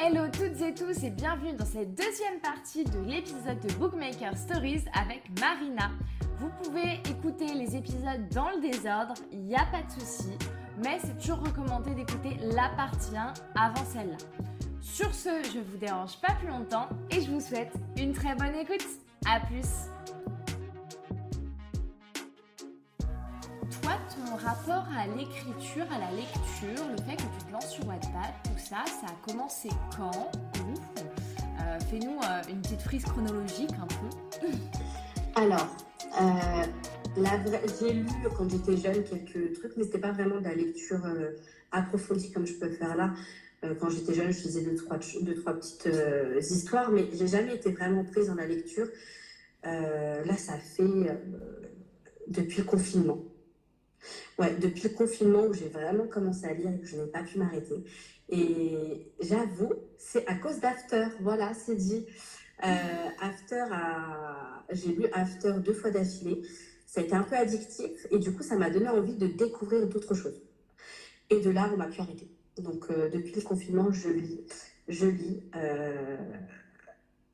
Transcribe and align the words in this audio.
Hello 0.00 0.28
toutes 0.32 0.62
et 0.62 0.72
tous 0.72 1.02
et 1.02 1.10
bienvenue 1.10 1.54
dans 1.54 1.64
cette 1.64 1.92
deuxième 1.92 2.38
partie 2.40 2.84
de 2.84 3.00
l'épisode 3.00 3.58
de 3.58 3.72
Bookmaker 3.74 4.36
Stories 4.36 4.84
avec 4.94 5.24
Marina. 5.40 5.90
Vous 6.36 6.50
pouvez 6.62 7.00
écouter 7.10 7.52
les 7.52 7.74
épisodes 7.74 8.28
dans 8.32 8.48
le 8.50 8.60
désordre, 8.60 9.14
il 9.32 9.40
n'y 9.40 9.56
a 9.56 9.66
pas 9.72 9.82
de 9.82 9.90
souci, 10.00 10.28
mais 10.84 11.00
c'est 11.00 11.18
toujours 11.18 11.40
recommandé 11.40 11.96
d'écouter 11.96 12.36
la 12.42 12.68
partie 12.76 13.16
1 13.16 13.34
avant 13.56 13.84
celle-là. 13.84 14.18
Sur 14.80 15.12
ce, 15.12 15.30
je 15.52 15.58
vous 15.58 15.78
dérange 15.78 16.20
pas 16.20 16.34
plus 16.34 16.46
longtemps 16.46 16.88
et 17.10 17.20
je 17.20 17.32
vous 17.32 17.40
souhaite 17.40 17.72
une 17.96 18.12
très 18.12 18.36
bonne 18.36 18.54
écoute. 18.54 18.86
A 19.26 19.40
plus 19.40 19.66
ton 24.24 24.36
rapport 24.36 24.86
à 24.96 25.06
l'écriture, 25.06 25.84
à 25.92 25.98
la 25.98 26.10
lecture, 26.10 26.84
le 26.90 26.96
fait 27.04 27.16
que 27.16 27.22
tu 27.38 27.46
te 27.46 27.52
lances 27.52 27.70
sur 27.70 27.86
Wattpad, 27.86 28.32
tout 28.44 28.58
ça, 28.58 28.84
ça 28.86 29.06
a 29.06 29.30
commencé 29.30 29.68
quand 29.96 30.30
euh, 31.60 31.78
Fais-nous 31.90 32.18
euh, 32.18 32.50
une 32.50 32.60
petite 32.60 32.82
frise 32.82 33.04
chronologique 33.04 33.70
un 33.80 33.86
peu. 33.86 34.48
Alors, 35.34 35.76
euh, 36.20 37.22
j'ai 37.80 37.92
lu 37.92 38.06
quand 38.36 38.48
j'étais 38.48 38.76
jeune 38.76 39.04
quelques 39.04 39.54
trucs, 39.54 39.76
mais 39.76 39.84
c'était 39.84 39.98
pas 39.98 40.12
vraiment 40.12 40.38
de 40.38 40.44
la 40.44 40.54
lecture 40.54 41.00
approfondie 41.72 42.32
comme 42.32 42.46
je 42.46 42.54
peux 42.54 42.70
faire 42.70 42.96
là. 42.96 43.12
quand 43.80 43.90
j'étais 43.90 44.14
jeune, 44.14 44.32
je 44.32 44.40
faisais 44.40 44.62
deux, 44.62 44.74
trois, 44.74 44.98
deux, 45.22 45.34
trois 45.34 45.54
petites 45.54 45.88
histoires, 46.50 46.90
mais 46.90 47.08
j'ai 47.12 47.26
jamais 47.26 47.54
été 47.54 47.72
vraiment 47.72 48.04
prise 48.04 48.28
dans 48.28 48.34
la 48.34 48.46
lecture. 48.46 48.86
là, 49.64 50.36
ça 50.36 50.58
fait 50.58 51.18
depuis 52.28 52.58
le 52.58 52.64
confinement. 52.64 53.18
Ouais, 54.38 54.54
depuis 54.56 54.82
le 54.84 54.90
confinement 54.90 55.44
où 55.46 55.52
j'ai 55.52 55.68
vraiment 55.68 56.06
commencé 56.06 56.46
à 56.46 56.54
lire 56.54 56.70
et 56.72 56.80
que 56.80 56.86
je 56.86 56.96
n'ai 56.96 57.06
pas 57.06 57.22
pu 57.22 57.38
m'arrêter. 57.38 57.84
Et 58.28 59.12
j'avoue, 59.20 59.72
c'est 59.96 60.26
à 60.26 60.34
cause 60.34 60.60
d'After. 60.60 61.06
Voilà, 61.20 61.54
c'est 61.54 61.76
dit. 61.76 62.06
Euh, 62.64 63.08
After, 63.20 63.64
a... 63.70 64.64
j'ai 64.72 64.92
lu 64.92 65.06
After 65.12 65.54
deux 65.64 65.74
fois 65.74 65.90
d'affilée. 65.90 66.42
Ça 66.86 67.00
a 67.00 67.04
été 67.04 67.14
un 67.14 67.22
peu 67.22 67.36
addictif 67.36 68.06
et 68.10 68.18
du 68.18 68.32
coup, 68.32 68.42
ça 68.42 68.56
m'a 68.56 68.70
donné 68.70 68.88
envie 68.88 69.14
de 69.14 69.26
découvrir 69.26 69.86
d'autres 69.86 70.14
choses. 70.14 70.40
Et 71.30 71.40
de 71.40 71.50
là, 71.50 71.70
on 71.72 71.76
m'a 71.76 71.88
pu 71.88 72.00
arrêter. 72.00 72.28
Donc, 72.58 72.86
euh, 72.90 73.10
depuis 73.10 73.34
le 73.34 73.42
confinement, 73.42 73.92
je 73.92 74.08
lis. 74.08 74.40
Je 74.88 75.06
lis. 75.06 75.42
Euh, 75.54 76.16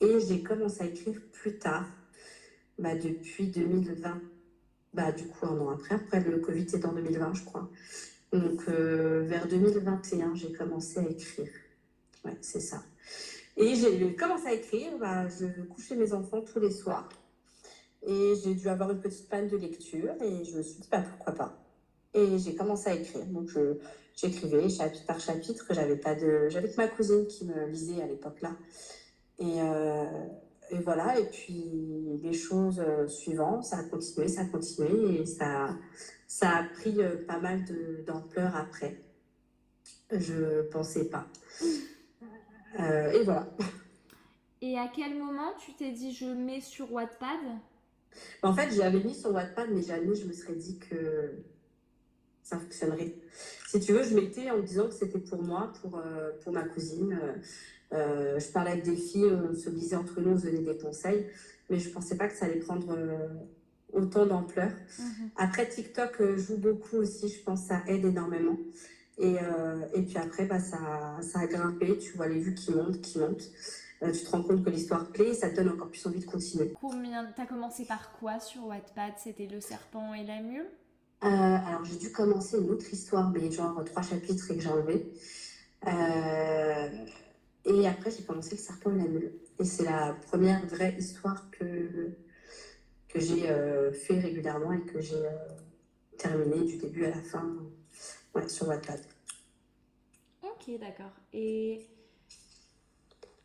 et 0.01 0.21
j'ai 0.21 0.43
commencé 0.43 0.83
à 0.83 0.87
écrire 0.87 1.21
plus 1.33 1.59
tard, 1.59 1.87
bah, 2.79 2.97
depuis 2.97 3.47
2020 3.47 4.21
bah, 4.95 5.13
du 5.13 5.27
coup, 5.27 5.47
un 5.47 5.59
an 5.59 5.71
après. 5.71 5.97
Après, 5.97 6.21
le 6.21 6.39
Covid, 6.39 6.67
c'est 6.69 6.85
en 6.85 6.93
2020, 6.93 7.35
je 7.35 7.45
crois. 7.45 7.69
Donc, 8.33 8.63
euh, 8.69 9.25
vers 9.27 9.47
2021, 9.47 10.35
j'ai 10.35 10.53
commencé 10.53 11.01
à 11.01 11.03
écrire. 11.03 11.51
Ouais, 12.25 12.37
c'est 12.41 12.61
ça. 12.61 12.83
Et 13.57 13.75
j'ai 13.75 14.15
commencé 14.15 14.47
à 14.47 14.53
écrire, 14.53 14.97
bah, 14.99 15.29
je 15.29 15.47
couchais 15.63 15.97
mes 15.97 16.13
enfants 16.13 16.41
tous 16.41 16.61
les 16.61 16.71
soirs. 16.71 17.09
Et 18.07 18.35
j'ai 18.43 18.55
dû 18.55 18.69
avoir 18.69 18.91
une 18.91 19.01
petite 19.01 19.29
panne 19.29 19.49
de 19.49 19.57
lecture 19.57 20.15
et 20.21 20.45
je 20.45 20.57
me 20.57 20.63
suis 20.63 20.81
dit, 20.81 20.89
bah, 20.91 21.03
pourquoi 21.03 21.35
pas. 21.35 21.59
Et 22.13 22.39
j'ai 22.39 22.55
commencé 22.55 22.91
à 22.91 22.95
écrire. 22.95 23.27
Donc, 23.27 23.51
j'écrivais 24.17 24.69
chapitre 24.69 25.07
par 25.07 25.21
chapitre. 25.21 25.67
J'avais 25.71 25.97
pas 25.97 26.15
de, 26.15 26.49
j'avais 26.49 26.71
que 26.71 26.77
ma 26.77 26.89
cousine 26.89 27.27
qui 27.27 27.47
me 27.47 27.67
lisait 27.67 28.03
à 28.03 28.07
l'époque 28.07 28.41
là. 28.41 28.57
Et, 29.39 29.61
euh, 29.61 30.05
et 30.71 30.79
voilà, 30.79 31.19
et 31.19 31.27
puis 31.27 32.21
les 32.23 32.33
choses 32.33 32.81
euh, 32.81 33.07
suivantes, 33.07 33.65
ça 33.65 33.79
a 33.79 33.85
continué, 33.85 34.29
ça 34.29 34.43
a 34.43 34.45
continué, 34.47 35.21
et 35.21 35.27
ça, 35.27 35.77
ça 36.27 36.51
a 36.51 36.65
pris 36.65 37.03
euh, 37.03 37.25
pas 37.27 37.39
mal 37.39 37.65
d'ampleur 38.07 38.57
après. 38.57 39.03
Je 40.11 40.63
pensais 40.69 41.09
pas. 41.09 41.27
Euh, 42.81 43.13
et 43.13 43.23
voilà. 43.23 43.49
Et 44.61 44.77
à 44.77 44.91
quel 44.93 45.17
moment 45.17 45.53
tu 45.65 45.75
t'es 45.75 45.93
dit 45.93 46.13
je 46.13 46.25
mets 46.25 46.61
sur 46.61 46.93
Wattpad? 46.93 47.39
En 48.43 48.53
fait, 48.53 48.75
j'avais 48.75 48.99
mis 48.99 49.15
sur 49.15 49.31
Wattpad, 49.31 49.69
mais 49.71 49.81
jamais 49.81 50.17
je 50.17 50.27
me 50.27 50.33
serais 50.33 50.57
dit 50.57 50.81
que 50.81 51.45
ça 52.43 52.59
fonctionnerait. 52.59 53.15
Si 53.69 53.79
tu 53.79 53.93
veux, 53.93 54.03
je 54.03 54.17
mettais 54.17 54.51
en 54.51 54.57
me 54.57 54.63
disant 54.63 54.89
que 54.89 54.95
c'était 54.95 55.21
pour 55.21 55.41
moi, 55.41 55.73
pour, 55.81 56.03
pour 56.43 56.53
ma 56.53 56.65
cousine. 56.65 57.17
Euh, 57.93 58.39
je 58.39 58.49
parlais 58.51 58.73
avec 58.73 58.85
des 58.85 58.97
filles, 58.97 59.33
on 59.51 59.55
se 59.55 59.71
disait 59.71 59.97
entre 59.97 60.21
nous, 60.21 60.33
on 60.33 60.39
se 60.39 60.47
donnait 60.47 60.59
des 60.59 60.79
conseils, 60.79 61.27
mais 61.71 61.79
je 61.79 61.89
ne 61.89 61.95
pensais 61.95 62.17
pas 62.17 62.29
que 62.29 62.35
ça 62.35 62.47
allait 62.47 62.59
prendre 62.61 62.93
euh, 62.93 63.29
autant 63.93 64.27
d'ampleur. 64.27 64.71
Mhm. 64.99 65.31
Après, 65.37 65.69
TikTok 65.69 66.21
euh, 66.21 66.37
joue 66.37 66.57
beaucoup 66.57 66.97
aussi, 66.97 67.29
je 67.29 67.43
pense 67.43 67.63
que 67.63 67.69
ça 67.69 67.83
aide 67.87 68.05
énormément. 68.05 68.59
Et, 69.17 69.37
et 69.95 70.03
puis 70.03 70.17
après, 70.17 70.45
bah, 70.45 70.59
ça, 70.59 71.17
ça 71.23 71.39
a 71.39 71.47
grimpé, 71.47 71.97
tu 71.99 72.17
vois 72.17 72.27
les 72.27 72.41
vues 72.41 72.53
qui 72.53 72.73
montent, 72.73 73.01
qui 73.01 73.21
montent. 73.21 73.49
tu 74.03 74.25
te 74.25 74.29
rends 74.29 74.43
compte 74.43 74.65
que 74.65 74.71
l'histoire 74.71 75.07
plaît, 75.13 75.35
ça 75.35 75.51
te 75.51 75.55
donne 75.55 75.69
encore 75.69 75.89
plus 75.89 76.05
envie 76.05 76.19
de 76.19 76.25
continuer. 76.25 76.75
Combien 76.81 77.25
T'as 77.37 77.47
commencé 77.47 77.85
par 77.85 78.11
quoi 78.19 78.41
sur 78.41 78.67
Wattpad? 78.67 79.13
C'était 79.23 79.47
le 79.47 79.61
serpent 79.61 80.15
et 80.15 80.25
la 80.25 80.41
mule? 80.41 80.67
Alors 81.21 81.85
j'ai 81.85 81.97
dû 81.97 82.11
commencer 82.11 82.59
une 82.59 82.71
autre 82.71 82.93
histoire, 82.93 83.31
mais 83.31 83.53
genre 83.53 83.85
trois 83.85 84.03
chapitres 84.03 84.51
et 84.51 84.57
que 84.57 84.61
j'ai 84.61 84.69
enlevé. 84.69 85.07
Et 87.67 87.87
après, 87.87 88.11
j'ai 88.11 88.23
commencé 88.25 88.53
Le 88.53 88.61
Serpent 88.61 88.95
et 88.95 88.99
la 88.99 89.05
Mule. 89.05 89.33
Et 89.59 89.65
c'est 89.65 89.85
la 89.85 90.15
première 90.27 90.65
vraie 90.67 90.95
histoire 90.99 91.51
que, 91.51 92.11
que 93.09 93.21
j'ai 93.21 93.49
euh, 93.49 93.93
fait 93.93 94.19
régulièrement 94.19 94.73
et 94.73 94.83
que 94.83 95.01
j'ai 95.01 95.15
euh, 95.15 95.31
terminée 96.19 96.65
du 96.65 96.77
début 96.77 97.05
à 97.07 97.11
la 97.11 97.23
fin 97.23 97.57
ouais, 98.35 98.49
sur 98.49 98.69
Wattpad. 98.69 99.01
Ok, 100.43 100.79
d'accord. 100.79 101.13
Et 101.33 101.87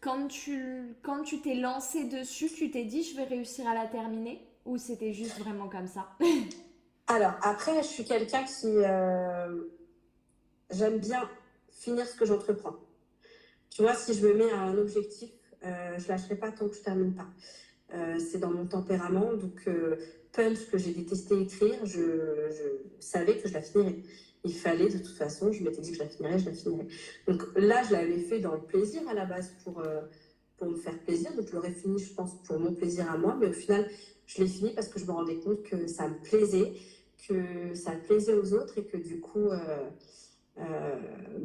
quand 0.02 0.28
tu 0.28 0.96
quand 1.03 1.24
tu 1.24 1.41
t'es 1.41 1.56
lancé 1.56 2.06
dessus, 2.06 2.50
tu 2.50 2.72
t'es 2.72 2.84
dit 2.84 3.03
je 3.03 3.16
vais 3.16 3.24
réussir 3.24 3.68
à 3.68 3.74
la 3.74 3.88
terminer? 3.88 4.46
Ou 4.66 4.78
c'était 4.78 5.13
juste 5.13 5.40
vraiment 5.40 5.69
comme 5.69 5.88
ça? 5.88 6.09
Alors 7.07 7.34
après, 7.41 7.81
je 7.81 7.88
suis 7.88 8.06
quelqu'un 8.06 8.44
qui 8.44 8.68
euh, 8.68 9.63
j'aime 10.72 11.00
bien 11.00 11.30
finir 11.72 12.06
ce 12.06 12.16
que 12.16 12.25
j'entreprends. 12.25 12.75
Tu 13.69 13.81
vois, 13.81 13.96
si 13.96 14.13
je 14.13 14.25
me 14.28 14.34
mets 14.34 14.52
à 14.52 14.62
un 14.62 14.78
objectif, 14.78 15.30
euh, 15.66 15.97
je 15.97 16.07
lâcherai 16.07 16.35
pas 16.35 16.52
tant 16.52 16.68
que 16.68 16.75
je 16.75 16.81
termine 16.81 17.13
pas. 17.13 17.28
Euh, 17.94 18.19
c'est 18.19 18.40
dans 18.40 18.52
mon 18.52 18.66
tempérament. 18.66 19.34
Donc, 19.34 19.62
euh, 19.68 19.96
punch 20.31 20.69
que 20.72 20.78
j'ai 20.78 20.91
détesté 20.91 21.40
écrire, 21.40 21.85
je, 21.85 22.02
savais 23.00 23.38
que 23.38 23.47
je 23.47 23.53
la 23.53 23.62
finirais. 23.62 23.97
Il 24.46 24.53
fallait, 24.53 24.90
de 24.90 25.00
toute 25.00 25.18
façon, 25.18 25.52
je 25.52 25.63
m'étais 25.63 25.81
dit 25.81 25.91
que 25.91 25.97
je 25.97 26.03
la 26.03 26.09
finirais, 26.09 26.40
je 26.40 26.46
la 26.46 26.53
finirais. 26.53 26.88
Donc 27.28 27.44
là, 27.56 27.81
je 27.84 27.94
l'avais 27.94 28.19
fait 28.19 28.40
dans 28.40 28.53
le 28.53 28.62
plaisir 28.62 29.02
à 29.09 29.13
la 29.13 29.25
base 29.25 29.53
pour, 29.63 29.80
euh, 29.80 30.01
pour 30.57 30.69
me 30.69 30.75
faire 30.75 30.97
plaisir. 31.00 31.34
Donc 31.36 31.47
je 31.47 31.53
l'aurais 31.53 31.72
fini, 31.72 32.00
je 32.00 32.13
pense, 32.13 32.41
pour 32.44 32.59
mon 32.59 32.74
plaisir 32.74 33.09
à 33.12 33.18
moi. 33.18 33.36
Mais 33.40 33.47
au 33.47 33.53
final, 33.53 33.90
je 34.28 34.41
l'ai 34.41 34.47
fini 34.47 34.74
parce 34.74 34.88
que 34.88 35.00
je 35.00 35.06
me 35.06 35.12
rendais 35.12 35.38
compte 35.38 35.63
que 35.63 35.88
ça 35.88 36.07
me 36.07 36.16
plaisait, 36.22 36.74
que 37.28 37.74
ça 37.74 37.91
plaisait 37.91 38.36
aux 38.36 38.53
autres 38.53 38.78
et 38.78 38.86
que 38.86 38.97
du 38.97 39.19
coup, 39.19 39.50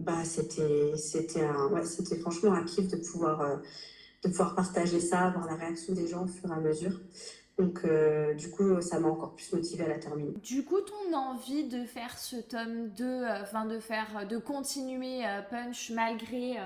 bah, 0.05 0.25
c'était 0.25 0.97
c'était 0.97 1.47
ouais, 1.71 1.85
c'était 1.85 2.17
franchement 2.17 2.53
un 2.53 2.65
kiff 2.65 2.89
de 2.89 2.97
pouvoir 2.97 3.41
euh, 3.41 3.57
de 4.23 4.29
pouvoir 4.29 4.55
partager 4.55 5.01
ça, 5.01 5.31
voir 5.31 5.47
la 5.47 5.57
réaction 5.57 5.95
des 5.95 6.07
gens 6.09 6.25
au 6.25 6.27
fur 6.27 6.51
et 6.51 6.55
à 6.55 6.61
mesure. 6.61 7.01
Donc, 7.57 7.83
euh, 7.85 8.35
du 8.35 8.51
coup, 8.51 8.81
ça 8.81 8.99
m'a 8.99 9.09
encore 9.09 9.37
plus 9.37 9.53
motivée 9.53 9.85
à 9.85 9.89
la 9.89 9.99
terminer. 9.99 10.33
Du 10.43 10.65
coup, 10.65 10.81
ton 10.81 11.17
envie 11.17 11.65
de 11.65 11.85
faire 11.85 12.19
ce 12.19 12.37
tome 12.37 12.89
2, 12.97 13.27
enfin 13.43 13.65
de 13.67 13.79
faire, 13.79 14.27
de 14.29 14.39
continuer 14.39 15.21
Punch 15.51 15.91
malgré, 15.91 16.57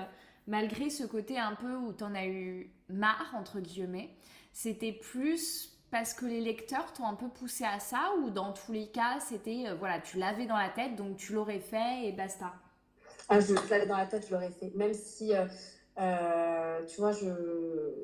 malgré 0.47 0.89
ce 0.89 1.03
côté 1.03 1.37
un 1.37 1.53
peu 1.53 1.75
où 1.75 1.93
t'en 1.93 2.15
as 2.15 2.25
eu 2.25 2.71
marre, 2.89 3.35
entre 3.37 3.59
guillemets, 3.59 4.09
c'était 4.51 4.93
plus 4.93 5.78
parce 5.91 6.13
que 6.13 6.25
les 6.25 6.41
lecteurs 6.41 6.93
t'ont 6.93 7.05
un 7.05 7.15
peu 7.15 7.27
poussé 7.27 7.63
à 7.63 7.79
ça 7.79 8.13
ou 8.21 8.29
dans 8.29 8.53
tous 8.53 8.71
les 8.71 8.87
cas, 8.87 9.19
c'était, 9.27 9.65
euh, 9.67 9.75
voilà, 9.75 9.99
tu 9.99 10.17
l'avais 10.17 10.45
dans 10.45 10.57
la 10.57 10.69
tête, 10.69 10.95
donc 10.95 11.17
tu 11.17 11.33
l'aurais 11.33 11.59
fait 11.59 12.07
et 12.07 12.11
basta 12.11 12.53
ah, 13.27 13.39
Je 13.39 13.53
l'avais 13.69 13.87
dans 13.87 13.97
la 13.97 14.05
tête, 14.05 14.25
je 14.27 14.33
l'aurais 14.33 14.51
fait. 14.51 14.71
Même 14.75 14.93
si, 14.93 15.33
euh, 15.33 15.45
euh, 15.99 16.85
tu 16.85 17.01
vois, 17.01 17.11
je, 17.11 17.25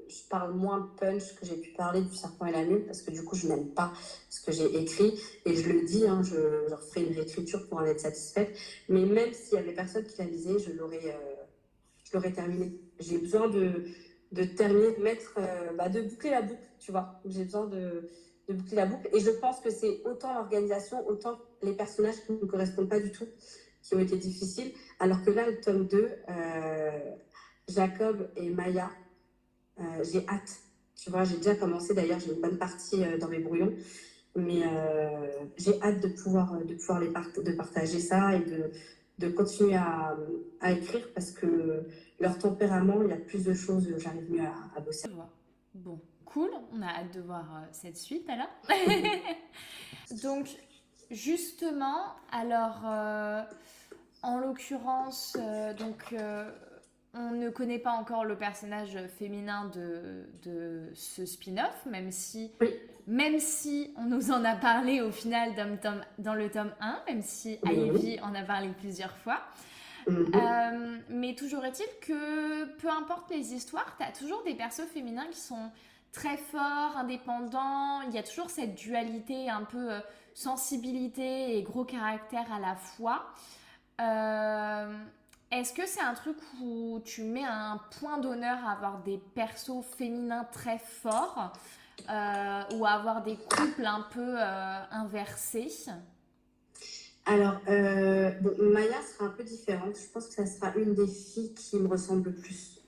je, 0.08 0.28
parle 0.30 0.54
moins 0.54 0.92
punch 1.00 1.36
que 1.36 1.46
j'ai 1.46 1.58
pu 1.58 1.72
parler 1.74 2.02
du 2.02 2.16
serpent 2.16 2.46
et 2.48 2.52
la 2.52 2.64
mule 2.64 2.86
parce 2.86 3.02
que 3.02 3.12
du 3.12 3.24
coup, 3.24 3.36
je 3.36 3.48
n'aime 3.48 3.70
pas 3.70 3.94
ce 4.30 4.42
que 4.42 4.52
j'ai 4.52 4.82
écrit 4.82 5.20
et 5.46 5.56
je 5.56 5.70
le 5.70 5.86
dis, 5.86 6.08
hein, 6.08 6.22
je, 6.24 6.66
je 6.68 6.74
referai 6.74 7.04
une 7.04 7.14
réécriture 7.14 7.68
pour 7.68 7.78
en 7.78 7.86
être 7.86 8.00
satisfaite. 8.00 8.58
Mais 8.90 9.06
même 9.06 9.32
s'il 9.32 9.56
y 9.56 9.58
avait 9.58 9.74
personne 9.74 10.06
qui 10.06 10.18
la 10.18 10.26
lisait, 10.26 10.58
je 10.58 10.72
l'aurais, 10.72 11.18
je 12.04 12.14
l'aurais 12.14 12.34
terminé. 12.34 12.74
J'ai 13.00 13.20
besoin 13.20 13.48
de 13.48 13.86
de 14.32 14.44
terminer, 14.44 14.98
mettre, 14.98 15.36
euh, 15.38 15.74
bah, 15.78 15.90
de 15.90 16.02
boucler 16.02 16.32
la 16.32 16.42
boucle, 16.42 16.68
tu 16.80 16.92
vois. 16.92 17.22
J'ai 17.26 17.44
besoin 17.44 17.68
de, 17.68 18.10
de, 18.48 18.54
boucler 18.54 18.76
la 18.76 18.86
boucle. 18.86 19.10
Et 19.14 19.20
je 19.20 19.32
pense 19.32 19.60
que 19.60 19.70
c'est 19.70 20.02
autant 20.06 20.34
l'organisation, 20.34 21.08
autant 21.08 21.40
les 21.62 21.74
personnages 21.74 22.22
qui 22.26 22.34
ne 22.34 22.46
correspondent 22.46 22.90
pas 22.90 23.00
du 23.00 23.12
tout, 23.12 23.28
qui 23.82 23.96
ont 23.96 24.00
été 24.00 24.18
difficiles. 24.18 24.72
Alors 25.00 25.24
que 25.24 25.32
là, 25.32 25.50
le 25.50 25.60
tome 25.62 25.88
2, 25.88 26.10
euh, 26.30 27.00
Jacob 27.68 28.30
et 28.36 28.50
Maya, 28.50 28.90
euh, 29.80 29.84
j'ai 30.04 30.28
hâte. 30.28 30.60
Tu 30.96 31.10
vois, 31.10 31.24
j'ai 31.24 31.38
déjà 31.38 31.56
commencé, 31.56 31.94
d'ailleurs, 31.94 32.20
j'ai 32.20 32.34
une 32.34 32.42
bonne 32.42 32.58
partie 32.58 33.04
dans 33.20 33.28
mes 33.28 33.40
brouillons. 33.40 33.74
Mais 34.38 34.64
j'ai 35.58 35.82
hâte 35.82 36.02
de 36.02 36.10
pouvoir, 36.10 36.58
de 36.66 36.74
pouvoir 36.74 37.00
les 37.00 37.08
de 37.08 37.52
partager 37.54 38.00
ça 38.00 38.36
et 38.36 38.40
de, 38.40 38.72
de 39.18 39.30
continuer 39.30 39.76
à, 39.76 40.16
à, 40.62 40.72
écrire 40.72 41.08
parce 41.14 41.32
que 41.32 41.86
leur 42.20 42.38
tempérament, 42.38 43.02
il 43.04 43.10
y 43.10 43.14
a 43.14 43.18
plus 43.18 43.46
de 43.46 43.54
choses, 43.54 43.88
j'arrive 43.98 44.32
mieux 44.32 44.46
à, 44.46 44.54
à 44.76 44.80
bosser. 44.82 45.10
Bon, 45.74 46.00
cool, 46.26 46.50
on 46.74 46.82
a 46.82 46.88
hâte 46.88 47.14
de 47.14 47.22
voir 47.22 47.46
cette 47.72 47.98
suite 47.98 48.30
alors. 48.30 48.50
Donc, 50.24 50.48
justement, 51.12 52.16
alors, 52.32 52.84
en 54.22 54.40
l'occurrence, 54.40 55.38
donc 55.78 56.14
on 57.16 57.32
ne 57.32 57.50
connaît 57.50 57.80
pas 57.80 57.92
encore 57.92 58.26
le 58.26 58.38
personnage 58.38 58.98
féminin 59.18 59.72
de, 59.74 60.28
de 60.44 60.90
ce 60.94 61.26
spin-off, 61.26 61.86
même 61.86 62.12
si, 62.12 62.52
même 63.08 63.40
si 63.40 63.94
on 63.98 64.06
nous 64.06 64.32
en 64.32 64.44
a 64.44 64.56
parlé 64.56 65.02
au 65.02 65.12
final 65.12 65.54
dans, 66.18 66.34
le 66.34 66.50
tome 66.50 66.74
1, 66.82 67.04
même 67.08 67.22
si 67.22 67.58
Ivy 67.66 68.20
en 68.22 68.36
a 68.36 68.44
parlé 68.44 68.70
plusieurs 68.80 69.16
fois. 69.18 69.42
Mhm. 70.08 70.32
Euh, 70.36 70.98
mais 71.10 71.34
toujours 71.36 71.66
est-il 71.66 71.88
que 72.02 72.66
peu 72.78 72.90
importe 72.90 73.32
les 73.32 73.54
histoires, 73.54 73.96
tu 73.98 74.04
as 74.04 74.12
toujours 74.12 74.44
des 74.44 74.54
persos 74.54 74.86
féminins 74.94 75.28
qui 75.32 75.40
sont 75.40 75.72
très 76.12 76.38
forts, 76.38 76.98
indépendants. 76.98 78.02
Il 78.08 78.14
y 78.14 78.18
a 78.18 78.24
toujours 78.24 78.50
cette 78.50 78.76
dualité, 78.76 79.50
un 79.50 79.64
peu 79.64 79.94
euh, 79.94 80.00
sensibilité 80.34 81.58
et 81.58 81.64
gros 81.64 81.86
caractère 81.86 82.52
à 82.54 82.60
la 82.60 82.76
fois. 82.76 83.26
Euh, 84.02 84.94
est-ce 85.52 85.74
que 85.74 85.86
c'est 85.86 86.02
un 86.02 86.14
truc 86.14 86.38
où 86.62 87.00
tu 87.06 87.24
mets 87.24 87.46
un 87.46 87.80
point 88.00 88.18
d'honneur 88.18 88.58
à 88.66 88.72
avoir 88.72 89.04
des 89.04 89.20
persos 89.36 89.84
féminins 89.98 90.46
très 90.52 90.80
forts 90.80 91.54
euh, 92.10 92.62
ou 92.74 92.86
à 92.86 92.92
avoir 92.92 93.24
des 93.24 93.36
couples 93.36 93.86
un 93.86 94.06
peu 94.12 94.36
euh, 94.38 94.80
inversés? 94.92 95.72
Alors, 97.26 97.60
euh, 97.70 98.32
Maya 98.60 99.02
sera 99.02 99.26
un 99.26 99.30
peu 99.30 99.44
différente. 99.44 99.96
Je 99.96 100.12
pense 100.12 100.28
que 100.28 100.34
ça 100.34 100.46
sera 100.46 100.76
une 100.76 100.94
des 100.94 101.08
filles 101.08 101.54
qui 101.54 101.78
me 101.78 101.88
ressemble 101.88 102.30
le 102.30 102.36
plus 102.36 102.82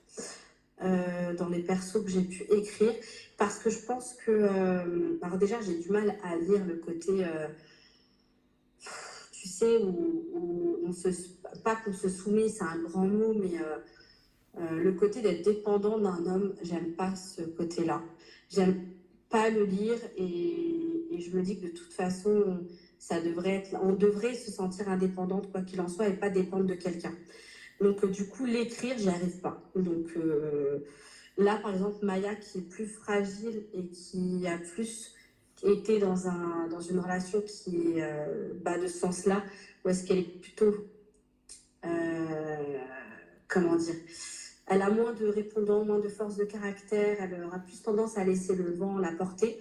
dans 0.80 1.50
les 1.50 1.64
persos 1.64 2.04
que 2.04 2.10
j'ai 2.10 2.22
pu 2.22 2.44
écrire 2.52 2.94
parce 3.36 3.58
que 3.58 3.72
je 3.72 3.80
pense 3.80 4.14
que, 4.14 5.18
alors 5.24 5.40
déjà, 5.40 5.60
j'ai 5.60 5.80
du 5.80 5.90
mal 5.90 6.16
à 6.24 6.36
lire 6.36 6.64
le 6.66 6.76
côté 6.76 7.26
tu 9.48 9.54
sais, 9.54 9.78
où, 9.78 10.80
on 10.86 10.92
se, 10.92 11.10
pas 11.64 11.76
qu'on 11.78 11.94
se 11.94 12.10
soumet, 12.10 12.50
c'est 12.50 12.64
un 12.64 12.80
grand 12.80 13.06
mot, 13.06 13.34
mais 13.34 13.60
euh, 13.60 13.78
euh, 14.60 14.84
le 14.84 14.92
côté 14.94 15.22
d'être 15.22 15.44
dépendant 15.44 15.98
d'un 15.98 16.26
homme, 16.26 16.54
j'aime 16.62 16.94
pas 16.94 17.16
ce 17.16 17.44
côté-là. 17.44 18.02
J'aime 18.50 18.84
pas 19.30 19.50
le 19.50 19.64
lire 19.64 19.98
et, 20.18 20.84
je 21.18 21.36
me 21.36 21.42
dis 21.42 21.60
que 21.60 21.66
de 21.66 21.72
toute 21.72 21.94
façon, 21.94 22.60
ça 23.00 23.20
devrait 23.22 23.56
être, 23.56 23.76
on 23.82 23.94
devrait 23.94 24.36
se 24.36 24.52
sentir 24.52 24.88
indépendante 24.88 25.52
quoi 25.52 25.62
qu'il 25.62 25.82
en 25.82 25.88
soit 25.88 26.08
et 26.08 26.14
pas 26.14 26.30
dépendre 26.30 26.66
de 26.66 26.76
quelqu'un. 26.76 27.14
Donc 27.82 28.06
du 28.06 28.28
coup, 28.28 28.46
l'écrire, 28.46 28.96
j'y 28.98 29.10
arrive 29.10 29.40
pas. 29.40 29.64
Donc 29.76 30.16
euh, 30.16 30.80
là, 31.38 31.58
par 31.58 31.74
exemple, 31.74 32.06
Maya 32.06 32.36
qui 32.36 32.60
est 32.60 32.70
plus 32.70 32.86
fragile 32.86 33.66
et 33.74 33.88
qui 33.90 34.46
a 34.46 34.58
plus 34.58 35.17
été 35.64 36.00
dans, 36.00 36.28
un, 36.28 36.68
dans 36.70 36.82
une 36.82 37.00
relation 37.00 37.42
qui 37.42 37.92
est 37.92 38.04
euh, 38.04 38.54
bah, 38.62 38.78
de 38.78 38.88
ce 38.88 39.00
sens-là, 39.00 39.44
ou 39.84 39.90
est-ce 39.90 40.06
qu'elle 40.06 40.20
est 40.20 40.42
plutôt, 40.42 40.76
euh, 41.86 42.78
comment 43.48 43.76
dire, 43.76 43.96
elle 44.68 44.82
a 44.82 44.90
moins 44.90 45.14
de 45.14 45.28
répondants, 45.28 45.86
moins 45.86 46.00
de 46.00 46.10
force 46.10 46.36
de 46.36 46.44
caractère, 46.44 47.18
elle 47.20 47.44
aura 47.44 47.60
plus 47.60 47.82
tendance 47.82 48.18
à 48.18 48.24
laisser 48.24 48.56
le 48.56 48.74
vent 48.74 48.98
la 48.98 49.14
porter. 49.14 49.58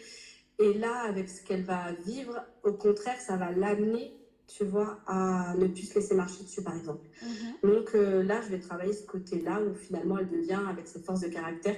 Et 0.59 0.75
là, 0.75 1.03
avec 1.03 1.29
ce 1.29 1.43
qu'elle 1.43 1.63
va 1.63 1.93
vivre, 2.05 2.43
au 2.65 2.73
contraire, 2.73 3.21
ça 3.21 3.37
va 3.37 3.53
l'amener, 3.53 4.13
tu 4.49 4.65
vois, 4.65 4.99
à 5.07 5.55
ne 5.57 5.67
plus 5.67 5.83
se 5.83 5.97
laisser 5.97 6.15
marcher 6.15 6.43
dessus, 6.43 6.63
par 6.63 6.77
exemple. 6.77 7.07
Mm-hmm. 7.23 7.71
Donc 7.71 7.95
euh, 7.95 8.23
là, 8.23 8.41
je 8.43 8.49
vais 8.49 8.59
travailler 8.59 8.93
ce 8.93 9.05
côté-là 9.07 9.61
où 9.63 9.75
finalement 9.75 10.19
elle 10.19 10.29
devient, 10.29 10.61
avec 10.69 10.89
cette 10.89 11.05
force 11.05 11.21
de 11.21 11.29
caractère, 11.29 11.77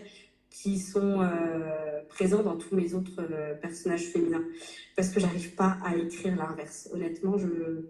qui 0.51 0.79
sont 0.79 1.21
euh, 1.21 2.03
présents 2.09 2.43
dans 2.43 2.57
tous 2.57 2.75
mes 2.75 2.95
autres 2.95 3.21
euh, 3.21 3.55
personnages 3.55 4.07
féminins. 4.07 4.45
Parce 4.97 5.11
que 5.11 5.21
j'arrive 5.21 5.55
pas 5.55 5.79
à 5.85 5.97
écrire 5.97 6.37
l'inverse. 6.37 6.89
Honnêtement, 6.93 7.37
je, 7.37 7.85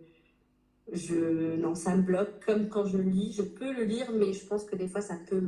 je, 0.92 1.56
non, 1.56 1.74
ça 1.74 1.96
me 1.96 2.02
bloque. 2.02 2.44
Comme 2.44 2.68
quand 2.68 2.84
je 2.84 2.98
lis, 2.98 3.32
je 3.32 3.42
peux 3.42 3.72
le 3.72 3.84
lire, 3.84 4.10
mais 4.12 4.32
je 4.32 4.44
pense 4.44 4.64
que 4.64 4.76
des 4.76 4.88
fois, 4.88 5.00
ça 5.00 5.16
peut 5.28 5.42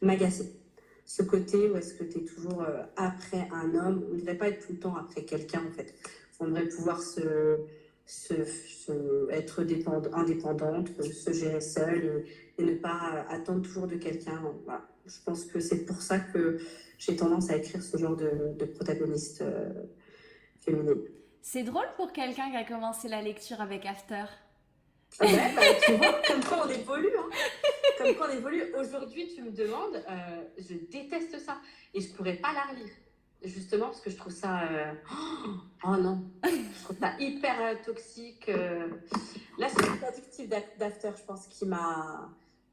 m'agacer. 0.00 0.54
Ce 1.04 1.22
côté 1.22 1.70
où 1.70 1.76
est-ce 1.76 1.94
que 1.94 2.04
tu 2.04 2.18
es 2.18 2.24
toujours 2.24 2.62
euh, 2.62 2.82
après 2.96 3.48
un 3.50 3.74
homme, 3.74 4.04
on 4.10 4.14
ne 4.14 4.18
devrait 4.18 4.36
pas 4.36 4.48
être 4.48 4.66
tout 4.66 4.72
le 4.72 4.78
temps 4.78 4.96
après 4.96 5.24
quelqu'un, 5.24 5.62
en 5.66 5.72
fait. 5.72 5.94
On 6.38 6.46
devrait 6.46 6.68
pouvoir 6.68 7.02
se, 7.02 7.58
se, 8.06 9.30
être 9.30 9.62
indépendante, 10.12 11.02
se 11.02 11.32
gérer 11.32 11.60
seule 11.60 12.24
et, 12.58 12.64
ne 12.64 12.74
pas 12.74 13.26
attendre 13.28 13.62
toujours 13.62 13.86
de 13.86 13.96
quelqu'un. 13.96 14.42
Voilà 14.64 14.86
je 15.08 15.18
pense 15.24 15.44
que 15.44 15.60
c'est 15.60 15.84
pour 15.84 16.00
ça 16.00 16.18
que 16.18 16.58
j'ai 16.98 17.16
tendance 17.16 17.50
à 17.50 17.56
écrire 17.56 17.82
ce 17.82 17.96
genre 17.96 18.16
de, 18.16 18.54
de 18.58 18.64
protagoniste 18.64 19.42
euh, 19.42 19.72
féminine. 20.60 21.02
C'est 21.40 21.62
drôle 21.62 21.86
pour 21.96 22.12
quelqu'un 22.12 22.50
qui 22.50 22.56
a 22.56 22.64
commencé 22.64 23.08
la 23.08 23.22
lecture 23.22 23.60
avec 23.60 23.86
After. 23.86 24.24
Ouais, 25.20 25.54
bah, 25.56 25.62
tu 25.82 25.92
vois, 25.92 26.20
comme 26.26 26.44
quoi 26.44 26.66
on 26.66 26.68
évolue. 26.68 27.12
Hein. 27.18 27.30
Comme 27.96 28.14
quoi 28.14 28.28
on 28.30 28.36
évolue. 28.36 28.74
Aujourd'hui, 28.78 29.32
tu 29.34 29.42
me 29.42 29.50
demandes, 29.50 29.96
euh, 29.96 30.44
je 30.58 30.74
déteste 30.90 31.38
ça. 31.38 31.58
Et 31.94 32.00
je 32.00 32.12
pourrais 32.12 32.36
pas 32.36 32.52
la 32.52 32.72
relire. 32.72 32.92
Justement, 33.42 33.86
parce 33.86 34.00
que 34.00 34.10
je 34.10 34.16
trouve 34.16 34.32
ça. 34.32 34.64
Euh, 34.64 34.92
oh 35.84 35.96
non! 35.96 36.24
Je 36.44 36.84
trouve 36.84 36.98
ça 37.00 37.12
hyper 37.18 37.80
toxique. 37.82 38.48
Là, 39.58 39.68
c'est 39.68 40.04
addictif 40.04 40.48
d'After, 40.48 41.12
je 41.16 41.22
pense, 41.24 41.46
qui 41.46 41.64
m'a 41.64 42.28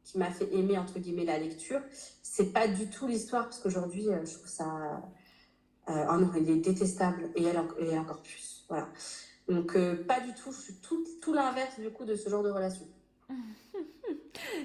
qui 0.05 0.17
m'a 0.17 0.31
fait 0.31 0.53
aimer 0.53 0.77
entre 0.77 0.99
guillemets 0.99 1.25
la 1.25 1.37
lecture. 1.37 1.81
C'est 2.23 2.53
pas 2.53 2.67
du 2.67 2.89
tout 2.89 3.07
l'histoire 3.07 3.43
parce 3.45 3.59
qu'aujourd'hui 3.59 4.07
euh, 4.09 4.23
je 4.23 4.33
trouve 4.35 4.47
ça 4.47 5.01
euh, 5.89 6.05
oh 6.09 6.17
non, 6.17 6.31
il 6.35 6.49
est 6.49 6.55
détestable 6.55 7.29
et 7.35 7.43
elle, 7.43 7.61
et 7.79 7.97
encore 7.97 8.21
plus. 8.21 8.65
Voilà. 8.69 8.87
Donc 9.47 9.75
euh, 9.75 10.03
pas 10.05 10.19
du 10.21 10.33
tout, 10.33 10.51
je 10.51 10.61
suis 10.61 10.75
tout, 10.75 11.03
tout 11.21 11.33
l'inverse 11.33 11.79
du 11.79 11.89
coup 11.91 12.05
de 12.05 12.15
ce 12.15 12.29
genre 12.29 12.43
de 12.43 12.49
relation. 12.49 12.87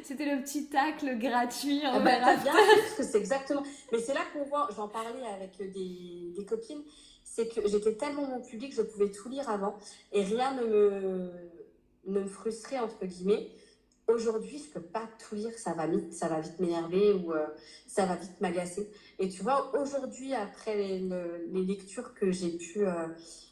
C'était 0.03 0.35
le 0.35 0.43
petit 0.43 0.69
tacle 0.69 1.19
gratuit 1.19 1.87
en 1.87 2.03
bah, 2.03 2.37
bien 2.37 2.53
que 2.97 3.03
c'est 3.03 3.19
exactement. 3.19 3.63
Mais 3.93 4.01
c'est 4.01 4.15
là 4.15 4.23
qu'on 4.33 4.45
voit, 4.45 4.69
j'en 4.75 4.89
parlais 4.89 5.25
avec 5.27 5.59
des, 5.59 6.33
des 6.37 6.45
copines, 6.45 6.83
c'est 7.23 7.49
que 7.49 7.67
j'étais 7.69 7.95
tellement 7.95 8.27
mon 8.27 8.41
public, 8.41 8.75
je 8.75 8.83
pouvais 8.83 9.11
tout 9.11 9.29
lire 9.29 9.49
avant 9.49 9.79
et 10.13 10.25
rien 10.25 10.55
ne 10.55 10.65
me, 10.65 11.31
ne 12.07 12.21
me 12.21 12.27
frustrait 12.27 12.79
entre 12.79 13.05
guillemets. 13.05 13.51
Aujourd'hui, 14.11 14.59
je 14.59 14.73
peux 14.73 14.87
pas 14.87 15.09
tout 15.19 15.35
lire, 15.35 15.53
ça 15.57 15.73
va 15.73 15.87
vite, 15.87 16.13
ça 16.13 16.29
va 16.29 16.41
vite 16.41 16.59
m'énerver 16.59 17.13
ou 17.13 17.33
euh, 17.33 17.47
ça 17.87 18.07
va 18.07 18.17
vite 18.17 18.41
m'agacer. 18.41 18.91
Et 19.19 19.29
tu 19.29 19.43
vois, 19.43 19.73
aujourd'hui, 19.81 20.35
après 20.35 20.77
les, 20.77 21.65
lectures 21.65 22.15
que 22.15 22.31
j'ai 22.31 22.51
pu 22.57 22.87
euh, 22.87 23.09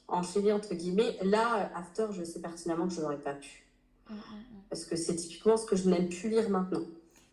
enchaîner 0.08 0.52
entre 0.52 0.74
guillemets, 0.74 1.16
là, 1.22 1.70
after, 1.74 2.06
je 2.12 2.24
sais 2.24 2.40
pertinemment 2.40 2.88
que 2.88 2.94
je 2.94 3.00
n'aurais 3.00 3.20
pas 3.20 3.34
pu, 3.34 3.66
mmh, 4.08 4.14
mmh, 4.14 4.16
mmh. 4.16 4.62
parce 4.70 4.84
que 4.84 4.96
c'est 4.96 5.16
typiquement 5.16 5.56
ce 5.56 5.66
que 5.66 5.76
je 5.76 5.88
n'aime 5.88 6.08
plus 6.08 6.28
lire 6.28 6.50
maintenant. 6.50 6.84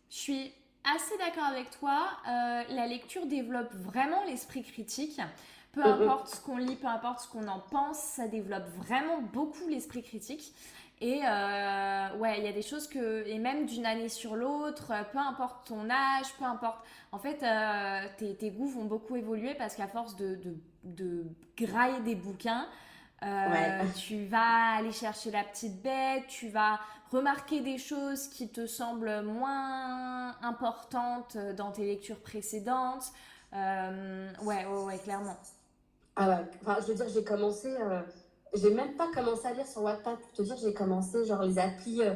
Je 0.09 0.17
suis 0.17 0.53
assez 0.83 1.17
d'accord 1.17 1.45
avec 1.45 1.71
toi. 1.71 2.07
Euh, 2.27 2.63
la 2.69 2.87
lecture 2.87 3.25
développe 3.25 3.73
vraiment 3.73 4.23
l'esprit 4.25 4.63
critique. 4.63 5.19
Peu 5.73 5.83
importe 5.83 6.29
ce 6.29 6.39
qu'on 6.39 6.55
lit, 6.55 6.77
peu 6.77 6.87
importe 6.87 7.19
ce 7.19 7.27
qu'on 7.27 7.49
en 7.49 7.59
pense, 7.59 7.99
ça 7.99 8.29
développe 8.29 8.65
vraiment 8.77 9.21
beaucoup 9.21 9.67
l'esprit 9.67 10.03
critique. 10.03 10.53
Et 11.01 11.21
euh, 11.25 12.17
ouais, 12.17 12.39
il 12.39 12.45
y 12.45 12.47
a 12.47 12.53
des 12.53 12.61
choses 12.61 12.87
que, 12.87 13.27
et 13.27 13.37
même 13.37 13.65
d'une 13.65 13.85
année 13.85 14.07
sur 14.07 14.35
l'autre, 14.35 14.91
euh, 14.91 15.03
peu 15.11 15.17
importe 15.17 15.67
ton 15.67 15.89
âge, 15.89 16.33
peu 16.39 16.45
importe, 16.45 16.79
en 17.11 17.19
fait, 17.19 17.43
euh, 17.43 18.07
tes, 18.17 18.35
tes, 18.35 18.49
goûts 18.49 18.69
vont 18.69 18.85
beaucoup 18.85 19.17
évoluer 19.17 19.55
parce 19.55 19.75
qu'à 19.75 19.87
force 19.87 20.15
de, 20.15 20.35
de, 20.35 20.55
de, 20.83 21.25
grailler 21.57 21.99
des 22.01 22.15
bouquins, 22.15 22.67
tu 23.95 24.25
vas 24.25 24.75
aller 24.77 24.91
chercher 24.91 25.31
la 25.31 25.43
petite 25.43 25.81
bête, 25.81 26.27
tu 26.27 26.49
vas 26.49 26.79
remarquer 27.11 27.59
des 27.61 27.77
choses 27.79 28.27
qui 28.27 28.49
te 28.49 28.67
semblent 28.67 29.23
moins 29.23 30.35
importantes 30.43 31.35
dans 31.57 31.71
tes 31.71 31.85
lectures 31.85 32.19
précédentes. 32.21 33.11
ouais, 33.51 34.31
ouais, 34.43 34.65
ouais, 34.65 34.97
clairement. 34.99 35.37
Ah 36.15 36.29
ouais, 36.29 36.45
enfin, 36.61 36.77
je 36.81 36.87
veux 36.87 36.95
dire, 36.95 37.09
j'ai 37.09 37.23
commencé 37.23 37.75
j'ai 38.55 38.71
même 38.71 38.95
pas 38.95 39.07
commencé 39.13 39.47
à 39.47 39.53
lire 39.53 39.67
sur 39.67 39.83
WhatsApp 39.83 40.19
pour 40.19 40.31
te 40.31 40.41
dire, 40.41 40.55
j'ai 40.57 40.73
commencé 40.73 41.25
genre 41.25 41.43
les 41.43 41.59
applis. 41.59 42.01
Euh, 42.01 42.13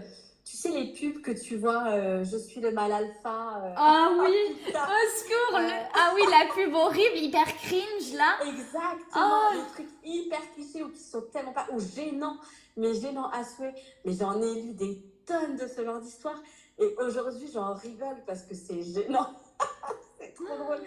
tu 0.49 0.57
sais, 0.57 0.69
les 0.69 0.93
pubs 0.93 1.21
que 1.21 1.31
tu 1.31 1.57
vois, 1.57 1.89
euh, 1.89 2.23
je 2.23 2.37
suis 2.37 2.59
le 2.59 2.71
mal 2.71 2.91
alpha. 2.91 3.61
Euh, 3.63 3.73
ah 3.75 4.09
oui, 4.19 4.55
au 4.67 4.71
secours 4.71 5.59
Ah 5.93 6.11
oui, 6.15 6.21
la 6.31 6.51
pub 6.53 6.73
horrible, 6.73 7.17
hyper 7.17 7.45
cringe 7.45 8.13
là. 8.15 8.37
Exactement, 8.47 9.53
des 9.53 9.71
trucs 9.73 9.89
hyper 10.03 10.41
clichés 10.53 10.81
ou 10.81 10.89
qui 10.89 10.99
sont 10.99 11.21
tellement 11.31 11.53
pas, 11.53 11.67
ou 11.71 11.79
gênants, 11.79 12.37
mais 12.77 12.95
gênants 12.95 13.29
à 13.29 13.43
souhait. 13.43 13.75
Mais 14.05 14.13
j'en 14.13 14.41
ai 14.41 14.61
lu 14.61 14.73
des 14.73 15.03
tonnes 15.25 15.55
de 15.55 15.67
ce 15.67 15.83
genre 15.85 15.99
d'histoire. 15.99 16.41
Et 16.79 16.95
aujourd'hui, 16.97 17.49
j'en 17.53 17.73
rigole 17.75 18.23
parce 18.25 18.43
que 18.43 18.55
c'est 18.55 18.81
gênant. 18.81 19.29
c'est 20.19 20.33
trop 20.33 20.57
drôle. 20.57 20.81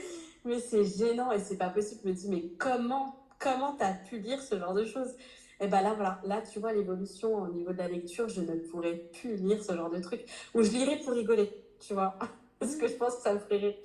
Mais 0.45 0.59
c'est 0.59 0.85
gênant 0.85 1.31
et 1.31 1.39
c'est 1.39 1.59
pas 1.59 1.69
possible. 1.69 2.01
Je 2.03 2.09
me 2.09 2.15
dis, 2.15 2.29
mais 2.29 2.43
comment, 2.59 3.15
comment 3.39 3.77
t'as 3.79 3.93
pu 3.93 4.19
lire 4.19 4.43
ce 4.43 4.59
genre 4.59 4.75
de 4.75 4.85
choses? 4.85 5.15
Et 5.63 5.69
ben 5.69 5.81
là, 5.81 5.95
voilà, 5.95 6.21
là, 6.25 6.43
tu 6.43 6.59
vois 6.59 6.73
l'évolution 6.73 7.35
au 7.35 7.47
niveau 7.47 7.73
de 7.73 7.79
la 7.79 7.87
lecture, 7.87 8.29
je 8.29 8.41
ne 8.41 8.57
pourrais 8.57 8.97
plus 8.97 9.37
lire 9.37 9.63
ce 9.63 9.73
genre 9.77 9.91
de 9.91 10.01
truc. 10.01 10.25
Ou 10.55 10.63
je 10.65 10.71
lirais 10.73 10.99
pour 11.05 11.15
rigoler, 11.15 11.51
tu 11.79 11.95
vois, 11.95 12.19
parce 12.59 12.75
que 12.75 12.89
je 12.89 12.95
pense 12.95 13.15
que 13.17 13.23
ça 13.23 13.33
me 13.33 13.39
ferait. 13.39 13.79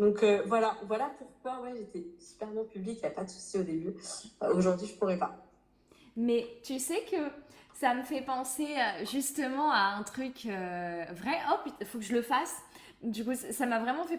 Donc 0.00 0.24
euh, 0.24 0.42
voilà, 0.46 0.76
voilà 0.88 1.08
pourquoi 1.18 1.62
ouais, 1.62 1.74
j'étais 1.76 2.04
super 2.18 2.48
bon 2.48 2.64
public, 2.64 2.98
il 2.98 3.02
n'y 3.02 3.06
a 3.06 3.10
pas 3.10 3.22
de 3.22 3.30
souci 3.30 3.58
au 3.58 3.62
début. 3.62 3.94
Euh, 4.42 4.54
aujourd'hui, 4.54 4.88
je 4.88 4.94
pourrais 4.94 5.18
pas. 5.18 5.36
Mais 6.16 6.48
tu 6.64 6.80
sais 6.80 7.04
que 7.08 7.16
ça 7.74 7.94
me 7.94 8.02
fait 8.02 8.22
penser 8.22 8.66
euh, 8.66 9.04
justement 9.04 9.70
à 9.70 9.94
un 9.96 10.02
truc 10.02 10.46
vrai. 10.46 11.38
Oh, 11.52 11.70
il 11.80 11.86
faut 11.86 11.98
que 11.98 12.04
je 12.04 12.14
le 12.14 12.22
fasse. 12.22 12.56
Du 13.04 13.24
coup, 13.24 13.34
ça 13.34 13.66
m'a 13.66 13.78
vraiment 13.78 14.04
fait, 14.04 14.18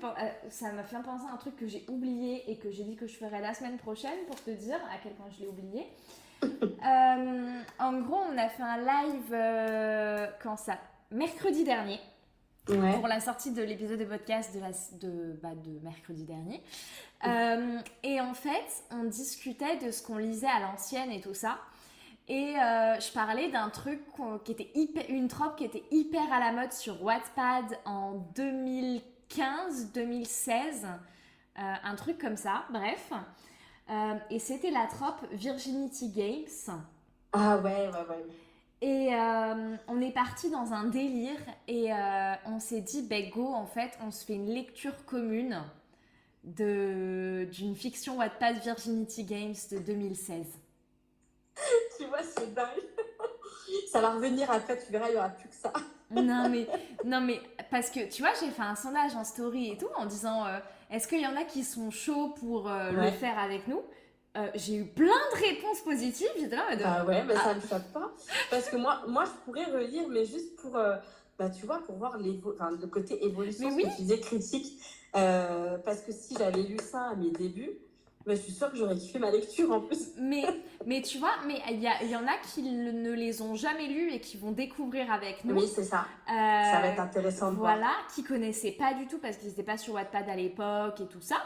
ça 0.50 0.72
m'a 0.72 0.84
fait 0.84 0.96
penser 1.03 1.25
à 1.30 1.34
un 1.34 1.38
truc 1.38 1.58
que 1.58 1.68
j'ai 1.68 1.84
oublié 1.89 2.50
et 2.50 2.58
que 2.58 2.72
j'ai 2.72 2.84
dit 2.84 2.96
que 2.96 3.06
je 3.06 3.18
ferais 3.18 3.41
la 3.41 3.53
semaine 3.53 3.77
prochaine 3.77 4.25
pour 4.27 4.41
te 4.41 4.50
dire 4.50 4.80
à 4.89 4.98
quel 5.03 5.13
point 5.13 5.27
je 5.30 5.41
l'ai 5.41 5.48
oublié. 5.48 5.86
En 7.79 7.93
gros, 8.00 8.21
on 8.31 8.38
a 8.38 8.50
fait 8.50 8.63
un 8.63 8.77
live 8.77 10.33
quand 10.41 10.57
ça 10.57 10.77
Mercredi 11.12 11.63
dernier 11.63 12.00
pour 12.65 13.07
la 13.07 13.19
sortie 13.19 13.51
de 13.51 13.63
l'épisode 13.63 14.00
de 14.00 14.05
podcast 14.05 14.53
de, 14.53 14.60
la, 14.60 14.69
de, 15.00 15.39
bah, 15.41 15.55
de 15.55 15.79
mercredi 15.83 16.24
dernier. 16.24 16.62
Euh, 17.27 17.79
et 18.03 18.21
en 18.21 18.33
fait, 18.33 18.83
on 18.91 19.05
discutait 19.05 19.77
de 19.77 19.91
ce 19.91 20.03
qu'on 20.03 20.17
lisait 20.17 20.48
à 20.48 20.60
l'ancienne 20.60 21.12
et 21.12 21.21
tout 21.21 21.33
ça. 21.33 21.60
Et 22.27 22.55
euh, 22.57 23.00
je 23.00 23.12
parlais 23.12 23.50
d'un 23.50 23.69
truc 23.69 24.00
qui 24.45 24.51
était 24.51 24.69
hyper, 24.75 25.03
une 25.10 25.27
trope 25.27 25.57
qui 25.57 25.65
était 25.65 25.83
hyper 25.91 26.31
à 26.31 26.39
la 26.39 26.51
mode 26.51 26.71
sur 26.71 27.03
Wattpad 27.03 27.79
en 27.86 28.24
2015-2016. 28.36 30.86
Euh, 30.86 31.74
un 31.83 31.95
truc 31.95 32.17
comme 32.17 32.38
ça, 32.38 32.65
bref. 32.69 33.12
Et 34.29 34.39
c'était 34.39 34.71
la 34.71 34.88
trope 34.88 35.25
Virginity 35.31 36.09
Games. 36.09 36.77
Ah 37.33 37.57
ouais, 37.57 37.88
ouais, 37.88 38.07
ouais. 38.09 38.25
Et 38.81 39.13
euh, 39.13 39.75
on 39.88 40.01
est 40.01 40.11
parti 40.11 40.50
dans 40.50 40.73
un 40.73 40.85
délire 40.85 41.39
et 41.67 41.93
euh, 41.93 42.33
on 42.47 42.59
s'est 42.59 42.81
dit, 42.81 43.03
ben 43.03 43.29
go, 43.29 43.53
en 43.53 43.67
fait, 43.67 43.91
on 44.01 44.09
se 44.09 44.25
fait 44.25 44.33
une 44.33 44.50
lecture 44.50 45.05
commune 45.05 45.61
d'une 46.43 47.75
fiction 47.75 48.17
Wattpad 48.17 48.57
Virginity 48.57 49.23
Games 49.23 49.55
de 49.71 49.77
2016. 49.77 50.47
tu 51.97 52.05
vois, 52.07 52.23
c'est 52.23 52.51
dingue. 52.55 52.67
Ça 53.91 54.01
va 54.01 54.15
revenir 54.15 54.50
après, 54.50 54.79
tu 54.79 54.91
verras, 54.91 55.09
il 55.09 55.11
n'y 55.11 55.17
aura 55.17 55.29
plus 55.29 55.47
que 55.47 55.55
ça. 55.55 55.71
non, 56.09 56.50
mais, 56.50 56.67
non, 57.05 57.21
mais 57.21 57.39
parce 57.69 57.89
que 57.89 58.09
tu 58.09 58.21
vois, 58.21 58.31
j'ai 58.39 58.50
fait 58.50 58.63
un 58.63 58.75
sondage 58.75 59.15
en 59.15 59.23
story 59.23 59.71
et 59.71 59.77
tout 59.77 59.88
en 59.95 60.05
disant 60.05 60.45
euh, 60.45 60.59
est-ce 60.91 61.07
qu'il 61.07 61.21
y 61.21 61.27
en 61.27 61.36
a 61.36 61.43
qui 61.43 61.63
sont 61.63 61.89
chauds 61.89 62.29
pour 62.39 62.69
le 62.69 63.12
faire 63.12 63.39
avec 63.39 63.67
nous? 63.67 63.81
Euh, 64.38 64.48
j'ai 64.55 64.75
eu 64.75 64.86
plein 64.86 65.07
de 65.07 65.45
réponses 65.45 65.81
positives. 65.81 66.29
J'étais 66.39 66.55
là, 66.55 66.63
Ah 66.86 67.05
ouais, 67.05 67.24
mais 67.25 67.36
ça 67.36 67.53
ne 67.53 67.60
me 67.60 67.67
choque 67.67 67.91
pas. 67.93 68.13
Parce 68.50 68.69
que 68.69 68.77
moi, 68.77 69.01
moi, 69.07 69.25
je 69.25 69.31
pourrais 69.43 69.65
relire, 69.65 70.07
mais 70.07 70.25
juste 70.25 70.55
pour, 70.55 70.77
euh, 70.77 70.95
bah, 71.38 71.50
tu 71.50 71.65
vois, 71.65 71.79
pour 71.79 71.95
voir 71.98 72.17
enfin, 72.45 72.71
le 72.71 72.88
côté 72.88 73.25
évolution, 73.25 73.69
mais 73.75 73.75
oui. 73.75 73.83
ce 73.83 73.89
que 73.89 73.95
tu 73.95 74.01
disais, 74.03 74.19
critique. 74.19 74.81
Euh, 75.17 75.77
parce 75.79 76.01
que 76.01 76.13
si 76.13 76.36
j'avais 76.38 76.63
lu 76.63 76.77
ça 76.79 77.10
à 77.10 77.15
mes 77.15 77.31
débuts, 77.31 77.77
bah, 78.25 78.35
je 78.35 78.41
suis 78.41 78.51
sûre 78.51 78.71
que 78.71 78.77
j'aurais 78.77 78.95
kiffé 78.95 79.19
ma 79.19 79.31
lecture 79.31 79.71
en 79.71 79.81
plus. 79.81 80.09
Mais, 80.17 80.43
mais 80.85 81.01
tu 81.01 81.17
vois, 81.17 81.33
mais 81.47 81.61
il 81.69 81.79
y, 81.79 82.11
y, 82.11 82.15
en 82.15 82.27
a 82.27 82.37
qui 82.53 82.61
ne 82.63 83.11
les 83.11 83.41
ont 83.41 83.55
jamais 83.55 83.87
lus 83.87 84.11
et 84.11 84.19
qui 84.19 84.37
vont 84.37 84.51
découvrir 84.51 85.11
avec 85.11 85.43
nous. 85.43 85.55
Oui, 85.55 85.67
c'est 85.67 85.83
ça. 85.83 86.05
ça 86.27 86.79
va 86.81 86.87
être 86.87 86.99
intéressant 86.99 87.51
de 87.51 87.57
voilà, 87.57 87.77
voir. 87.77 87.89
Voilà, 87.91 88.07
qui 88.13 88.23
connaissaient 88.23 88.73
pas 88.73 88.93
du 88.93 89.07
tout 89.07 89.17
parce 89.17 89.37
qu'ils 89.37 89.49
n'étaient 89.49 89.63
pas 89.63 89.77
sur 89.77 89.93
Wattpad 89.93 90.29
à 90.29 90.35
l'époque 90.35 91.01
et 91.01 91.07
tout 91.07 91.21
ça. 91.21 91.37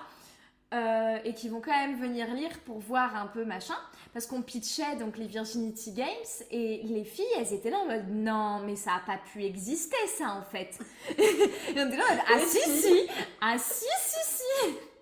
Euh, 0.73 1.19
et 1.23 1.33
qui 1.33 1.47
vont 1.47 1.61
quand 1.61 1.71
même 1.71 1.97
venir 1.97 2.33
lire 2.33 2.59
pour 2.65 2.79
voir 2.79 3.15
un 3.15 3.27
peu 3.27 3.45
machin, 3.45 3.75
parce 4.13 4.25
qu'on 4.25 4.41
pitchait 4.41 4.95
donc 4.99 5.15
les 5.17 5.27
Virginity 5.27 5.93
Games 5.93 6.07
et 6.49 6.81
les 6.83 7.03
filles 7.05 7.23
elles 7.37 7.53
étaient 7.53 7.69
là 7.69 7.77
en 7.77 7.85
mode 7.85 8.09
non 8.09 8.61
mais 8.65 8.75
ça 8.75 8.95
a 8.95 8.99
pas 8.99 9.19
pu 9.31 9.43
exister 9.45 9.95
ça 10.17 10.33
en 10.33 10.41
fait. 10.41 10.77
et 11.17 11.79
on 11.79 11.87
était 11.87 11.97
là 11.97 12.03
en 12.09 12.15
mode 12.15 12.25
ah 12.27 12.39
si 12.45 12.59
si, 12.81 13.07
ah 13.39 13.57
si 13.59 13.85
si 13.85 14.37
si. 14.37 14.94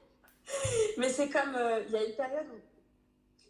Mais 0.97 1.09
c'est 1.09 1.29
comme 1.29 1.55
euh, 1.55 1.81
il 1.87 1.93
y 1.93 1.97
a 1.97 2.03
une 2.03 2.15
période 2.15 2.45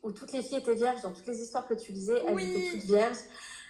où, 0.02 0.12
toutes 0.12 0.32
les 0.34 0.42
filles 0.42 0.58
étaient 0.58 0.76
vierges 0.76 1.02
dans 1.02 1.12
toutes 1.12 1.28
les 1.28 1.42
histoires 1.42 1.68
que 1.68 1.74
tu 1.74 1.92
lisais, 1.92 2.22
elles 2.28 2.40
étaient 2.40 2.72
toutes 2.72 2.86
vierges. 2.86 3.18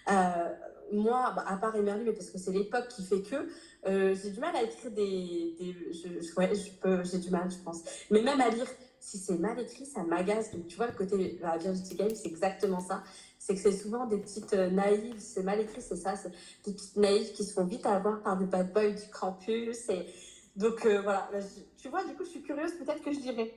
Euh, 0.10 0.50
moi, 0.92 1.32
bah, 1.36 1.46
à 1.48 1.58
part 1.58 1.76
Emerlu, 1.76 2.04
mais 2.06 2.14
parce 2.14 2.30
que 2.30 2.38
c'est 2.38 2.52
l'époque 2.52 2.88
qui 2.90 3.04
fait 3.04 3.22
que, 3.22 3.48
euh, 3.88 4.16
j'ai 4.22 4.32
du 4.32 4.40
mal 4.40 4.56
à 4.56 4.64
écrire 4.64 4.92
des. 4.92 5.56
des 5.60 5.76
je, 5.94 6.36
ouais, 6.36 6.54
je 6.54 6.72
peux, 6.82 7.04
j'ai 7.04 7.20
du 7.20 7.30
mal, 7.30 7.50
je 7.50 7.58
pense. 7.58 7.82
Mais 8.12 8.22
même 8.22 8.42
à 8.42 8.50
lire, 8.50 8.68
si 9.00 9.18
c'est 9.18 9.38
mal 9.38 9.60
écrit, 9.60 9.86
ça 9.86 10.04
m'agace. 10.04 10.52
Donc, 10.52 10.68
tu 10.68 10.76
vois, 10.76 10.88
le 10.88 10.94
côté 10.94 11.38
la 11.42 11.58
Virginity 11.58 11.96
Game, 11.96 12.14
c'est 12.14 12.28
exactement 12.28 12.80
ça. 12.80 13.04
C'est 13.40 13.56
que 13.56 13.62
c'est 13.62 13.76
souvent 13.76 14.06
des 14.06 14.18
petites 14.18 14.54
naïves, 14.54 15.20
c'est 15.20 15.44
mal 15.44 15.60
écrit, 15.60 15.82
c'est 15.82 15.98
ça, 15.98 16.16
c'est 16.16 16.32
des 16.66 16.74
petites 16.74 16.98
naïves 16.98 17.32
qui 17.34 17.44
se 17.44 17.54
font 17.54 17.66
vite 17.66 17.86
avoir 17.86 18.22
par 18.22 18.38
des 18.38 18.46
bad 18.46 18.72
boys 18.72 18.92
du 18.92 19.10
campus. 19.12 19.90
Et... 19.90 20.06
Donc, 20.56 20.86
euh, 20.86 21.02
voilà, 21.02 21.30
tu 21.78 21.90
vois, 21.90 22.04
du 22.04 22.14
coup, 22.14 22.24
je 22.24 22.30
suis 22.30 22.42
curieuse, 22.42 22.74
peut-être 22.74 23.04
que 23.04 23.12
je 23.12 23.20
dirais. 23.20 23.54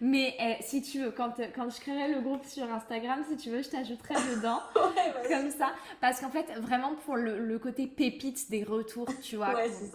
Mais 0.00 0.34
eh, 0.40 0.62
si 0.62 0.82
tu 0.82 1.00
veux, 1.00 1.10
quand, 1.10 1.34
quand 1.54 1.70
je 1.70 1.80
créerai 1.80 2.12
le 2.12 2.20
groupe 2.20 2.44
sur 2.44 2.64
Instagram, 2.64 3.24
si 3.28 3.36
tu 3.36 3.50
veux, 3.50 3.62
je 3.62 3.68
t'ajouterai 3.68 4.14
dedans. 4.36 4.60
comme 5.28 5.50
ça. 5.50 5.72
Parce 6.00 6.20
qu'en 6.20 6.30
fait, 6.30 6.46
vraiment 6.60 6.94
pour 7.04 7.16
le, 7.16 7.38
le, 7.38 7.58
côté 7.58 7.86
pépite 7.86 8.50
des 8.50 8.64
retours, 8.64 9.08
tu 9.22 9.36
vois, 9.36 9.54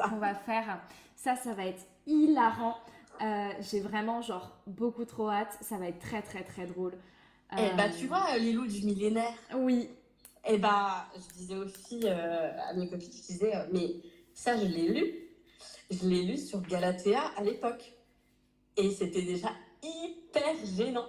qu'on 0.10 0.18
va 0.18 0.36
faire, 0.36 0.80
ça, 1.16 1.36
ça 1.36 1.54
va 1.54 1.66
être 1.66 1.86
hilarant. 2.06 2.78
Euh, 3.22 3.50
j'ai 3.62 3.80
vraiment, 3.80 4.22
genre, 4.22 4.52
beaucoup 4.68 5.06
trop 5.06 5.30
hâte. 5.30 5.58
Ça 5.62 5.78
va 5.78 5.88
être 5.88 6.00
très, 6.00 6.22
très, 6.22 6.44
très 6.44 6.66
drôle. 6.66 6.94
Eh 7.58 7.76
bah, 7.78 7.90
tu 7.90 8.08
vois, 8.08 8.38
les 8.38 8.52
loups 8.52 8.68
du 8.68 8.84
millénaire. 8.86 9.34
Oui. 9.56 9.90
Eh 10.46 10.58
bah, 10.58 11.06
je 11.16 11.34
disais 11.36 11.56
euh, 12.10 12.52
à 12.70 12.74
mes 12.74 12.90
copines, 12.90 13.12
je 13.12 13.28
disais, 13.28 13.56
euh, 13.56 13.66
mais 13.72 13.96
ça, 14.34 14.58
je 14.58 14.66
l'ai 14.66 14.90
lu. 14.90 15.14
Je 15.90 16.08
l'ai 16.08 16.24
lu 16.24 16.38
sur 16.38 16.62
Galatea 16.62 17.22
à 17.38 17.44
l'époque. 17.44 17.94
Et 18.78 18.90
c'était 18.92 19.22
déjà 19.22 19.50
hyper 19.84 20.56
gênant. 20.78 21.08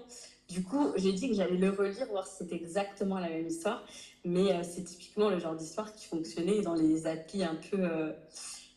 Du 0.49 0.63
coup, 0.63 0.93
j'ai 0.97 1.13
dit 1.13 1.31
que 1.31 1.35
j'allais 1.35 1.57
le 1.57 1.71
relire, 1.71 2.07
voir 2.09 2.27
si 2.27 2.37
c'était 2.39 2.57
exactement 2.57 3.19
la 3.19 3.29
même 3.29 3.47
histoire. 3.47 3.85
Mais 4.25 4.53
euh, 4.53 4.63
c'est 4.63 4.85
typiquement 4.85 5.31
le 5.31 5.39
genre 5.39 5.55
d'histoire 5.55 5.93
qui 5.95 6.07
fonctionnait 6.07 6.61
dans 6.61 6.75
les 6.75 7.07
applis 7.07 7.43
un 7.43 7.55
peu, 7.55 7.79
euh, 7.79 8.13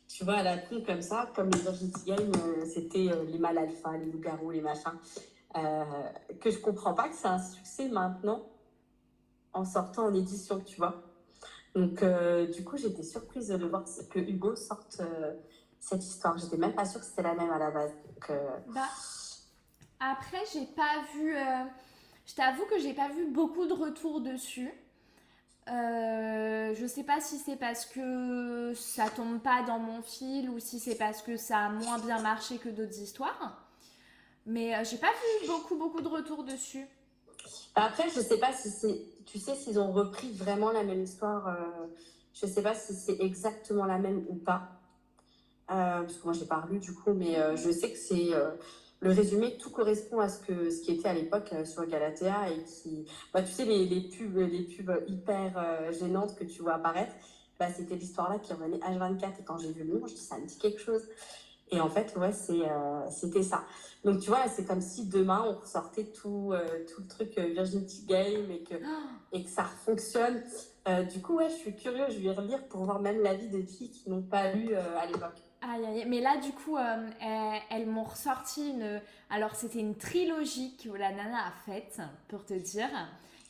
tu 0.08 0.24
vois, 0.24 0.36
à 0.36 0.44
la 0.44 0.58
con 0.58 0.82
comme 0.86 1.02
ça. 1.02 1.30
Comme 1.36 1.50
les 1.50 1.60
Virginity 1.60 2.06
Game, 2.06 2.32
euh, 2.36 2.66
c'était 2.66 3.10
les 3.28 3.38
mal 3.38 3.58
alpha, 3.58 3.98
les 3.98 4.06
loups-garous, 4.06 4.52
les 4.52 4.62
machins. 4.62 4.98
que 5.54 6.52
je 6.52 6.58
comprends 6.60 6.94
pas 6.94 7.10
que 7.10 7.16
c'est 7.16 7.28
un 7.28 7.40
succès 7.40 7.90
maintenant 7.90 8.48
en 9.54 9.66
sortant 9.66 10.06
en 10.06 10.14
édition, 10.14 10.60
tu 10.62 10.78
vois. 10.78 11.04
Donc, 11.76 12.04
du 12.52 12.64
coup, 12.64 12.78
j'étais 12.78 13.04
surprise 13.04 13.50
de 13.50 13.66
voir 13.66 13.84
que 14.10 14.20
Hugo 14.20 14.56
sorte 14.56 15.02
cette 15.80 16.04
histoire. 16.04 16.38
J'étais 16.38 16.58
même 16.58 16.74
pas 16.74 16.86
sûre 16.86 17.00
que 17.00 17.06
c'était 17.06 17.24
la 17.24 17.34
même 17.34 17.52
à 17.52 17.58
la 17.58 17.72
base. 17.72 17.92
Donc, 18.06 18.32
bah 18.68 18.90
après, 20.00 20.44
j'ai 20.54 20.66
pas 20.66 21.04
vu. 21.14 21.36
Euh, 21.36 21.64
je 22.26 22.36
t'avoue 22.36 22.66
que 22.66 22.80
j'ai 22.80 22.94
pas 22.94 23.10
vu 23.10 23.28
beaucoup 23.32 23.66
de 23.66 23.74
retours 23.74 24.22
dessus. 24.22 24.72
Euh, 25.70 26.74
je 26.76 26.86
sais 26.86 27.04
pas 27.04 27.20
si 27.20 27.38
c'est 27.38 27.58
parce 27.58 27.86
que 27.86 28.74
ça 28.74 29.10
tombe 29.10 29.42
pas 29.42 29.64
dans 29.64 29.80
mon 29.80 30.02
fil 30.02 30.50
ou 30.50 30.60
si 30.60 30.80
c'est 30.80 30.96
parce 30.96 31.22
que 31.22 31.36
ça 31.36 31.66
a 31.66 31.70
moins 31.70 32.00
bien 32.00 32.22
marché 32.22 32.58
que 32.58 32.70
d'autres 32.70 33.00
histoires. 33.00 33.68
Mais 34.46 34.76
euh, 34.76 34.84
j'ai 34.84 34.98
pas 34.98 35.08
vu 35.08 35.48
beaucoup, 35.48 35.76
beaucoup 35.76 36.02
de 36.02 36.08
retours 36.08 36.44
dessus. 36.44 36.88
Après, 37.76 38.10
je 38.10 38.22
sais 38.22 38.40
pas 38.40 38.54
si 38.54 38.70
c'est. 38.70 39.02
Tu 39.26 39.40
sais, 39.40 39.56
s'ils 39.56 39.80
ont 39.80 39.92
repris 39.92 40.32
vraiment 40.32 40.72
la 40.72 40.84
même 40.84 41.04
histoire. 41.04 41.48
Euh, 41.48 41.88
je 42.34 42.46
sais 42.46 42.62
pas 42.62 42.76
si 42.76 42.94
c'est 42.94 43.20
exactement 43.20 43.86
la 43.86 43.98
même 43.98 44.26
ou 44.30 44.36
pas. 44.36 44.77
Parce 45.68 46.18
que 46.18 46.24
moi, 46.24 46.34
j'ai 46.34 46.46
pas 46.46 46.66
lu 46.70 46.80
du 46.80 46.94
coup, 46.94 47.14
mais 47.14 47.38
je 47.56 47.72
sais 47.72 47.92
que 47.92 47.98
c'est 47.98 48.34
le 49.00 49.12
résumé, 49.12 49.58
tout 49.58 49.70
correspond 49.70 50.20
à 50.20 50.30
ce, 50.30 50.40
que, 50.40 50.70
ce 50.72 50.82
qui 50.82 50.92
était 50.92 51.08
à 51.08 51.14
l'époque 51.14 51.50
euh, 51.54 51.66
sur 51.66 51.86
Galatea 51.86 52.50
et 52.50 52.64
qui, 52.64 53.06
bah, 53.34 53.44
tu 53.44 53.52
sais, 53.52 53.66
les, 53.66 53.86
les, 53.86 54.02
pubs, 54.02 54.38
les 54.38 54.64
pubs 54.64 55.04
hyper 55.08 55.54
euh, 55.58 55.92
gênantes 55.92 56.36
que 56.36 56.44
tu 56.44 56.62
vois 56.64 56.74
apparaître, 56.74 57.14
bah, 57.60 57.68
c'était 57.72 57.96
l'histoire-là 57.96 58.40
qui 58.40 58.54
revenait 58.54 58.78
H24 58.78 59.40
et 59.40 59.44
quand 59.46 59.58
j'ai 59.58 59.72
vu 59.72 59.84
le 59.84 60.00
nom, 60.00 60.08
je 60.08 60.14
dis 60.14 60.22
ça 60.22 60.38
me 60.40 60.46
dit 60.48 60.58
quelque 60.58 60.80
chose. 60.80 61.04
Et 61.70 61.82
en 61.82 61.90
fait, 61.90 62.16
ouais, 62.16 62.32
euh, 62.50 63.02
c'était 63.12 63.44
ça. 63.44 63.66
Donc, 64.06 64.20
tu 64.20 64.30
vois, 64.30 64.48
c'est 64.48 64.66
comme 64.66 64.82
si 64.82 65.06
demain, 65.06 65.46
on 65.46 65.60
ressortait 65.60 66.06
tout, 66.06 66.54
tout 66.88 67.02
le 67.02 67.08
truc 67.08 67.38
Virginity 67.38 68.06
Game 68.06 68.50
et 68.50 68.64
que, 68.64 68.76
et 69.34 69.44
que 69.44 69.50
ça 69.50 69.66
fonctionne. 69.66 70.42
du 71.12 71.22
coup, 71.22 71.36
ouais, 71.36 71.50
je 71.50 71.56
suis 71.56 71.76
curieuse, 71.76 72.14
je 72.14 72.20
vais 72.20 72.32
relire 72.32 72.66
pour 72.70 72.86
voir 72.86 73.02
même 73.02 73.22
l'avis 73.22 73.50
des 73.50 73.64
filles 73.64 73.92
qui 73.92 74.10
n'ont 74.10 74.24
pas 74.24 74.54
lu 74.54 74.74
à 74.76 75.06
l'époque. 75.08 75.47
Aïe, 75.62 75.86
aïe, 75.86 76.06
mais 76.08 76.22
là, 76.22 76.38
du 76.38 76.52
coup, 76.52 76.78
euh, 76.78 77.58
elles, 77.70 77.88
m'ont 77.88 78.04
ressorti 78.04 78.70
une. 78.70 79.02
Alors, 79.30 79.56
c'était 79.56 79.80
une 79.80 79.96
trilogie 79.96 80.78
que 80.78 80.90
la 80.90 81.12
nana 81.12 81.48
a 81.48 81.52
faite, 81.66 82.00
pour 82.28 82.46
te 82.46 82.54
dire. 82.54 82.90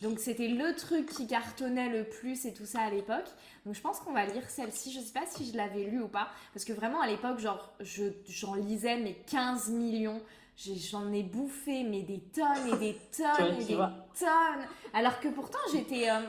Donc, 0.02 0.20
c'était 0.20 0.48
le 0.48 0.76
truc 0.76 1.08
qui 1.08 1.28
cartonnait 1.28 1.90
le 1.90 2.04
plus 2.06 2.46
et 2.46 2.54
tout 2.54 2.66
ça 2.66 2.82
à 2.82 2.90
l'époque. 2.90 3.28
Donc, 3.66 3.76
je 3.76 3.82
pense 3.82 4.00
qu'on 4.00 4.14
va 4.14 4.26
lire 4.26 4.50
celle-ci. 4.50 4.92
Je 4.92 5.00
sais 5.00 5.12
pas 5.12 5.26
si 5.26 5.52
je 5.52 5.58
l'avais 5.58 5.84
lu 5.84 6.02
ou 6.02 6.08
pas. 6.08 6.30
Parce 6.54 6.66
que 6.66 6.74
vraiment, 6.74 7.02
à 7.02 7.08
l'époque, 7.08 7.40
genre, 7.40 7.74
j'en 7.82 8.56
lisais 8.56 8.98
mes 8.98 9.16
15 9.16 9.70
millions. 9.72 10.22
j'en 10.56 11.12
ai 11.12 11.24
bouffé 11.24 11.84
mais 11.84 12.04
des 12.04 12.20
tonnes 12.20 12.74
et 12.74 12.78
des 12.78 12.98
tonnes 13.18 13.60
et 13.60 13.66
des 13.66 13.76
tonnes. 13.76 14.68
Alors 14.94 15.20
que 15.20 15.28
pourtant 15.28 15.60
j'étais 15.72 16.10
euh, 16.10 16.22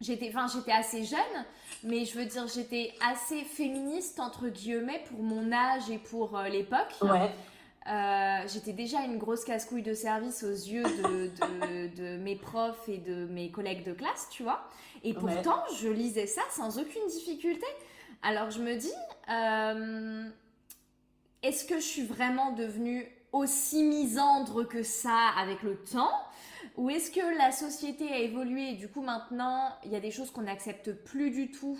j'étais 0.00 0.28
enfin 0.34 0.46
j'étais 0.52 0.72
assez 0.72 1.04
jeune, 1.04 1.44
mais 1.84 2.04
je 2.04 2.18
veux 2.18 2.24
dire 2.24 2.46
j'étais 2.48 2.92
assez 3.00 3.42
féministe 3.42 4.20
entre 4.20 4.48
guillemets 4.48 5.02
pour 5.08 5.22
mon 5.22 5.52
âge 5.52 5.90
et 5.90 5.98
pour 5.98 6.36
euh, 6.36 6.48
l'époque. 6.48 6.94
Ouais. 7.02 7.30
Euh, 7.86 8.46
j'étais 8.52 8.72
déjà 8.72 9.02
une 9.02 9.16
grosse 9.18 9.44
casse-couille 9.44 9.82
de 9.82 9.94
service 9.94 10.42
aux 10.44 10.50
yeux 10.50 10.82
de, 10.82 11.96
de, 11.96 12.16
mes 12.18 12.36
profs 12.36 12.88
et 12.88 12.98
de 12.98 13.24
mes 13.26 13.50
collègues 13.50 13.84
de 13.84 13.94
classe, 13.94 14.28
tu 14.30 14.42
vois. 14.42 14.68
Et 15.02 15.14
pourtant, 15.14 15.64
je 15.80 15.88
lisais 15.88 16.26
ça 16.26 16.42
sans 16.50 16.78
aucune 16.78 17.06
difficulté. 17.08 17.66
Alors 18.22 18.50
je 18.50 18.60
me 18.60 18.76
dis, 18.76 18.92
est-ce 21.42 21.64
que 21.64 21.76
je 21.76 21.84
suis 21.84 22.04
vraiment 22.04 22.52
devenue 22.52 23.08
aussi 23.32 23.82
misandre 23.82 24.68
que 24.68 24.82
ça 24.82 25.30
avec 25.38 25.62
le 25.62 25.76
temps? 25.76 26.12
Ou 26.80 26.88
est-ce 26.88 27.10
que 27.10 27.36
la 27.36 27.52
société 27.52 28.08
a 28.10 28.18
évolué 28.18 28.70
et 28.70 28.74
du 28.74 28.88
coup 28.88 29.02
maintenant 29.02 29.68
il 29.84 29.92
y 29.92 29.96
a 29.96 30.00
des 30.00 30.10
choses 30.10 30.30
qu'on 30.30 30.40
n'accepte 30.40 30.92
plus 30.92 31.30
du 31.30 31.50
tout 31.50 31.78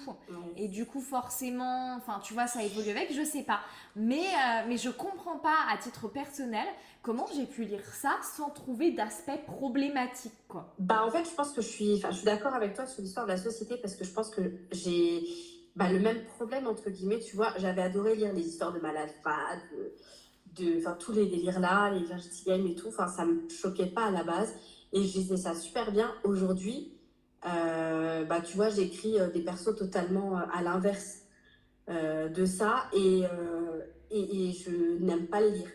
et 0.59 0.69
du 0.69 0.85
coup 0.85 1.01
forcément, 1.01 1.95
enfin 1.97 2.21
tu 2.23 2.35
vois 2.35 2.47
ça 2.47 2.63
évolue 2.63 2.91
avec, 2.91 3.11
je 3.11 3.25
sais 3.25 3.43
pas. 3.43 3.61
Mais, 3.97 4.19
euh, 4.19 4.67
mais 4.69 4.77
je 4.77 4.91
comprends 4.91 5.39
pas 5.39 5.57
à 5.73 5.79
titre 5.79 6.09
personnel 6.09 6.67
comment 7.01 7.27
j'ai 7.35 7.47
pu 7.47 7.65
lire 7.65 7.83
ça 7.95 8.19
sans 8.37 8.51
trouver 8.51 8.91
d'aspect 8.91 9.39
problématique 9.47 10.35
quoi. 10.49 10.75
Bah 10.79 11.03
en 11.07 11.11
fait 11.11 11.25
je 11.25 11.35
pense 11.35 11.53
que 11.53 11.63
je 11.63 11.69
suis, 11.69 11.95
enfin 11.95 12.11
je 12.11 12.17
suis 12.17 12.27
d'accord 12.27 12.53
avec 12.53 12.75
toi 12.75 12.85
sur 12.85 13.01
l'histoire 13.01 13.25
de 13.25 13.31
la 13.31 13.39
société 13.39 13.79
parce 13.79 13.97
que 13.97 14.05
je 14.05 14.13
pense 14.13 14.29
que 14.29 14.43
j'ai 14.71 15.25
bah, 15.77 15.91
le 15.91 15.99
même 15.99 16.23
problème 16.25 16.67
entre 16.67 16.91
guillemets, 16.91 17.21
tu 17.21 17.37
vois, 17.37 17.55
j'avais 17.57 17.81
adoré 17.81 18.17
lire 18.17 18.35
les 18.35 18.47
histoires 18.47 18.75
de 18.75 18.81
malades, 18.81 19.15
de 19.73 19.95
de 20.59 20.79
enfin 20.79 20.97
tous 20.99 21.13
les 21.13 21.27
délires 21.27 21.61
là 21.61 21.91
les 21.91 22.03
Virginity 22.05 22.45
Games 22.45 22.67
et 22.67 22.75
tout 22.75 22.89
enfin 22.89 23.07
ça 23.07 23.25
me 23.25 23.49
choquait 23.49 23.87
pas 23.87 24.07
à 24.07 24.11
la 24.11 24.25
base 24.25 24.53
et 24.93 25.05
je 25.05 25.13
disais 25.13 25.37
ça 25.37 25.55
super 25.55 25.93
bien 25.93 26.13
aujourd'hui 26.25 26.93
euh, 27.47 28.25
bah 28.25 28.41
tu 28.41 28.57
vois 28.57 28.69
j'écris 28.69 29.19
euh, 29.19 29.31
des 29.31 29.41
persos 29.41 29.75
totalement 29.77 30.39
euh, 30.39 30.43
à 30.53 30.63
l'inverse 30.63 31.19
de 31.89 32.45
ça 32.45 32.85
et, 32.93 33.25
et, 34.13 34.53
je 34.53 34.99
n'aime 35.01 35.27
pas 35.27 35.41
les 35.41 35.51
lire 35.51 35.71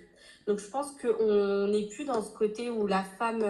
donc 0.47 0.59
je 0.59 0.67
pense 0.69 0.91
qu'on 0.93 1.67
n'est 1.67 1.87
plus 1.87 2.05
dans 2.05 2.21
ce 2.21 2.31
côté 2.31 2.69
où 2.69 2.87
la 2.87 3.03
femme 3.03 3.43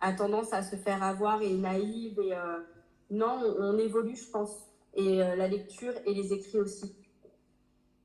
a 0.00 0.12
tendance 0.12 0.52
à 0.52 0.62
se 0.62 0.76
faire 0.76 1.02
avoir 1.02 1.42
et 1.42 1.52
est 1.52 1.56
naïve 1.56 2.20
et 2.20 2.32
non 3.10 3.40
on 3.58 3.76
évolue 3.76 4.14
je 4.14 4.30
pense 4.30 4.52
et 4.94 5.16
la 5.16 5.48
lecture 5.48 5.94
et 6.06 6.14
les 6.14 6.32
écrits 6.32 6.60
aussi 6.60 6.94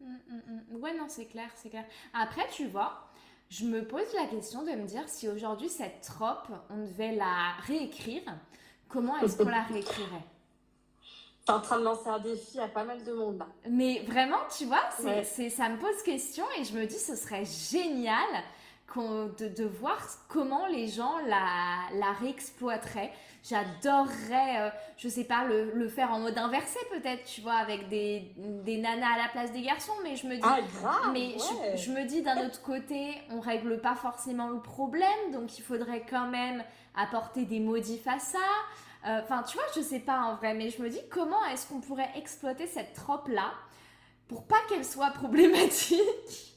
Mm, 0.08 0.15
mm, 0.29 0.75
mm. 0.77 0.82
Ouais, 0.82 0.96
non, 0.96 1.06
c'est 1.08 1.25
clair, 1.25 1.50
c'est 1.56 1.70
clair. 1.70 1.86
Après, 2.13 2.48
tu 2.51 2.67
vois, 2.67 3.07
je 3.50 3.66
me 3.66 3.86
pose 3.86 4.13
la 4.16 4.27
question 4.27 4.63
de 4.63 4.72
me 4.72 4.86
dire 4.86 5.04
si 5.08 5.27
aujourd'hui 5.30 5.70
cette 5.70 6.01
trope, 6.01 6.50
on 6.70 6.77
devait 6.77 7.16
la 7.16 7.54
réécrire, 7.66 8.24
comment 8.89 9.18
est-ce 9.20 9.38
qu'on 9.38 9.50
la 9.50 9.62
réécrirait? 9.70 10.24
T'es 11.46 11.54
en 11.54 11.62
train 11.62 11.80
de 11.80 11.86
lancer 11.86 12.10
un 12.10 12.20
défi 12.20 12.60
à 12.60 12.68
pas 12.68 12.84
mal 12.84 13.01
de 13.06 13.13
monde 13.13 13.38
là. 13.38 13.48
Mais 13.70 14.04
vraiment, 14.06 14.39
tu 14.58 14.66
vois, 14.66 14.84
c'est, 15.24 15.50
ça 15.50 15.70
me 15.70 15.77
pose 15.77 16.04
question 16.04 16.44
et 16.60 16.66
je 16.66 16.74
me 16.74 16.86
dis 16.86 17.00
ce 17.00 17.16
serait 17.16 17.46
génial 17.46 18.27
de, 18.96 19.48
de, 19.48 19.63
voir 19.63 20.00
comment 20.27 20.65
les 20.67 20.88
gens 20.88 21.17
la, 21.27 21.77
la 21.94 22.12
réexploiteraient. 22.13 23.12
J'adorerais, 23.44 24.60
euh, 24.60 24.70
je 24.98 25.08
sais 25.08 25.24
pas, 25.24 25.46
le, 25.46 25.72
le, 25.72 25.88
faire 25.88 26.12
en 26.12 26.20
mode 26.20 26.38
inversé 26.38 26.79
peut-être, 26.91 27.24
tu 27.24 27.41
vois, 27.41 27.53
avec 27.53 27.88
des, 27.89 28.34
des, 28.38 28.77
nanas 28.77 29.13
à 29.13 29.17
la 29.17 29.29
place 29.29 29.51
des 29.51 29.62
garçons. 29.62 29.94
Mais 30.03 30.15
je 30.15 30.27
me 30.27 30.36
dis, 30.36 30.41
ah, 30.44 30.60
grave, 30.82 31.12
mais 31.13 31.36
je, 31.38 31.82
je, 31.82 31.91
me 31.91 32.06
dis 32.06 32.22
d'un 32.24 32.46
autre 32.46 32.62
côté, 32.62 33.15
on 33.29 33.39
règle 33.39 33.79
pas 33.79 33.96
forcément 33.96 34.50
le 34.50 34.60
problème, 34.60 35.32
donc 35.32 35.58
il 35.58 35.62
faudrait 35.62 36.03
quand 36.10 36.27
même 36.27 36.63
apporter 36.96 37.46
des 37.46 37.60
modifs 37.60 38.08
à 38.08 38.20
ça. 38.20 38.39
Euh, 39.06 39.22
enfin, 39.24 39.44
tu 39.44 39.58
vois, 39.58 39.67
je 39.75 39.82
sais 39.82 40.00
pas 40.00 40.22
en 40.22 40.36
vrai, 40.36 40.53
mais 40.53 40.70
je 40.70 40.82
me 40.82 40.89
dis 40.89 41.01
comment 41.10 41.46
est-ce 41.46 41.67
qu'on 41.67 41.79
pourrait 41.79 42.10
exploiter 42.15 42.67
cette 42.67 42.94
trope 42.94 43.27
là 43.27 43.51
pour 44.27 44.48
pas 44.48 44.58
qu'elle 44.67 44.84
soit 44.84 45.12
problématique? 45.12 46.57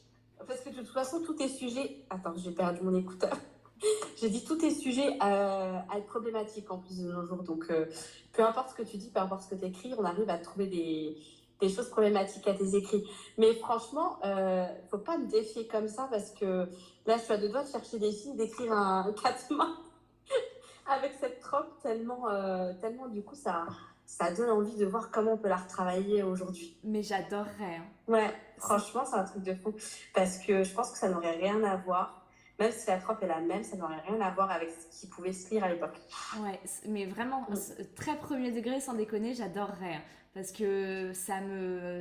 Parce 0.50 0.62
que 0.62 0.70
de 0.70 0.78
toute 0.78 0.88
façon, 0.88 1.22
tout 1.22 1.40
est 1.40 1.46
sujet. 1.48 2.04
Attends, 2.10 2.34
j'ai 2.36 2.50
perdu 2.50 2.80
mon 2.82 2.92
écouteur. 2.92 3.36
j'ai 4.20 4.28
dit 4.28 4.44
tout 4.44 4.60
est 4.64 4.72
sujet 4.72 5.16
à, 5.20 5.86
être 5.96 6.06
problématique 6.06 6.68
en 6.72 6.78
plus 6.78 6.98
de 6.98 7.12
nos 7.12 7.24
jours. 7.24 7.44
Donc, 7.44 7.66
euh, 7.70 7.86
peu 8.32 8.42
importe 8.42 8.70
ce 8.70 8.74
que 8.74 8.82
tu 8.82 8.96
dis, 8.96 9.10
peu 9.10 9.20
importe 9.20 9.42
ce 9.42 9.50
que 9.50 9.54
tu 9.54 9.66
écris, 9.66 9.94
on 9.96 10.02
arrive 10.02 10.28
à 10.28 10.38
trouver 10.38 10.66
des, 10.66 11.16
des, 11.60 11.68
choses 11.68 11.88
problématiques 11.88 12.48
à 12.48 12.54
tes 12.54 12.74
écrits. 12.74 13.08
Mais 13.38 13.54
franchement, 13.54 14.18
euh, 14.24 14.66
faut 14.90 14.98
pas 14.98 15.18
me 15.18 15.28
défier 15.28 15.68
comme 15.68 15.86
ça 15.86 16.08
parce 16.10 16.32
que 16.32 16.66
là, 17.06 17.16
je 17.16 17.22
suis 17.22 17.32
à 17.32 17.38
deux 17.38 17.48
doigts 17.48 17.62
de 17.62 17.70
chercher 17.70 18.00
des 18.00 18.10
filles, 18.10 18.34
d'écrire 18.34 18.72
un 18.72 19.14
quatre 19.22 19.54
mains 19.54 19.78
avec 20.88 21.12
cette 21.20 21.38
trope 21.38 21.80
tellement, 21.80 22.28
euh, 22.28 22.72
tellement 22.80 23.06
du 23.06 23.22
coup, 23.22 23.36
ça 23.36 23.68
ça 24.10 24.32
donne 24.32 24.50
envie 24.50 24.74
de 24.74 24.84
voir 24.86 25.12
comment 25.12 25.34
on 25.34 25.36
peut 25.36 25.48
la 25.48 25.58
retravailler 25.58 26.24
aujourd'hui. 26.24 26.76
Mais 26.82 27.00
j'adorerais. 27.00 27.76
Hein. 27.76 27.84
Ouais, 28.08 28.34
franchement, 28.60 29.04
c'est 29.04 29.16
un 29.16 29.24
truc 29.24 29.42
de 29.42 29.54
fou. 29.54 29.74
Parce 30.14 30.38
que 30.38 30.62
je 30.62 30.72
pense 30.72 30.90
que 30.90 30.98
ça 30.98 31.08
n'aurait 31.08 31.36
rien 31.36 31.62
à 31.64 31.76
voir. 31.76 32.16
Même 32.58 32.72
si 32.72 32.86
la 32.88 32.98
trope 32.98 33.22
est 33.22 33.26
la 33.26 33.40
même, 33.40 33.64
ça 33.64 33.76
n'aurait 33.76 34.00
rien 34.06 34.20
à 34.20 34.30
voir 34.30 34.50
avec 34.50 34.68
ce 34.68 35.00
qui 35.00 35.06
pouvait 35.06 35.32
se 35.32 35.48
lire 35.50 35.64
à 35.64 35.68
l'époque. 35.68 35.98
Ouais, 36.40 36.60
mais 36.86 37.06
vraiment, 37.06 37.46
mm. 37.48 37.56
très 37.96 38.16
premier 38.16 38.50
degré, 38.50 38.80
sans 38.80 38.92
déconner, 38.92 39.34
j'adorerais. 39.34 39.94
Hein. 39.94 40.02
Parce 40.34 40.52
que 40.52 41.12
ça 41.14 41.40
me. 41.40 42.00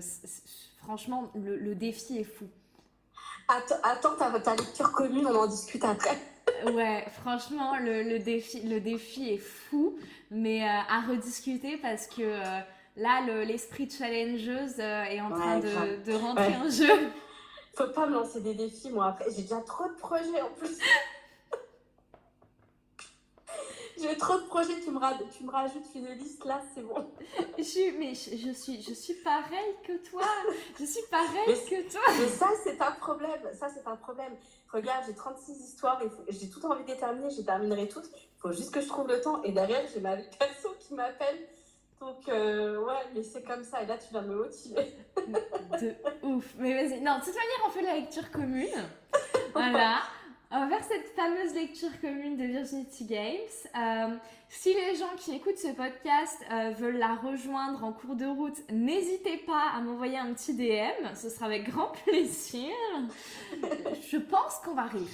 Franchement, 0.77 1.31
le, 1.33 1.73
défi 1.75 2.19
est 2.19 2.23
fou. 2.23 2.45
Attends, 3.47 4.15
ta 4.43 4.55
lecture 4.55 4.91
commune, 4.91 5.25
on 5.25 5.35
en 5.35 5.47
discute 5.47 5.83
après 5.83 6.17
ouais, 6.73 7.05
franchement, 7.21 7.77
le, 7.77 8.19
défi, 8.19 8.61
le 8.61 8.79
défi 8.79 9.29
est 9.29 9.37
fou, 9.37 9.97
mais 10.31 10.63
euh, 10.63 10.67
à 10.67 11.01
rediscuter 11.07 11.77
parce 11.77 12.07
que 12.07 12.21
euh, 12.21 12.59
là, 12.99 13.21
l'esprit 13.45 13.89
challengeuse 13.89 14.75
euh, 14.79 15.03
est 15.03 15.21
en 15.21 15.29
train 15.29 15.59
de, 15.59 16.13
rentrer 16.13 16.55
en 16.55 16.69
jeu. 16.69 17.09
Faut 17.75 17.87
pas 17.87 18.05
me 18.07 18.13
lancer 18.13 18.41
des 18.41 18.53
défis, 18.53 18.89
moi, 18.89 19.07
après. 19.07 19.25
J'ai 19.35 19.43
déjà 19.43 19.61
trop 19.61 19.87
de 19.87 19.95
projets 19.95 20.41
en 20.41 20.49
plus. 20.49 20.77
J'ai 24.01 24.17
trop 24.17 24.37
de 24.37 24.45
projets, 24.45 24.79
tu 24.81 24.91
me, 24.91 24.99
tu 25.37 25.43
me 25.43 25.51
rajoutes 25.51 25.83
une 25.93 26.07
liste 26.13 26.45
là, 26.45 26.61
c'est 26.73 26.81
bon. 26.81 27.11
Je 27.57 27.63
suis, 27.63 27.91
mais 27.91 28.13
je, 28.13 28.53
suis, 28.53 28.81
je 28.81 28.93
suis 28.93 29.15
pareil 29.15 29.75
que 29.85 29.91
toi. 30.09 30.23
Je 30.79 30.85
suis 30.85 31.03
pareil 31.11 31.57
que 31.69 31.91
toi. 31.91 32.01
Mais 32.17 32.29
ça, 32.29 32.47
c'est 32.63 32.81
un 32.81 32.91
problème. 32.91 33.41
Ça, 33.59 33.67
c'est 33.67 33.85
un 33.85 33.97
problème. 33.97 34.33
Regarde, 34.71 35.03
j'ai 35.05 35.15
36 35.15 35.51
histoires, 35.51 36.01
j'ai 36.29 36.49
tout 36.49 36.65
envie 36.65 36.83
de 36.83 36.89
les 36.89 36.97
terminer, 36.97 37.29
je 37.29 37.41
terminerai 37.41 37.89
toutes. 37.89 38.05
Il 38.05 38.39
faut 38.39 38.53
juste 38.53 38.73
que 38.73 38.79
je 38.79 38.87
trouve 38.87 39.09
le 39.09 39.19
temps. 39.19 39.43
Et 39.43 39.51
derrière, 39.51 39.81
j'ai 39.93 39.99
ma 39.99 40.15
perso 40.15 40.69
qui 40.79 40.93
m'appelle. 40.93 41.37
Donc, 41.99 42.29
euh, 42.29 42.79
ouais, 42.85 42.93
mais 43.13 43.23
c'est 43.23 43.43
comme 43.43 43.63
ça. 43.63 43.83
Et 43.83 43.85
là, 43.85 43.97
tu 43.97 44.07
viens 44.11 44.21
me 44.21 44.35
motiver. 44.35 44.95
de 45.81 45.95
ouf. 46.23 46.53
Mais 46.57 46.73
vas-y. 46.73 47.01
Non, 47.01 47.15
de 47.19 47.23
toute 47.25 47.35
manière, 47.35 47.65
on 47.67 47.69
fait 47.69 47.81
la 47.81 47.95
lecture 47.95 48.31
commune. 48.31 48.67
Voilà. 49.53 50.01
On 50.51 50.59
va 50.59 50.77
faire 50.77 50.83
cette 50.83 51.09
fameuse 51.15 51.53
lecture 51.53 51.89
commune 52.01 52.37
de 52.37 52.45
Virginity 52.45 53.05
Games. 53.05 53.37
Euh, 53.75 54.15
si 54.47 54.73
les 54.73 54.95
gens 54.95 55.15
qui 55.17 55.35
écoutent 55.35 55.57
ce 55.57 55.67
podcast 55.73 56.37
euh, 56.51 56.71
veulent 56.71 56.97
la 56.97 57.15
rejoindre 57.15 57.83
en 57.83 57.91
cours 57.91 58.15
de 58.15 58.25
route, 58.25 58.57
n'hésitez 58.71 59.37
pas 59.37 59.71
à 59.75 59.81
m'envoyer 59.81 60.17
un 60.17 60.33
petit 60.33 60.55
DM. 60.55 61.13
Ce 61.15 61.29
sera 61.29 61.47
avec 61.47 61.69
grand 61.69 61.91
plaisir. 62.05 62.71
je 64.09 64.17
pense 64.17 64.57
qu'on 64.63 64.73
va 64.73 64.83
rire. 64.83 65.07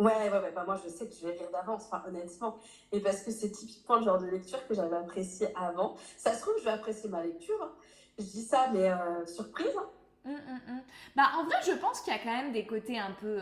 Ouais, 0.00 0.30
ouais, 0.30 0.30
ouais. 0.30 0.52
Bah, 0.54 0.64
moi, 0.66 0.80
je 0.82 0.88
sais 0.88 1.06
que 1.06 1.14
je 1.14 1.26
vais 1.26 1.32
rire 1.32 1.50
d'avance, 1.52 1.84
enfin, 1.86 2.02
honnêtement. 2.08 2.58
Et 2.90 3.00
parce 3.00 3.22
que 3.22 3.30
c'est 3.30 3.50
typiquement 3.50 3.96
le 3.96 4.04
genre 4.04 4.18
de 4.18 4.26
lecture 4.26 4.66
que 4.66 4.74
j'avais 4.74 4.96
apprécié 4.96 5.48
avant. 5.56 5.96
Ça 6.16 6.34
se 6.34 6.40
trouve, 6.40 6.54
je 6.58 6.64
vais 6.64 6.70
apprécier 6.70 7.08
ma 7.08 7.22
lecture. 7.22 7.62
Hein. 7.62 7.72
Je 8.18 8.24
dis 8.24 8.42
ça, 8.42 8.70
mais 8.72 8.90
euh, 8.90 9.26
surprise. 9.26 9.76
Hum, 10.24 10.32
hum, 10.32 10.60
hum. 10.68 10.80
Bah, 11.16 11.28
en 11.38 11.44
vrai, 11.44 11.56
je 11.64 11.72
pense 11.72 12.00
qu'il 12.00 12.12
y 12.12 12.16
a 12.16 12.18
quand 12.18 12.34
même 12.34 12.52
des 12.52 12.66
côtés 12.66 12.98
un 12.98 13.12
peu 13.20 13.40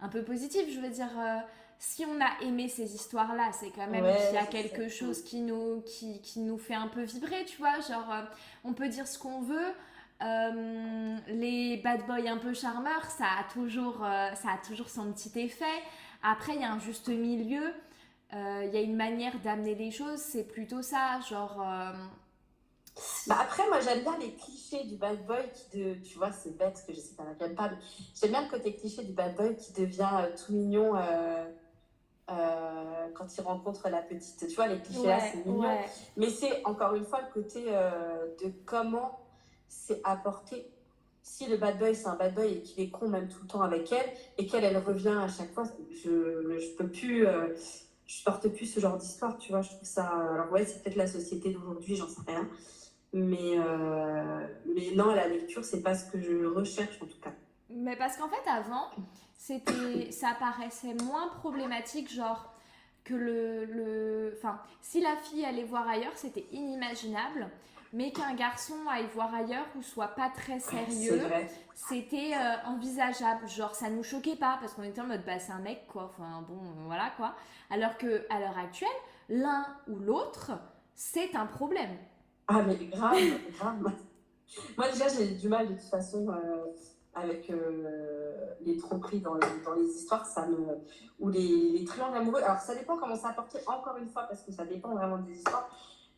un 0.00 0.08
peu 0.08 0.22
positif. 0.22 0.72
Je 0.72 0.80
veux 0.80 0.90
dire, 0.90 1.10
euh, 1.18 1.38
si 1.78 2.04
on 2.04 2.20
a 2.20 2.42
aimé 2.42 2.68
ces 2.68 2.94
histoires-là, 2.94 3.50
c'est 3.52 3.70
quand 3.70 3.86
même 3.86 4.04
qu'il 4.04 4.34
y 4.34 4.38
a 4.38 4.46
quelque 4.46 4.88
chose 4.88 5.22
qui 5.22 5.40
nous, 5.40 5.82
qui, 5.82 6.20
qui, 6.20 6.40
nous 6.40 6.58
fait 6.58 6.74
un 6.74 6.88
peu 6.88 7.02
vibrer, 7.02 7.44
tu 7.44 7.58
vois. 7.58 7.80
Genre, 7.80 8.12
euh, 8.12 8.22
on 8.64 8.72
peut 8.72 8.88
dire 8.88 9.06
ce 9.06 9.18
qu'on 9.18 9.40
veut. 9.40 9.72
Euh, 10.22 11.16
les 11.28 11.76
bad 11.78 12.06
boys 12.06 12.28
un 12.28 12.38
peu 12.38 12.52
charmeurs, 12.52 13.04
ça 13.04 13.26
a 13.40 13.52
toujours, 13.52 13.98
ça 14.00 14.48
a 14.54 14.58
toujours 14.66 14.88
son 14.88 15.12
petit 15.12 15.38
effet. 15.38 15.64
Après, 16.22 16.54
il 16.54 16.60
y 16.60 16.64
a 16.64 16.72
un 16.72 16.80
juste 16.80 17.08
milieu. 17.08 17.72
Il 18.32 18.70
y 18.72 18.76
a 18.76 18.80
une 18.80 18.96
manière 18.96 19.38
d'amener 19.40 19.74
les 19.74 19.90
choses, 19.90 20.18
c'est 20.18 20.44
plutôt 20.44 20.82
ça. 20.82 21.20
Genre, 21.20 21.62
bah 23.26 23.36
après, 23.40 23.66
moi, 23.68 23.80
j'aime 23.80 24.00
bien 24.00 24.16
les 24.18 24.32
clichés 24.34 24.84
du 24.84 24.96
bad 24.96 25.24
boy 25.26 25.38
qui, 25.52 25.78
de, 25.78 25.94
tu 25.94 26.18
vois, 26.18 26.32
c'est 26.32 26.56
bête 26.56 26.82
que 26.86 26.92
je 26.92 27.00
sais 27.00 27.14
pas, 27.14 27.24
j'aime 27.38 27.54
pas, 27.54 27.70
j'aime 28.20 28.30
bien 28.30 28.42
le 28.42 28.48
côté 28.48 28.74
cliché 28.74 29.04
du 29.04 29.12
bad 29.12 29.36
boy 29.36 29.56
qui 29.56 29.72
devient 29.72 30.10
euh, 30.14 30.36
tout 30.36 30.52
mignon 30.52 30.96
euh, 30.96 31.44
euh, 32.30 33.08
quand 33.14 33.36
il 33.36 33.40
rencontre 33.42 33.88
la 33.88 34.02
petite. 34.02 34.48
Tu 34.48 34.54
vois, 34.54 34.66
les 34.66 34.80
clichés 34.80 35.06
là, 35.06 35.20
c'est 35.20 35.44
mignon. 35.46 35.78
Mais 36.16 36.30
c'est 36.30 36.64
encore 36.64 36.94
une 36.94 37.04
fois 37.04 37.20
le 37.22 37.32
côté 37.32 37.64
de 37.64 38.52
comment 38.64 39.20
c'est 39.68 40.00
apporté. 40.04 40.66
si 41.22 41.46
le 41.46 41.56
bad 41.56 41.78
boy 41.78 41.94
c'est 41.94 42.06
un 42.08 42.16
bad 42.16 42.34
boy 42.34 42.52
et 42.52 42.62
qu'il 42.62 42.82
est 42.82 42.90
con 42.90 43.08
même 43.08 43.28
tout 43.28 43.40
le 43.42 43.48
temps 43.48 43.62
avec 43.62 43.92
elle 43.92 44.10
et 44.38 44.46
qu'elle 44.46 44.64
elle 44.64 44.78
revient 44.78 45.18
à 45.20 45.28
chaque 45.28 45.52
fois, 45.52 45.64
je 45.92 46.58
je 46.58 46.76
peux 46.76 46.88
plus, 46.88 47.26
euh, 47.26 47.54
je 48.06 48.24
porte 48.24 48.48
plus 48.48 48.66
ce 48.66 48.80
genre 48.80 48.96
d'histoire, 48.96 49.36
tu 49.38 49.52
vois. 49.52 49.62
Je 49.62 49.68
trouve 49.68 49.86
ça. 49.86 50.06
Alors 50.06 50.50
ouais, 50.52 50.64
c'est 50.64 50.82
peut-être 50.82 50.96
la 50.96 51.06
société 51.06 51.50
d'aujourd'hui, 51.50 51.96
j'en 51.96 52.08
sais 52.08 52.22
rien. 52.26 52.48
Mais 53.12 53.58
euh, 53.58 54.46
mais 54.74 54.90
non, 54.94 55.14
la 55.14 55.28
lecture 55.28 55.64
c'est 55.64 55.82
pas 55.82 55.94
ce 55.94 56.10
que 56.10 56.20
je 56.20 56.46
recherche 56.46 57.00
en 57.02 57.06
tout 57.06 57.20
cas. 57.20 57.32
Mais 57.70 57.96
parce 57.96 58.16
qu'en 58.16 58.28
fait 58.28 58.50
avant, 58.50 58.90
ça 60.10 60.36
paraissait 60.38 60.94
moins 61.04 61.28
problématique, 61.38 62.12
genre 62.12 62.52
que 63.08 63.14
le, 63.14 63.64
le, 63.64 64.34
enfin, 64.36 64.60
si 64.80 65.00
la 65.00 65.16
fille 65.16 65.44
allait 65.44 65.64
voir 65.64 65.88
ailleurs, 65.88 66.16
c'était 66.16 66.46
inimaginable 66.52 67.50
mais 67.92 68.12
qu'un 68.12 68.34
garçon 68.34 68.74
aille 68.90 69.06
voir 69.14 69.34
ailleurs 69.34 69.66
ou 69.76 69.82
soit 69.82 70.08
pas 70.08 70.28
très 70.28 70.60
sérieux, 70.60 71.22
c'était 71.74 72.32
euh, 72.34 72.68
envisageable. 72.68 73.48
Genre, 73.48 73.74
ça 73.74 73.88
nous 73.88 74.02
choquait 74.02 74.36
pas 74.36 74.58
parce 74.60 74.74
qu'on 74.74 74.82
était 74.82 75.00
en 75.00 75.06
mode, 75.06 75.24
bah, 75.24 75.38
c'est 75.38 75.52
un 75.52 75.60
mec, 75.60 75.86
quoi. 75.88 76.04
Enfin, 76.04 76.44
bon, 76.46 76.58
voilà, 76.86 77.10
quoi. 77.16 77.34
Alors 77.70 77.96
que 77.96 78.26
à 78.30 78.40
l'heure 78.40 78.58
actuelle, 78.58 78.88
l'un 79.28 79.66
ou 79.88 79.98
l'autre, 79.98 80.52
c'est 80.94 81.34
un 81.34 81.46
problème. 81.46 81.96
Ah, 82.46 82.62
mais 82.62 82.76
grave, 82.86 83.18
grave. 83.58 83.80
Moi, 84.76 84.88
déjà, 84.90 85.08
j'ai 85.08 85.34
du 85.34 85.48
mal 85.48 85.68
de 85.68 85.74
toute 85.74 85.82
façon. 85.82 86.28
Euh, 86.28 86.66
avec 87.18 87.50
euh, 87.50 88.56
les 88.60 88.76
tromperies 88.76 89.20
dans, 89.20 89.34
dans, 89.64 89.74
les 89.74 89.86
histoires, 89.86 90.26
ça 90.26 90.46
me... 90.46 90.78
ou 91.18 91.28
les, 91.28 91.72
les 91.72 91.84
triangles 91.84 92.16
amoureux. 92.16 92.42
Alors, 92.42 92.60
ça 92.60 92.74
dépend 92.74 92.96
comment 92.96 93.16
ça 93.16 93.28
apporté, 93.28 93.58
encore 93.66 93.96
une 93.96 94.08
fois, 94.08 94.22
parce 94.24 94.42
que 94.42 94.52
ça 94.52 94.64
dépend 94.64 94.94
vraiment 94.94 95.18
des 95.18 95.34
histoires. 95.34 95.68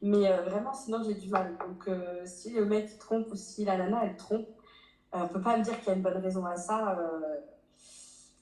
Mais 0.03 0.31
euh, 0.31 0.43
vraiment, 0.43 0.73
sinon, 0.73 1.03
j'ai 1.03 1.15
du 1.15 1.29
mal. 1.29 1.57
Donc, 1.59 1.89
euh, 1.89 2.23
si 2.25 2.51
le 2.51 2.65
mec 2.65 2.99
trompe 2.99 3.29
ou 3.33 3.37
si 3.37 3.65
la 3.65 3.77
nana, 3.77 4.05
elle 4.05 4.17
trompe, 4.17 4.49
on 5.13 5.27
peut 5.27 5.41
pas 5.41 5.57
me 5.57 5.65
dire 5.65 5.77
qu'il 5.79 5.89
y 5.89 5.91
a 5.91 5.95
une 5.95 6.03
bonne 6.03 6.19
raison 6.19 6.45
à 6.47 6.57
ça. 6.57 6.97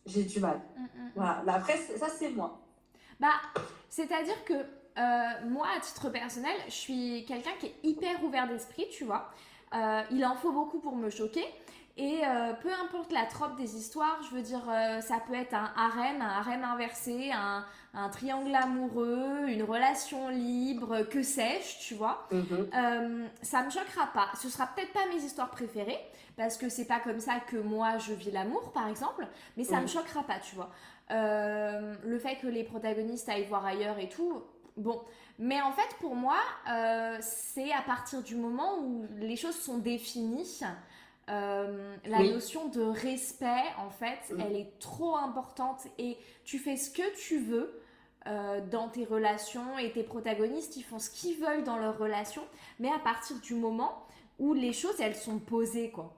j'ai 0.05 0.25
du 0.25 0.39
mal. 0.39 0.61
Mm, 0.77 0.83
mm, 0.83 0.85
mm. 0.85 1.11
Voilà. 1.17 1.43
Mais 1.47 1.53
après, 1.53 1.77
ça, 1.77 2.09
c'est 2.09 2.31
moi. 2.31 2.61
Bah, 3.19 3.33
c'est-à-dire 3.89 4.45
que 4.45 4.55
moi, 5.49 5.67
à 5.77 5.81
titre 5.81 6.11
personnel, 6.11 6.57
je 6.67 6.75
suis 6.75 7.25
quelqu'un 7.27 7.53
qui 7.59 7.67
est 7.67 7.75
hyper 7.83 8.23
ouvert 8.23 8.47
d'esprit, 8.49 8.87
tu 8.91 9.05
vois. 9.05 9.31
il 10.11 10.25
en 10.27 10.35
faut 10.35 10.53
beaucoup 10.53 10.79
pour 10.79 10.95
me 10.95 11.09
choquer. 11.09 11.47
Et 12.01 12.21
peu 12.63 12.71
importe 12.73 13.11
la 13.13 13.27
trope 13.27 13.57
des 13.57 13.77
histoires, 13.77 14.21
je 14.23 14.37
veux 14.37 14.43
dire, 14.43 14.63
ça 15.01 15.17
peut 15.27 15.35
être 15.35 15.53
un 15.53 15.73
harem, 15.77 16.23
un 16.23 16.29
harem 16.29 16.63
inversé, 16.63 17.33
un, 17.33 17.65
un 17.95 18.09
triangle 18.11 18.55
amoureux, 18.55 19.49
une 19.49 19.63
relation 19.63 20.29
libre, 20.29 21.03
que 21.03 21.23
sais-je, 21.23 21.81
tu 21.81 21.95
vois. 21.95 22.27
Mhm. 22.31 22.71
Euh, 22.75 23.27
ça 23.43 23.63
me 23.65 23.71
choquera 23.71 24.07
pas. 24.13 24.29
Ce 24.41 24.49
sera 24.49 24.67
peut-être 24.69 24.93
pas 24.93 25.07
mes 25.13 25.23
histoires 25.23 25.51
préférées, 25.51 25.99
parce 26.37 26.57
que 26.57 26.69
c'est 26.69 26.87
pas 26.87 27.01
comme 27.01 27.21
ça 27.21 27.41
que 27.41 27.57
moi 27.57 27.99
je 27.99 28.13
vis 28.13 28.31
l'amour, 28.31 28.73
par 28.73 28.89
exemple, 28.89 29.27
mais 29.57 29.65
ça 29.65 29.81
me 29.81 29.87
choquera 29.87 30.23
pas, 30.23 30.39
tu 30.39 30.55
vois. 30.55 30.71
Euh, 31.11 31.95
le 32.05 32.19
fait 32.19 32.37
que 32.37 32.47
les 32.47 32.65
protagonistes 32.65 33.29
aillent 33.29 33.47
voir 33.47 33.65
ailleurs 33.65 33.99
et 33.99 34.09
tout, 34.09 34.43
bon. 34.77 35.01
Mais 35.39 35.61
en 35.63 35.73
fait, 35.73 35.97
pour 36.01 36.15
moi, 36.15 36.39
euh, 36.69 37.17
c'est 37.21 37.73
à 37.73 37.83
partir 37.83 38.23
du 38.23 38.37
moment 38.37 38.79
où 38.81 39.07
les 39.19 39.37
choses 39.37 39.57
sont 39.57 39.79
définies. 39.79 40.61
La 41.29 42.23
notion 42.23 42.69
de 42.69 42.81
respect, 42.81 43.65
en 43.79 43.91
fait, 43.91 44.35
elle 44.39 44.57
est 44.57 44.79
trop 44.79 45.17
importante 45.17 45.87
et 45.99 46.17
tu 46.45 46.59
fais 46.59 46.77
ce 46.77 46.91
que 46.91 47.17
tu 47.17 47.39
veux 47.39 47.81
euh, 48.27 48.61
dans 48.71 48.89
tes 48.89 49.05
relations 49.05 49.79
et 49.79 49.91
tes 49.93 50.03
protagonistes, 50.03 50.77
ils 50.77 50.83
font 50.83 50.99
ce 50.99 51.09
qu'ils 51.09 51.39
veulent 51.39 51.65
dans 51.65 51.79
leurs 51.79 51.99
relations, 51.99 52.43
mais 52.79 52.89
à 52.89 52.99
partir 52.99 53.41
du 53.41 53.55
moment 53.55 54.07
où 54.39 54.55
les 54.55 54.73
choses, 54.73 55.01
elles 55.01 55.15
sont 55.15 55.39
posées, 55.39 55.91
quoi. 55.91 56.15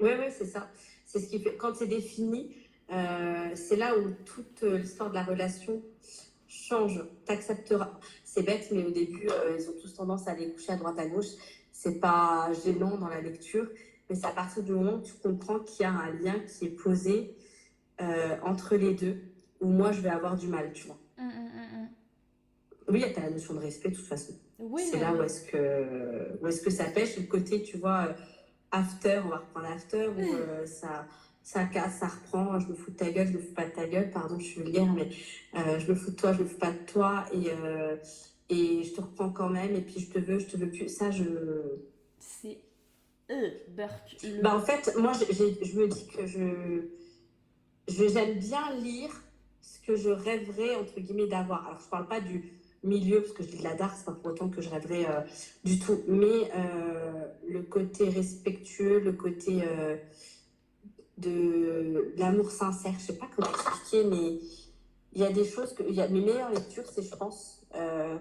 Oui, 0.00 0.10
oui, 0.18 0.26
c'est 0.30 0.46
ça. 0.46 0.70
C'est 1.04 1.20
ce 1.20 1.28
qui 1.28 1.40
fait, 1.40 1.56
quand 1.56 1.74
c'est 1.74 1.88
défini, 1.88 2.56
euh, 2.90 3.50
c'est 3.54 3.76
là 3.76 3.98
où 3.98 4.12
toute 4.24 4.62
l'histoire 4.62 5.10
de 5.10 5.14
la 5.14 5.24
relation 5.24 5.82
change. 6.48 7.04
T'accepteras. 7.26 7.98
C'est 8.24 8.42
bête, 8.42 8.68
mais 8.72 8.84
au 8.84 8.90
début, 8.90 9.28
euh, 9.28 9.56
ils 9.58 9.68
ont 9.68 9.74
tous 9.80 9.92
tendance 9.94 10.26
à 10.26 10.30
aller 10.30 10.52
coucher 10.52 10.72
à 10.72 10.76
droite 10.76 10.98
à 10.98 11.06
gauche. 11.06 11.26
C'est 11.72 12.00
pas 12.00 12.50
gênant 12.64 12.96
dans 12.96 13.08
la 13.08 13.20
lecture, 13.20 13.68
mais 14.10 14.16
c'est 14.16 14.26
à 14.26 14.32
partir 14.32 14.62
du 14.62 14.72
moment 14.72 14.96
où 14.96 15.02
tu 15.02 15.14
comprends 15.14 15.60
qu'il 15.60 15.84
y 15.84 15.86
a 15.86 15.92
un 15.92 16.10
lien 16.10 16.34
qui 16.40 16.66
est 16.66 16.70
posé 16.70 17.34
entre 18.42 18.76
les 18.76 18.94
deux, 18.94 19.22
où 19.60 19.68
moi 19.68 19.92
je 19.92 20.00
vais 20.00 20.08
avoir 20.08 20.36
du 20.36 20.48
mal, 20.48 20.72
tu 20.72 20.86
vois. 20.86 20.98
Hum, 21.18 21.26
hum, 21.28 21.46
hum, 21.46 21.88
oui, 22.90 23.04
tu 23.12 23.18
as 23.18 23.24
la 23.24 23.30
notion 23.30 23.54
de 23.54 23.60
respect 23.60 23.90
de 23.90 23.96
toute 23.96 24.06
façon. 24.06 24.34
c'est 24.78 24.98
là 24.98 25.14
où 25.14 25.22
est-ce 25.22 25.42
que, 25.46 26.38
où 26.42 26.46
est 26.46 26.64
que 26.64 26.70
ça 26.70 26.84
pêche. 26.84 27.16
Le 27.16 27.24
côté, 27.24 27.62
tu 27.62 27.78
vois, 27.78 28.08
euh, 28.08 28.12
after, 28.70 29.20
on 29.24 29.28
va 29.28 29.38
reprendre 29.38 29.66
after, 29.66 30.08
où 30.08 30.20
euh, 30.20 30.66
ça, 30.66 31.06
ça 31.42 31.64
casse, 31.64 31.98
ça 31.98 32.08
reprend. 32.08 32.58
Je 32.58 32.68
me 32.68 32.74
fous 32.74 32.90
de 32.90 32.96
ta 32.96 33.10
gueule, 33.10 33.28
je 33.28 33.32
me 33.34 33.38
fous 33.38 33.54
pas 33.54 33.66
de 33.66 33.70
ta 33.72 33.86
gueule. 33.86 34.10
Pardon, 34.10 34.38
je 34.38 34.44
suis 34.44 34.62
vulgaire, 34.62 34.92
mais 34.92 35.08
euh, 35.56 35.78
je 35.78 35.90
me 35.90 35.94
fous 35.94 36.10
de 36.10 36.16
toi, 36.16 36.32
je 36.32 36.42
me 36.42 36.48
fous 36.48 36.58
pas 36.58 36.72
de 36.72 36.84
toi. 36.86 37.24
Et, 37.32 37.48
et 38.52 38.82
je 38.82 38.92
te 38.92 39.00
reprends 39.00 39.30
quand 39.30 39.48
même. 39.50 39.74
Et 39.74 39.82
puis 39.82 40.00
je 40.00 40.10
te 40.10 40.18
veux, 40.18 40.38
je 40.38 40.46
te 40.46 40.56
veux 40.56 40.70
plus. 40.70 40.88
Ça, 40.88 41.10
je. 41.10 41.24
Euh, 43.30 43.50
Burke. 43.68 44.16
Bah, 44.42 44.56
en 44.56 44.60
fait, 44.60 44.94
moi, 44.98 45.12
je, 45.12 45.32
je 45.32 45.78
me 45.78 45.88
dis 45.88 46.06
que 46.06 46.26
je. 46.26 46.88
J'aime 47.88 48.38
bien 48.38 48.74
lire 48.76 49.10
que 49.90 49.96
je 49.96 50.10
rêverais, 50.10 50.76
entre 50.76 51.00
guillemets, 51.00 51.26
d'avoir. 51.26 51.66
Alors, 51.66 51.80
je 51.80 51.88
parle 51.88 52.06
pas 52.06 52.20
du 52.20 52.60
milieu, 52.82 53.22
parce 53.22 53.32
que 53.32 53.42
je 53.42 53.48
dis 53.48 53.58
de 53.58 53.64
la 53.64 53.74
dark, 53.74 53.94
c'est 53.96 54.04
pas 54.04 54.12
pour 54.12 54.32
autant 54.32 54.48
que 54.48 54.62
je 54.62 54.70
rêverais 54.70 55.06
euh, 55.06 55.20
du 55.64 55.78
tout, 55.78 56.00
mais 56.06 56.50
euh, 56.56 57.26
le 57.48 57.62
côté 57.62 58.08
respectueux, 58.08 59.00
le 59.00 59.12
côté 59.12 59.62
euh, 59.62 59.96
de, 61.18 62.14
l'amour 62.16 62.50
sincère, 62.50 62.94
je 62.98 63.06
sais 63.06 63.18
pas 63.18 63.28
comment 63.34 63.50
expliquer, 63.50 64.04
mais 64.04 64.40
il 65.12 65.20
y 65.20 65.24
a 65.24 65.32
des 65.32 65.44
choses 65.44 65.74
que. 65.74 65.82
Y 65.82 66.00
a, 66.00 66.08
mes 66.08 66.20
meilleures 66.20 66.52
lectures, 66.52 66.86
c'est, 66.86 67.02
je 67.02 67.14
pense, 67.16 67.66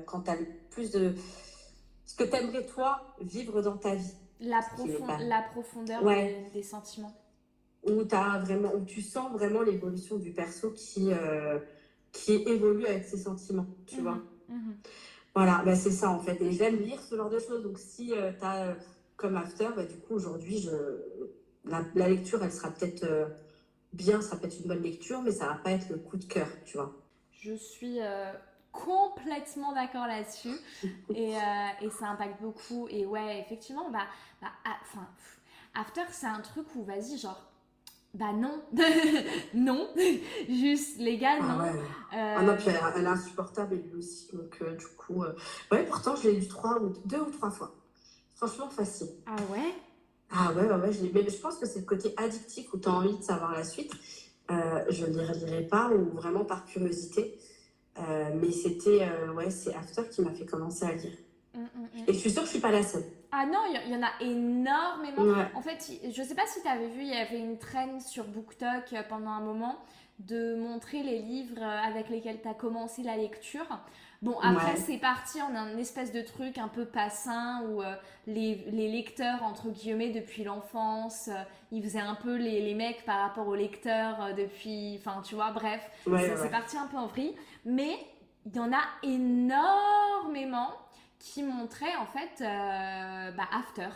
quand 0.05 0.21
tu 0.21 0.31
as 0.31 0.37
plus 0.71 0.91
de. 0.91 1.13
Ce 2.05 2.15
que 2.15 2.23
tu 2.23 2.35
aimerais, 2.35 2.65
toi, 2.65 3.15
vivre 3.21 3.61
dans 3.61 3.77
ta 3.77 3.93
vie. 3.93 4.15
La, 4.39 4.61
la 5.19 5.41
profondeur 5.41 6.01
des 6.53 6.63
sentiments 6.63 7.13
où, 7.83 8.03
as 8.11 8.39
vraiment, 8.39 8.73
où 8.73 8.85
tu 8.85 9.01
sens 9.01 9.31
vraiment 9.31 9.61
l'évolution 9.61 10.17
du 10.17 10.31
perso 10.31 10.71
qui, 10.71 11.11
euh, 11.11 11.59
qui 12.11 12.33
évolue 12.33 12.85
avec 12.85 13.05
ses 13.05 13.17
sentiments, 13.17 13.67
tu 13.85 13.97
mhm. 13.97 14.03
vois. 14.03 14.19
Mhm. 14.49 14.77
Voilà, 15.35 15.61
bah 15.63 15.75
c'est 15.75 15.91
ça 15.91 16.09
en 16.09 16.19
fait. 16.19 16.41
Et 16.41 16.51
j'aime 16.51 16.77
lire 16.77 16.99
ce 17.01 17.15
genre 17.15 17.29
de 17.29 17.39
choses. 17.39 17.63
Donc 17.63 17.77
si 17.77 18.13
euh, 18.13 18.31
tu 18.37 18.43
as 18.43 18.65
euh, 18.65 18.73
comme 19.15 19.37
after, 19.37 19.67
bah, 19.75 19.85
du 19.85 19.97
coup 19.97 20.15
aujourd'hui, 20.15 20.59
je... 20.59 20.71
La, 21.65 21.83
la, 21.93 22.09
lecture, 22.09 22.41
elle 22.41 22.53
sera 22.53 22.71
peut-être 22.71 23.05
bien, 23.91 24.21
ça 24.21 24.29
sera 24.29 24.37
peut-être 24.37 24.59
une 24.61 24.67
bonne 24.69 24.81
lecture, 24.81 25.21
mais 25.21 25.31
ça 25.31 25.47
va 25.47 25.55
pas 25.55 25.71
être 25.71 25.89
le 25.89 25.97
coup 25.97 26.15
de 26.15 26.23
cœur, 26.23 26.47
tu 26.65 26.77
vois. 26.77 26.95
Je 27.33 27.53
suis 27.53 27.99
complètement 28.71 29.73
d'accord 29.73 30.07
là-dessus 30.07 30.55
et, 31.13 31.33
et, 31.81 31.89
ça 31.91 32.07
impacte 32.07 32.41
beaucoup. 32.41 32.87
Et 32.89 33.05
ouais, 33.05 33.41
effectivement, 33.41 33.91
bah, 33.91 34.07
bah 34.41 34.47
ah, 34.65 34.77
enfin, 34.81 35.07
After, 35.75 36.01
c'est 36.11 36.27
un 36.27 36.41
truc 36.41 36.65
où, 36.75 36.83
vas-y, 36.83 37.17
genre, 37.17 37.49
bah 38.13 38.33
non, 38.33 38.63
non, 39.53 39.89
juste 40.49 40.97
légal, 40.97 41.39
ah 41.41 41.47
non. 41.47 41.59
Ouais. 41.59 41.69
Euh... 41.69 42.35
Ah 42.37 42.41
non, 42.41 42.55
puis 42.57 42.67
elle, 42.69 43.03
est 43.03 43.07
insupportable 43.07 43.75
et 43.75 43.77
lui 43.77 43.99
aussi, 43.99 44.35
donc 44.35 44.57
euh, 44.61 44.75
du 44.75 44.87
coup, 44.97 45.23
euh... 45.23 45.33
ouais, 45.71 45.85
pourtant 45.85 46.15
je 46.15 46.29
l'ai 46.29 46.39
lu 46.39 46.47
trois 46.47 46.81
ou 46.81 46.93
deux 47.05 47.19
ou 47.19 47.29
trois 47.29 47.51
fois. 47.51 47.75
Franchement 48.35 48.69
facile. 48.69 49.09
Ah 49.27 49.35
ouais? 49.51 49.73
Ah 50.31 50.51
ouais, 50.53 50.63
ouais, 50.63 50.75
ouais, 50.75 50.91
je 50.91 51.05
mais 51.13 51.29
je 51.29 51.37
pense 51.37 51.57
que 51.57 51.67
c'est 51.67 51.79
le 51.79 51.85
côté 51.85 52.13
addictif 52.17 52.73
où 52.73 52.79
tu 52.79 52.87
as 52.87 52.93
envie 52.93 53.17
de 53.17 53.23
savoir 53.23 53.51
la 53.51 53.63
suite. 53.63 53.91
Euh, 54.49 54.83
je 54.89 55.05
ne 55.05 55.21
lirai 55.33 55.67
pas 55.67 55.91
ou 55.91 56.15
vraiment 56.15 56.45
par 56.45 56.65
curiosité, 56.65 57.37
mais 57.97 58.51
c'était, 58.51 59.07
ouais, 59.35 59.51
c'est 59.51 59.75
After 59.75 60.03
qui 60.09 60.21
m'a 60.21 60.31
fait 60.31 60.45
commencer 60.45 60.85
à 60.85 60.93
lire. 60.93 61.17
Mm. 61.93 62.03
Et 62.07 62.13
je 62.13 62.19
suis 62.19 62.31
sûre 62.31 62.41
que 62.41 62.47
je 62.47 62.53
suis 62.53 62.61
pas 62.61 62.71
la 62.71 62.83
seule. 62.83 63.03
Ah 63.31 63.45
non, 63.45 63.59
il 63.69 63.91
y, 63.91 63.95
en 63.95 64.01
a 64.01 64.11
énormément. 64.21 65.39
En 65.53 65.61
fait, 65.61 65.99
je 66.03 66.23
sais 66.23 66.33
pas 66.33 66.47
si 66.47 66.61
tu 66.61 66.67
avais 66.67 66.87
vu, 66.87 67.01
il 67.01 67.09
y 67.09 67.13
avait 67.13 67.37
une 67.37 67.59
traîne 67.59 68.01
sur 68.01 68.25
BookTok 68.25 68.91
euh, 68.93 69.03
pendant 69.07 69.29
un 69.29 69.39
moment 69.39 69.77
de 70.17 70.55
montrer 70.55 71.03
les 71.03 71.19
livres 71.19 71.61
euh, 71.61 71.87
avec 71.87 72.09
lesquels 72.09 72.41
tu 72.41 72.47
as 72.47 72.55
commencé 72.55 73.03
la 73.03 73.17
lecture. 73.17 73.67
Bon, 74.23 74.37
après, 74.39 74.75
c'est 74.77 74.97
parti 74.97 75.41
en 75.41 75.55
un 75.55 75.77
espèce 75.77 76.11
de 76.11 76.21
truc 76.21 76.57
un 76.57 76.67
peu 76.67 76.85
passin 76.85 77.61
où 77.69 77.83
euh, 77.83 77.95
les, 78.25 78.55
lecteurs, 78.71 79.43
entre 79.43 79.69
guillemets, 79.69 80.09
depuis 80.09 80.43
l'enfance, 80.43 81.29
ils 81.71 81.83
faisaient 81.83 81.99
un 81.99 82.15
peu 82.15 82.35
les, 82.35 82.61
les, 82.61 82.73
mecs 82.73 83.05
par 83.05 83.21
rapport 83.21 83.47
aux 83.47 83.55
lecteurs 83.55 84.33
depuis. 84.35 84.97
Enfin, 84.99 85.21
tu 85.21 85.35
vois, 85.35 85.51
bref, 85.51 85.87
c'est 86.03 86.51
parti 86.51 86.77
un 86.77 86.87
peu 86.87 86.97
en 86.97 87.07
vrille. 87.07 87.35
Mais 87.63 87.95
il 88.45 88.55
y 88.55 88.59
en 88.59 88.73
a 88.73 88.81
énormément 89.03 90.71
qui 91.19 91.43
montrait 91.43 91.95
en 91.97 92.05
fait 92.05 92.41
euh, 92.41 93.31
bah, 93.31 93.47
After. 93.51 93.89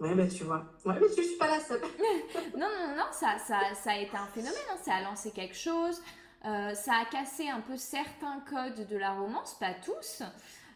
Ouais, 0.00 0.14
bah 0.14 0.26
tu 0.26 0.44
vois. 0.44 0.64
Ouais, 0.84 0.94
mais 1.00 1.08
je 1.16 1.22
suis 1.22 1.36
pas 1.36 1.48
la 1.48 1.60
seule. 1.60 1.80
non, 2.56 2.66
non, 2.66 2.96
non, 2.96 3.04
ça, 3.12 3.38
ça, 3.38 3.60
ça, 3.74 3.92
a 3.92 3.96
été 3.98 4.16
un 4.16 4.26
phénomène, 4.26 4.54
hein. 4.72 4.78
ça 4.82 4.94
a 4.94 5.02
lancé 5.02 5.30
quelque 5.30 5.54
chose, 5.54 6.02
euh, 6.44 6.74
ça 6.74 6.94
a 7.02 7.04
cassé 7.04 7.48
un 7.48 7.60
peu 7.60 7.76
certains 7.76 8.40
codes 8.48 8.86
de 8.88 8.96
la 8.96 9.12
romance, 9.12 9.56
pas 9.60 9.74
tous. 9.74 10.22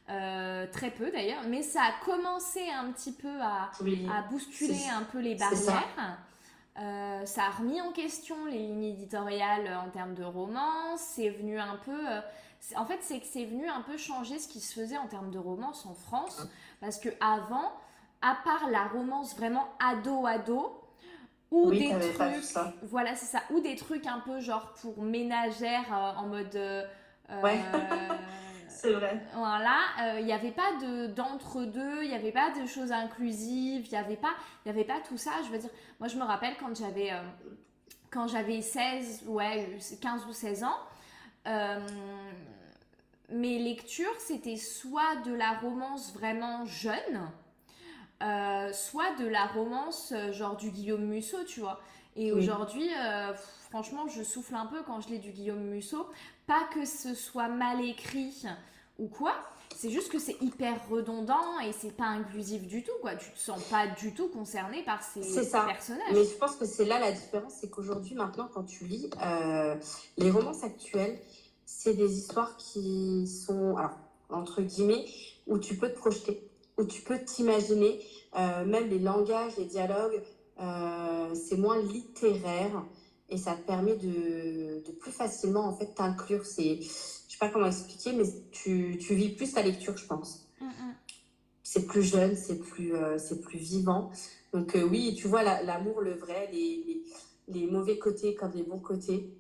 très 0.07 0.91
peu 0.91 1.11
d'ailleurs, 1.11 1.43
mais 1.49 1.63
ça 1.63 1.83
a 1.83 2.05
commencé 2.05 2.61
un 2.71 2.93
petit 2.93 3.13
peu 3.13 3.41
à, 3.41 3.71
à 4.13 4.23
bousculer 4.31 4.89
un 4.93 5.03
peu 5.03 5.19
les 5.19 5.35
barrières. 5.35 6.19
Euh, 6.79 7.25
ça 7.25 7.45
a 7.45 7.51
remis 7.51 7.81
en 7.81 7.91
question 7.93 8.37
les 8.47 8.59
lignes 8.59 8.85
éditoriales 8.85 9.69
en 9.85 9.89
termes 9.91 10.15
de 10.15 10.25
romance. 10.25 11.01
C'est 11.01 11.31
venu 11.31 11.59
un 11.59 11.77
peu. 11.85 12.07
Euh, 12.73 12.79
en 12.79 12.85
fait, 12.85 12.99
c'est 13.01 13.21
que 13.21 13.27
c'est 13.27 13.45
venu 13.45 13.69
un 13.69 13.83
peu 13.83 13.97
changer 13.97 14.39
ce 14.39 14.49
qui 14.49 14.61
se 14.61 14.79
faisait 14.79 14.99
en 14.99 15.07
termes 15.07 15.31
de 15.31 15.39
romance 15.39 15.87
en 15.87 15.95
France. 15.95 16.43
Ah. 16.43 16.49
Parce 16.81 16.99
que 16.99 17.09
avant, 17.21 17.73
à 18.23 18.37
part 18.45 18.69
la 18.71 18.87
romance 18.89 19.37
vraiment 19.37 19.69
ado-ado, 19.79 20.83
ou 21.53 21.71
des 21.71 21.91
trucs. 21.91 22.59
Voilà, 22.83 23.15
c'est 23.15 23.27
ça. 23.27 23.43
Ou 23.51 23.61
des 23.61 23.77
trucs 23.77 24.07
un 24.07 24.19
peu 24.19 24.41
genre 24.41 24.73
pour 24.81 25.01
ménagère 25.03 25.85
euh, 25.93 26.21
en 26.21 26.27
mode. 26.27 26.59
ouais. 27.43 27.61
C'est 28.77 28.93
vrai. 28.93 29.21
Voilà, 29.35 29.79
il 29.99 30.03
euh, 30.05 30.23
n'y 30.23 30.33
avait 30.33 30.51
pas 30.51 30.77
de 30.81 31.07
d'entre-deux, 31.07 32.03
il 32.03 32.09
n'y 32.09 32.15
avait 32.15 32.33
pas 32.33 32.51
de 32.51 32.67
choses 32.67 32.93
inclusives, 32.93 33.87
il 33.87 33.91
n'y 33.91 33.97
avait, 33.97 34.17
pas, 34.17 34.35
y 34.67 34.69
avait 34.69 34.85
pas 34.85 35.01
tout 35.01 35.17
ça. 35.17 35.31
Je 35.47 35.51
veux 35.51 35.59
dire, 35.59 35.71
moi 35.99 36.09
je 36.09 36.17
me 36.17 36.25
rappelle 36.25 36.55
quand 36.61 36.75
j'avais 36.77 37.11
euh, 37.11 37.23
quand 38.11 38.29
j'avais 38.29 38.61
16, 38.61 39.25
ouais, 39.29 39.79
15 40.01 40.27
ou 40.27 40.33
16 40.33 40.65
ans, 40.65 40.69
euh, 40.69 40.73
mes 43.29 43.59
lectures 43.59 44.19
c'était 44.19 44.57
soit 44.57 45.17
de 45.25 45.33
la 45.33 45.59
romance 45.59 46.13
vraiment 46.15 46.65
jeune, 46.65 47.31
soit 48.73 49.15
de 49.19 49.27
la 49.27 49.47
romance 49.47 50.15
genre 50.33 50.57
du 50.57 50.71
Guillaume 50.71 51.05
Musso, 51.05 51.45
tu 51.45 51.61
vois. 51.61 51.81
Et 52.17 52.33
aujourd'hui, 52.33 52.89
franchement, 53.69 54.09
je 54.09 54.23
souffle 54.23 54.55
un 54.55 54.67
peu 54.67 54.83
quand 54.83 55.01
je 55.01 55.09
lis 55.09 55.19
du 55.19 55.33
Guillaume 55.33 55.65
Musso. 55.65 56.09
Pas 56.47 56.65
que 56.73 56.85
ce 56.85 57.15
soit 57.15 57.49
mal 57.49 57.85
écrit 57.85 58.45
ou 58.99 59.09
quoi, 59.09 59.35
c'est 59.77 59.91
juste 59.91 60.11
que 60.11 60.19
c'est 60.19 60.37
hyper 60.41 60.89
redondant 60.89 61.61
et 61.61 61.73
c'est 61.73 61.95
pas 61.95 62.07
inclusif 62.07 62.67
du 62.67 62.83
tout, 62.83 62.93
quoi. 63.03 63.15
Tu 63.15 63.31
te 63.31 63.39
sens 63.39 63.63
pas 63.65 63.87
du 63.87 64.15
tout 64.15 64.29
concerné 64.29 64.83
par 64.85 65.03
ces 65.03 65.21
personnages. 65.21 66.13
Mais 66.13 66.25
je 66.25 66.35
pense 66.39 66.57
que 66.57 66.65
c'est 66.65 66.87
là 66.87 66.99
la 66.99 67.13
différence, 67.13 67.55
c'est 67.61 67.69
qu'aujourd'hui, 67.69 68.15
maintenant, 68.15 68.49
quand 68.53 68.65
tu 68.65 68.85
lis 68.85 69.11
euh, 69.23 69.75
les 70.17 70.31
romances 70.31 70.65
actuelles, 70.65 71.19
c'est 71.67 71.95
des 71.95 72.19
histoires 72.19 72.57
qui 72.57 73.27
sont, 73.27 73.77
alors, 73.77 73.99
entre 74.31 74.63
guillemets, 74.63 75.05
où 75.47 75.59
tu 75.59 75.77
peux 75.77 75.91
te 75.91 75.97
projeter, 75.99 76.49
où 76.79 76.85
tu 76.85 77.03
peux 77.03 77.19
t'imaginer, 77.19 78.01
euh, 78.39 78.65
même 78.65 78.89
les 78.89 78.99
langages, 78.99 79.57
les 79.59 79.67
dialogues, 79.67 80.23
euh, 80.61 81.35
c'est 81.35 81.59
moins 81.59 81.79
littéraire 81.79 82.83
et 83.29 83.37
ça 83.37 83.55
te 83.55 83.67
permet 83.67 83.97
de, 83.97 84.83
de 84.87 84.93
plus 84.93 85.11
facilement 85.11 85.67
en 85.67 85.77
fait 85.77 85.95
t'inclure. 85.95 86.47
C'est, 86.47 86.81
sais 87.39 87.47
pas 87.47 87.49
comment 87.49 87.67
expliquer, 87.67 88.13
mais 88.13 88.25
tu, 88.51 88.99
tu 88.99 89.15
vis 89.15 89.31
plus 89.31 89.53
ta 89.53 89.63
lecture, 89.63 89.97
je 89.97 90.07
pense. 90.07 90.49
Mm, 90.61 90.67
mm. 90.67 90.95
C'est 91.63 91.87
plus 91.87 92.03
jeune, 92.03 92.37
c'est 92.37 92.59
plus, 92.59 92.95
euh, 92.95 93.19
c'est 93.19 93.41
plus 93.41 93.59
vivant. 93.59 94.11
Donc 94.53 94.77
euh, 94.77 94.83
oui, 94.83 95.15
tu 95.17 95.29
vois 95.29 95.43
l'amour, 95.43 96.01
le 96.01 96.15
vrai, 96.15 96.49
les, 96.53 97.03
les, 97.49 97.61
les, 97.61 97.67
mauvais 97.67 97.99
côtés 97.99 98.35
comme 98.35 98.53
les 98.55 98.63
bons 98.63 98.79
côtés. 98.79 99.37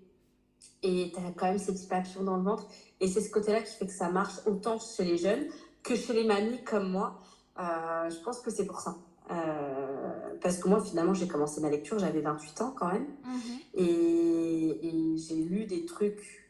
Et 0.82 1.12
tu 1.14 1.18
as 1.18 1.32
quand 1.32 1.46
même 1.46 1.58
ces 1.58 1.72
petites 1.72 1.88
papillons 1.88 2.24
dans 2.24 2.36
le 2.36 2.42
ventre. 2.42 2.68
Et 3.00 3.08
c'est 3.08 3.20
ce 3.20 3.30
côté-là 3.30 3.62
qui 3.62 3.74
fait 3.74 3.86
que 3.86 3.92
ça 3.92 4.10
marche 4.10 4.40
autant 4.46 4.78
chez 4.78 5.04
les 5.04 5.16
jeunes 5.16 5.46
que 5.82 5.96
chez 5.96 6.12
les 6.12 6.24
mamies 6.24 6.62
comme 6.64 6.90
moi. 6.90 7.20
Euh, 7.58 8.10
je 8.10 8.16
pense 8.22 8.40
que 8.40 8.50
c'est 8.50 8.66
pour 8.66 8.80
ça. 8.80 8.96
Euh, 9.30 10.34
parce 10.40 10.58
que 10.58 10.68
moi, 10.68 10.84
finalement, 10.84 11.14
j'ai 11.14 11.26
commencé 11.26 11.60
ma 11.60 11.70
lecture, 11.70 11.98
j'avais 11.98 12.20
28 12.20 12.60
ans 12.60 12.74
quand 12.76 12.92
même. 12.92 13.06
Mhm. 13.24 13.58
Et, 13.74 15.16
j'ai 15.16 15.36
lu 15.36 15.64
des 15.64 15.86
trucs 15.86 16.45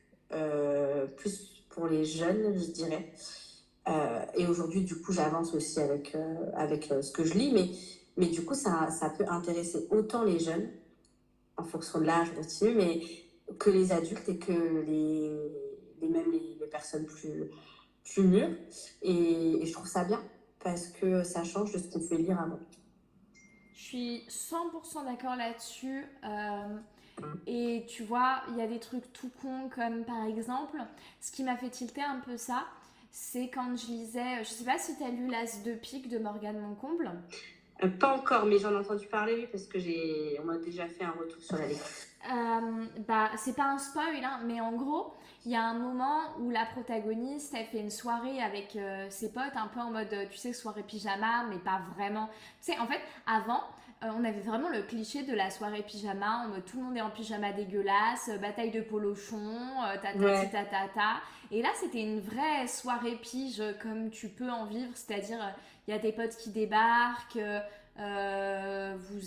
plus 1.17 1.65
pour 1.71 1.87
les 1.87 2.05
jeunes, 2.05 2.59
je 2.59 2.71
dirais. 2.71 3.13
Euh, 3.89 4.25
et 4.35 4.47
aujourd'hui, 4.47 4.83
du 4.83 4.97
coup, 5.01 5.13
j'avance 5.13 5.55
aussi 5.55 5.81
avec, 5.81 6.17
avec 6.55 6.93
ce 7.01 7.13
que 7.13 7.25
je 7.25 7.35
lis. 7.35 7.53
Mais, 7.53 7.71
mais 8.17 8.27
du 8.27 8.45
coup, 8.45 8.55
ça, 8.55 8.91
ça 8.91 9.11
peut 9.11 9.27
intéresser 9.29 9.87
autant 9.91 10.25
les 10.25 10.39
jeunes, 10.39 10.69
en 11.57 11.65
fonction 11.65 12.01
de 12.01 12.05
l'âge, 12.05 12.35
continue, 12.35 12.75
mais 12.75 13.01
que 13.59 13.71
les 13.71 13.93
adultes 13.93 14.29
et 14.29 14.39
que 14.39 14.53
les, 14.87 15.31
même 16.09 16.33
les, 16.33 16.57
personnes 16.71 17.07
plus, 17.07 17.51
plus 18.05 18.23
mûres. 18.25 18.51
et 19.03 19.65
je 19.65 19.73
trouve 19.73 19.87
ça 19.87 20.05
bien 20.05 20.21
parce 20.67 20.89
que 20.89 21.23
ça 21.23 21.45
change 21.45 21.73
de 21.73 21.79
ce 21.79 21.85
qu'on 21.89 22.01
pouvait 22.01 22.17
lire 22.17 22.41
avant. 22.41 22.59
Je 23.73 23.81
suis 23.81 24.27
100% 24.29 25.05
d'accord 25.05 25.37
là-dessus. 25.37 26.05
Euh, 26.25 26.77
et 27.47 27.85
tu 27.89 28.03
vois, 28.03 28.43
il 28.51 28.57
y 28.57 28.63
a 28.63 28.67
des 28.67 28.79
trucs 28.79 29.13
tout 29.13 29.31
cons 29.41 29.69
comme 29.75 30.05
par 30.05 30.25
exemple, 30.27 30.79
ce 31.21 31.33
qui 31.33 31.43
m'a 31.43 31.57
fait 31.57 31.71
tilter 31.71 32.03
un 32.03 32.21
peu 32.21 32.37
ça, 32.37 32.65
c'est 33.11 33.49
quand 33.49 33.75
je 33.77 33.87
lisais, 33.87 34.45
je 34.45 34.51
sais 34.51 34.65
pas 34.65 34.79
si 34.79 34.97
tu 34.97 35.03
as 35.03 35.09
lu 35.09 35.29
L'As 35.29 35.63
de 35.65 35.73
pique 35.73 36.09
de 36.09 36.19
Morgane 36.19 36.61
Moncomble. 36.61 37.11
Euh, 37.83 37.89
pas 37.89 38.15
encore, 38.15 38.47
mais 38.47 38.59
j'en 38.59 38.73
ai 38.73 38.77
entendu 38.77 39.07
parler 39.07 39.49
parce 39.51 39.65
que 39.65 39.79
j'ai, 39.79 40.39
on 40.43 40.45
m'a 40.45 40.59
déjà 40.59 40.87
fait 40.87 41.05
un 41.05 41.13
retour 41.13 41.43
sur 41.43 41.57
la 41.57 41.67
lecture. 41.67 41.87
Euh, 42.31 42.87
bah, 43.07 43.31
c'est 43.37 43.55
pas 43.55 43.71
un 43.71 43.79
spoil, 43.79 44.25
hein, 44.25 44.41
mais 44.45 44.61
en 44.61 44.73
gros, 44.73 45.15
il 45.45 45.53
y 45.53 45.57
a 45.57 45.63
un 45.63 45.79
moment 45.79 46.37
où 46.41 46.51
la 46.51 46.67
protagoniste, 46.67 47.55
elle 47.55 47.67
fait 47.67 47.81
une 47.81 47.91
soirée 47.91 48.43
avec 48.43 48.77
euh, 48.77 49.07
ses 49.11 49.31
potes, 49.31 49.57
un 49.57 49.69
peu 49.69 49.81
en 49.81 49.91
mode, 49.91 50.15
tu 50.31 50.37
sais, 50.37 50.53
soirée 50.53 50.83
pyjama, 50.83 51.45
mais 51.49 51.59
pas 51.59 51.81
vraiment. 51.97 52.29
Tu 52.63 52.73
sais, 52.73 52.79
en 52.79 52.87
fait, 52.87 53.01
avant, 53.27 53.63
euh, 54.07 54.11
on 54.19 54.25
avait 54.25 54.41
vraiment 54.41 54.69
le 54.69 54.83
cliché 54.83 55.23
de 55.23 55.35
la 55.35 55.51
soirée 55.51 55.83
pyjama, 55.83 56.45
en 56.45 56.49
mode 56.49 56.65
tout 56.65 56.79
le 56.79 56.85
monde 56.85 56.97
est 56.97 57.03
en 57.03 57.11
pyjama 57.11 57.53
dégueulasse, 57.53 58.31
bataille 58.41 58.71
de 58.71 58.81
polochon, 58.81 59.59
ta 60.03 60.13
ta, 60.13 60.47
ta 60.47 60.65
ta 60.65 60.89
ta 60.95 61.21
Et 61.51 61.63
là, 61.63 61.69
c'était 61.81 62.03
une 62.03 62.21
vraie 62.21 62.67
soirée 62.67 63.17
pige 63.17 63.63
comme 63.83 64.11
tu 64.11 64.29
peux 64.29 64.51
en 64.51 64.67
vivre, 64.67 64.91
c'est-à-dire, 64.95 65.39
il 65.87 65.95
y 65.95 65.97
a 65.97 66.01
tes 66.01 66.13
potes 66.13 66.37
qui 66.37 66.51
débarquent. 66.51 67.39
Euh, 67.99 68.95
vous, 68.99 69.21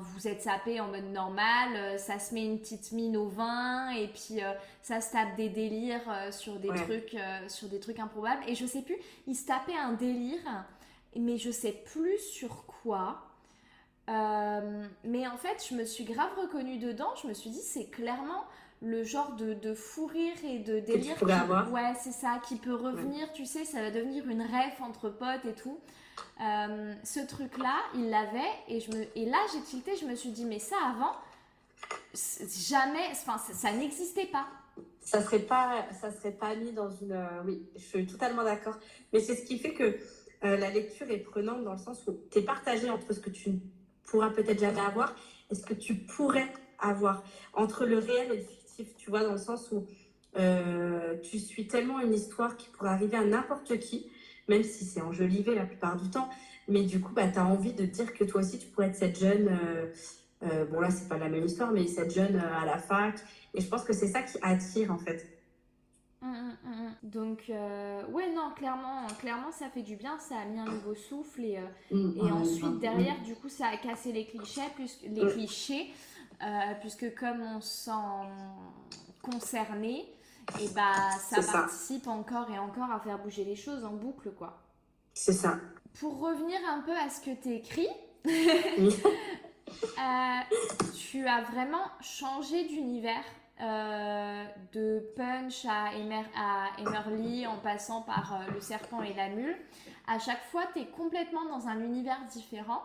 vous 0.00 0.26
êtes 0.26 0.42
sapé 0.42 0.80
en 0.80 0.88
mode 0.88 1.12
normal, 1.12 1.76
euh, 1.76 1.98
ça 1.98 2.18
se 2.18 2.34
met 2.34 2.44
une 2.44 2.58
petite 2.58 2.90
mine 2.90 3.16
au 3.16 3.28
vin 3.28 3.90
et 3.90 4.08
puis 4.08 4.42
euh, 4.42 4.52
ça 4.82 5.00
se 5.00 5.12
tape 5.12 5.36
des 5.36 5.48
délires 5.48 6.32
sur 6.32 6.58
des 6.58 6.68
trucs, 6.68 7.16
sur 7.46 7.68
des 7.68 7.78
trucs 7.78 8.00
improbables. 8.00 8.42
Et 8.48 8.54
je 8.54 8.66
sais 8.66 8.82
plus, 8.82 8.96
il 9.28 9.36
se 9.36 9.46
tapait 9.46 9.76
un 9.76 9.92
délire, 9.92 10.64
mais 11.16 11.36
je 11.36 11.50
sais 11.50 11.72
plus 11.72 12.18
sur 12.18 12.66
quoi. 12.66 13.27
Mais 15.04 15.26
en 15.26 15.36
fait, 15.36 15.66
je 15.68 15.74
me 15.74 15.84
suis 15.84 16.04
grave 16.04 16.30
reconnue 16.36 16.78
dedans. 16.78 17.14
Je 17.22 17.28
me 17.28 17.34
suis 17.34 17.50
dit, 17.50 17.60
c'est 17.60 17.86
clairement 17.86 18.44
le 18.80 19.02
genre 19.02 19.32
de, 19.32 19.54
de, 19.54 19.74
fou 19.74 20.06
rire 20.06 20.36
et 20.44 20.58
de 20.58 20.78
délire. 20.78 21.16
ouais, 21.72 21.94
c'est 22.00 22.12
ça, 22.12 22.40
qui 22.46 22.56
peut 22.56 22.74
revenir, 22.74 23.32
tu 23.32 23.44
sais, 23.44 23.64
ça 23.64 23.82
va 23.82 23.90
devenir 23.90 24.28
une 24.28 24.42
rêve 24.42 24.80
entre 24.80 25.08
potes 25.08 25.44
et 25.44 25.54
tout. 25.54 25.80
Euh, 26.40 26.94
ce 27.04 27.20
truc-là, 27.20 27.76
il 27.94 28.10
l'avait 28.10 28.40
et, 28.68 28.80
je 28.80 28.90
me, 28.90 29.06
et 29.16 29.26
là 29.26 29.38
j'ai 29.52 29.60
tilté, 29.62 29.96
je 29.96 30.04
me 30.04 30.14
suis 30.14 30.30
dit, 30.30 30.44
mais 30.44 30.58
ça 30.58 30.76
avant, 30.90 31.12
jamais, 32.14 33.06
enfin 33.12 33.38
ça, 33.38 33.72
n'existait 33.72 34.26
pas. 34.26 34.46
Ça 35.00 35.22
serait 35.22 35.40
pas, 35.40 35.86
ça 36.00 36.12
serait 36.12 36.32
pas 36.32 36.54
mis 36.54 36.72
dans 36.72 36.90
une. 36.90 37.12
Euh, 37.12 37.42
oui, 37.44 37.62
je 37.76 37.80
suis 37.80 38.06
totalement 38.06 38.44
d'accord. 38.44 38.78
Mais 39.12 39.20
c'est 39.20 39.34
ce 39.34 39.44
qui 39.44 39.58
fait 39.58 39.72
que 39.72 39.96
euh, 40.44 40.56
la 40.56 40.70
lecture 40.70 41.10
est 41.10 41.18
prenante 41.18 41.64
dans 41.64 41.72
le 41.72 41.78
sens 41.78 42.06
où 42.06 42.20
tu 42.30 42.38
es 42.38 42.42
partagé 42.42 42.90
entre 42.90 43.12
ce 43.12 43.20
que 43.20 43.30
tu 43.30 43.58
pourras 44.10 44.30
peut-être 44.30 44.60
jamais 44.60 44.80
avoir 44.80 45.14
et 45.50 45.54
ce 45.54 45.62
que 45.62 45.74
tu 45.74 45.94
pourrais 45.94 46.52
avoir. 46.78 47.22
Entre 47.54 47.86
le 47.86 47.98
réel 47.98 48.32
et 48.32 48.36
le 48.36 48.42
fictif, 48.42 48.94
tu 48.96 49.10
vois, 49.10 49.24
dans 49.24 49.32
le 49.32 49.38
sens 49.38 49.72
où 49.72 49.86
tu 51.22 51.38
suis 51.40 51.66
tellement 51.66 51.98
une 51.98 52.14
histoire 52.14 52.56
qui 52.56 52.68
pourrait 52.68 52.90
arriver 52.90 53.16
à 53.16 53.24
n'importe 53.24 53.78
qui 53.80 54.08
même 54.48 54.64
si 54.64 54.84
c'est 54.84 55.00
enjolivé 55.00 55.54
la 55.54 55.64
plupart 55.64 55.96
du 55.96 56.10
temps. 56.10 56.28
Mais 56.66 56.82
du 56.82 57.00
coup, 57.00 57.12
bah, 57.12 57.28
tu 57.28 57.38
as 57.38 57.46
envie 57.46 57.72
de 57.72 57.84
dire 57.84 58.12
que 58.12 58.24
toi 58.24 58.40
aussi, 58.40 58.58
tu 58.58 58.66
pourrais 58.68 58.88
être 58.88 58.96
cette 58.96 59.18
jeune, 59.18 59.48
euh, 59.48 59.86
euh, 60.44 60.64
bon 60.66 60.80
là, 60.80 60.90
c'est 60.90 61.08
pas 61.08 61.18
la 61.18 61.28
même 61.28 61.44
histoire, 61.44 61.70
mais 61.70 61.86
cette 61.86 62.12
jeune 62.12 62.36
euh, 62.36 62.60
à 62.60 62.66
la 62.66 62.78
fac. 62.78 63.16
Et 63.54 63.60
je 63.60 63.68
pense 63.68 63.84
que 63.84 63.92
c'est 63.92 64.08
ça 64.08 64.22
qui 64.22 64.38
attire, 64.42 64.92
en 64.92 64.98
fait. 64.98 65.26
Hum, 66.20 66.34
hum, 66.34 66.56
hum, 66.64 66.92
Donc, 67.02 67.44
ouais, 67.48 68.32
non, 68.34 68.50
clairement, 68.56 69.06
clairement, 69.20 69.52
ça 69.52 69.68
fait 69.68 69.82
du 69.82 69.96
bien, 69.96 70.18
ça 70.18 70.38
a 70.38 70.44
mis 70.44 70.58
un 70.58 70.64
nouveau 70.64 70.94
souffle. 70.94 71.42
Et, 71.42 71.58
mmh, 71.90 72.12
et 72.16 72.32
ensuite, 72.32 72.78
derrière, 72.80 73.20
du 73.22 73.34
coup, 73.34 73.48
ça 73.48 73.68
a 73.68 73.76
cassé 73.76 74.12
les 74.12 74.26
clichés, 74.26 74.62
plus, 74.74 74.98
les 75.02 75.26
clichés 75.26 75.92
puisque 76.80 77.14
comme 77.14 77.40
on 77.42 77.60
sent 77.60 77.90
concerné, 79.22 80.06
et 80.60 80.68
bah 80.68 81.10
ça 81.18 81.42
participe 81.42 82.06
encore 82.06 82.50
et 82.50 82.58
encore 82.58 82.90
à 82.90 83.00
faire 83.00 83.18
bouger 83.18 83.44
les 83.44 83.56
choses 83.56 83.84
en 83.84 83.92
boucle 83.92 84.30
quoi. 84.32 84.62
C'est 85.14 85.32
ça. 85.32 85.58
Pour 86.00 86.20
revenir 86.20 86.58
un 86.68 86.80
peu 86.80 86.96
à 86.96 87.10
ce 87.10 87.20
que 87.20 87.30
tu 87.42 87.54
écris, 87.54 87.88
euh, 88.26 88.30
tu 90.94 91.26
as 91.26 91.42
vraiment 91.42 91.84
changé 92.00 92.66
d'univers. 92.66 93.24
Euh, 93.60 94.44
de 94.72 95.00
Punch 95.16 95.64
à, 95.64 95.92
Emer, 95.96 96.22
Emerly 96.78 97.44
en 97.44 97.56
passant 97.56 98.02
par 98.02 98.34
euh, 98.34 98.52
Le 98.54 98.60
Serpent 98.60 99.02
et 99.02 99.12
la 99.14 99.30
Mule. 99.30 99.56
À 100.06 100.20
chaque 100.20 100.44
fois, 100.52 100.62
tu 100.72 100.82
es 100.82 100.86
complètement 100.86 101.44
dans 101.46 101.66
un 101.66 101.80
univers 101.80 102.20
différent. 102.30 102.82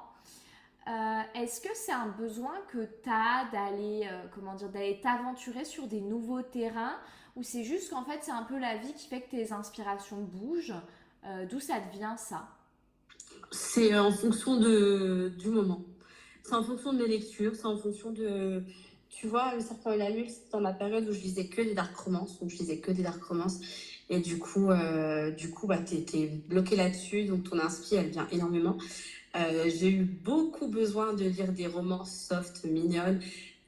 Est-ce 1.35 1.61
que 1.61 1.69
c'est 1.75 1.93
un 1.93 2.07
besoin 2.07 2.55
que 2.67 2.89
tu 3.03 3.09
as 3.09 3.47
d'aller 3.53 4.09
comment 4.35 4.57
t'aventurer 5.01 5.63
sur 5.63 5.87
des 5.87 6.01
nouveaux 6.01 6.41
terrains? 6.41 6.97
Ou 7.37 7.43
c'est 7.43 7.63
juste 7.63 7.91
qu'en 7.91 8.03
fait 8.03 8.19
c'est 8.21 8.33
un 8.33 8.43
peu 8.43 8.59
la 8.59 8.75
vie 8.75 8.93
qui 8.93 9.07
fait 9.07 9.21
que 9.21 9.29
tes 9.29 9.53
inspirations 9.53 10.17
bougent? 10.17 10.75
D'où 11.49 11.61
ça 11.61 11.75
devient 11.79 12.15
ça? 12.17 12.49
C'est 13.49 13.97
en 13.97 14.11
fonction 14.11 14.57
de, 14.57 15.31
du 15.39 15.47
moment. 15.47 15.79
C'est 16.43 16.55
en 16.55 16.63
fonction 16.63 16.91
de 16.91 16.97
mes 16.97 17.07
lectures, 17.07 17.55
c'est 17.55 17.65
en 17.65 17.77
fonction 17.77 18.11
de... 18.11 18.65
Tu 19.15 19.27
vois, 19.27 19.53
Le 19.53 19.61
Serpent 19.61 19.91
et 19.91 19.97
la 19.97 20.09
Mule, 20.09 20.27
c'était 20.27 20.49
dans 20.51 20.61
ma 20.61 20.73
période 20.73 21.07
où 21.07 21.13
je 21.13 21.19
lisais 21.19 21.45
que 21.45 21.61
des 21.61 21.73
dark 21.73 21.95
romances, 21.95 22.39
donc 22.39 22.49
je 22.49 22.57
lisais 22.57 22.77
que 22.77 22.91
des 22.91 23.03
dark 23.03 23.23
romances. 23.23 23.59
Et 24.09 24.19
du 24.19 24.37
coup, 24.37 24.71
euh, 24.71 25.31
du 25.31 25.49
coup 25.51 25.67
bah, 25.67 25.79
tu 25.85 25.95
es, 25.95 26.27
bloqué 26.27 26.75
là-dessus, 26.75 27.25
donc 27.25 27.43
ton 27.49 27.59
inspi, 27.59 27.95
elle 27.95 28.09
vient 28.09 28.27
énormément. 28.31 28.77
Euh, 29.35 29.69
j'ai 29.69 29.89
eu 29.89 30.03
beaucoup 30.03 30.67
besoin 30.67 31.13
de 31.13 31.25
lire 31.25 31.51
des 31.51 31.67
romances 31.67 32.27
soft, 32.27 32.65
mignonnes, 32.65 33.21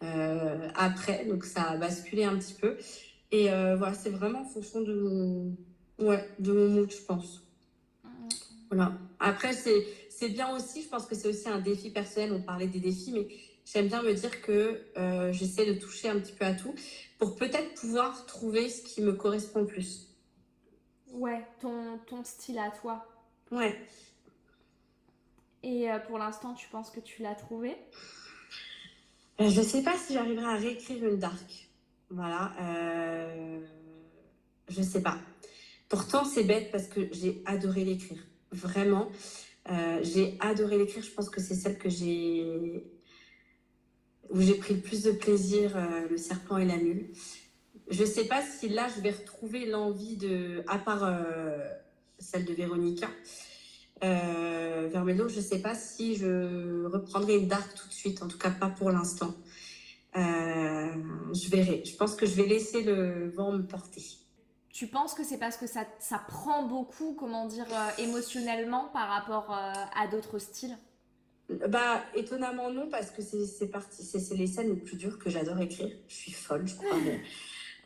euh, 0.03 0.67
après, 0.75 1.25
donc 1.25 1.45
ça 1.45 1.63
a 1.63 1.77
basculé 1.77 2.23
un 2.23 2.37
petit 2.37 2.53
peu. 2.53 2.77
Et 3.31 3.45
voilà, 3.47 3.93
c'est 3.93 4.09
vraiment 4.09 4.41
en 4.41 4.45
fonction 4.45 4.81
de 4.81 4.93
mon, 4.93 5.55
ouais, 5.99 6.27
de 6.39 6.51
mon 6.53 6.69
mood, 6.69 6.91
je 6.91 7.01
pense. 7.05 7.43
Voilà. 8.69 8.93
Après, 9.19 9.53
c'est 9.53 10.29
bien 10.29 10.55
aussi, 10.55 10.81
je 10.81 10.87
pense 10.87 11.05
que 11.05 11.15
c'est 11.15 11.27
aussi 11.27 11.49
un 11.49 11.59
défi 11.59 11.89
personnel, 11.89 12.31
on 12.33 12.41
parlait 12.41 12.67
des 12.67 12.79
défis, 12.79 13.11
mais 13.11 13.27
j'aime 13.65 13.87
bien 13.87 14.01
me 14.01 14.13
dire 14.13 14.41
que 14.41 14.81
j'essaie 15.31 15.65
de 15.65 15.79
toucher 15.79 16.09
un 16.09 16.19
petit 16.19 16.33
peu 16.33 16.45
à 16.45 16.53
tout 16.53 16.73
pour 17.17 17.35
peut-être 17.35 17.73
pouvoir 17.75 18.25
trouver 18.25 18.69
ce 18.69 18.81
qui 18.83 19.01
me 19.01 19.13
correspond 19.13 19.61
le 19.61 19.67
plus. 19.67 20.07
Ouais, 21.11 21.45
ton, 21.59 21.97
ton 22.07 22.23
style 22.23 22.59
à 22.59 22.71
toi. 22.71 23.05
Ouais. 23.51 23.79
Et 25.63 25.89
euh, 25.89 25.97
pour 25.99 26.19
l'instant, 26.19 26.53
tu 26.53 26.67
penses 26.69 26.91
que 26.91 26.99
tu 26.99 27.23
l'as 27.23 27.33
trouvé? 27.35 27.75
Euh, 29.39 29.49
Je 29.49 29.61
ne 29.61 29.65
sais 29.65 29.81
pas 29.81 29.97
si 29.97 30.13
j'arriverai 30.13 30.45
à 30.45 30.57
réécrire 30.57 31.03
une 31.05 31.17
dark. 31.17 31.69
Voilà. 32.09 32.53
Euh, 32.59 33.59
je 34.67 34.79
ne 34.79 34.85
sais 34.85 35.01
pas. 35.01 35.17
Pourtant, 35.89 36.23
c'est 36.23 36.43
bête 36.43 36.71
parce 36.71 36.87
que 36.87 37.07
j'ai 37.11 37.41
adoré 37.45 37.83
l'écrire. 37.83 38.21
Vraiment. 38.51 39.09
Euh, 39.71 39.99
j'ai 40.03 40.37
adoré 40.39 40.77
l'écrire. 40.77 41.03
Je 41.03 41.11
pense 41.11 41.29
que 41.29 41.41
c'est 41.41 41.55
celle 41.55 41.77
que 41.77 41.89
j'ai 41.89 42.83
où 44.29 44.41
j'ai 44.41 44.55
pris 44.55 44.75
le 44.75 44.81
plus 44.81 45.03
de 45.03 45.11
plaisir, 45.11 45.77
le 46.09 46.17
serpent 46.17 46.57
et 46.57 46.65
la 46.65 46.77
mule 46.77 47.09
je 47.89 48.01
ne 48.01 48.07
sais 48.07 48.25
pas 48.25 48.41
si 48.41 48.69
là, 48.69 48.87
je 48.95 49.01
vais 49.01 49.11
retrouver 49.11 49.65
l'envie 49.65 50.17
de, 50.17 50.63
à 50.67 50.79
part 50.79 51.03
euh, 51.03 51.57
celle 52.17 52.45
de 52.45 52.53
Véronica, 52.53 53.07
euh, 54.03 54.89
Vermelho, 54.91 55.27
je 55.29 55.37
ne 55.37 55.41
sais 55.41 55.61
pas 55.61 55.75
si 55.75 56.15
je 56.15 56.85
reprendrai 56.85 57.37
une 57.37 57.47
dark 57.47 57.73
tout 57.75 57.87
de 57.87 57.93
suite, 57.93 58.21
en 58.21 58.27
tout 58.27 58.37
cas 58.37 58.51
pas 58.51 58.69
pour 58.69 58.89
l'instant. 58.91 59.33
Euh, 60.17 60.93
je 61.33 61.49
verrai. 61.49 61.83
Je 61.85 61.95
pense 61.95 62.15
que 62.15 62.25
je 62.25 62.35
vais 62.35 62.45
laisser 62.45 62.83
le 62.83 63.29
vent 63.31 63.51
me 63.51 63.63
porter. 63.63 64.03
Tu 64.69 64.87
penses 64.87 65.13
que 65.13 65.23
c'est 65.23 65.37
parce 65.37 65.57
que 65.57 65.67
ça, 65.67 65.85
ça, 65.99 66.19
prend 66.27 66.63
beaucoup, 66.63 67.13
comment 67.13 67.47
dire, 67.47 67.67
euh, 67.71 68.03
émotionnellement 68.03 68.89
par 68.93 69.07
rapport 69.07 69.51
à 69.51 70.07
d'autres 70.07 70.39
styles? 70.39 70.77
Bah, 71.49 72.03
étonnamment 72.15 72.71
non, 72.71 72.89
parce 72.89 73.11
que 73.11 73.21
c'est 73.21 73.67
parti, 73.67 74.03
c'est 74.03 74.35
les 74.35 74.47
scènes 74.47 74.69
les 74.69 74.81
plus 74.81 74.97
dures 74.97 75.19
que 75.19 75.29
j'adore 75.29 75.59
écrire. 75.59 75.95
Je 76.07 76.13
suis 76.13 76.31
folle, 76.31 76.67
je 76.67 76.75
crois. 76.75 76.97
Mais 77.03 77.21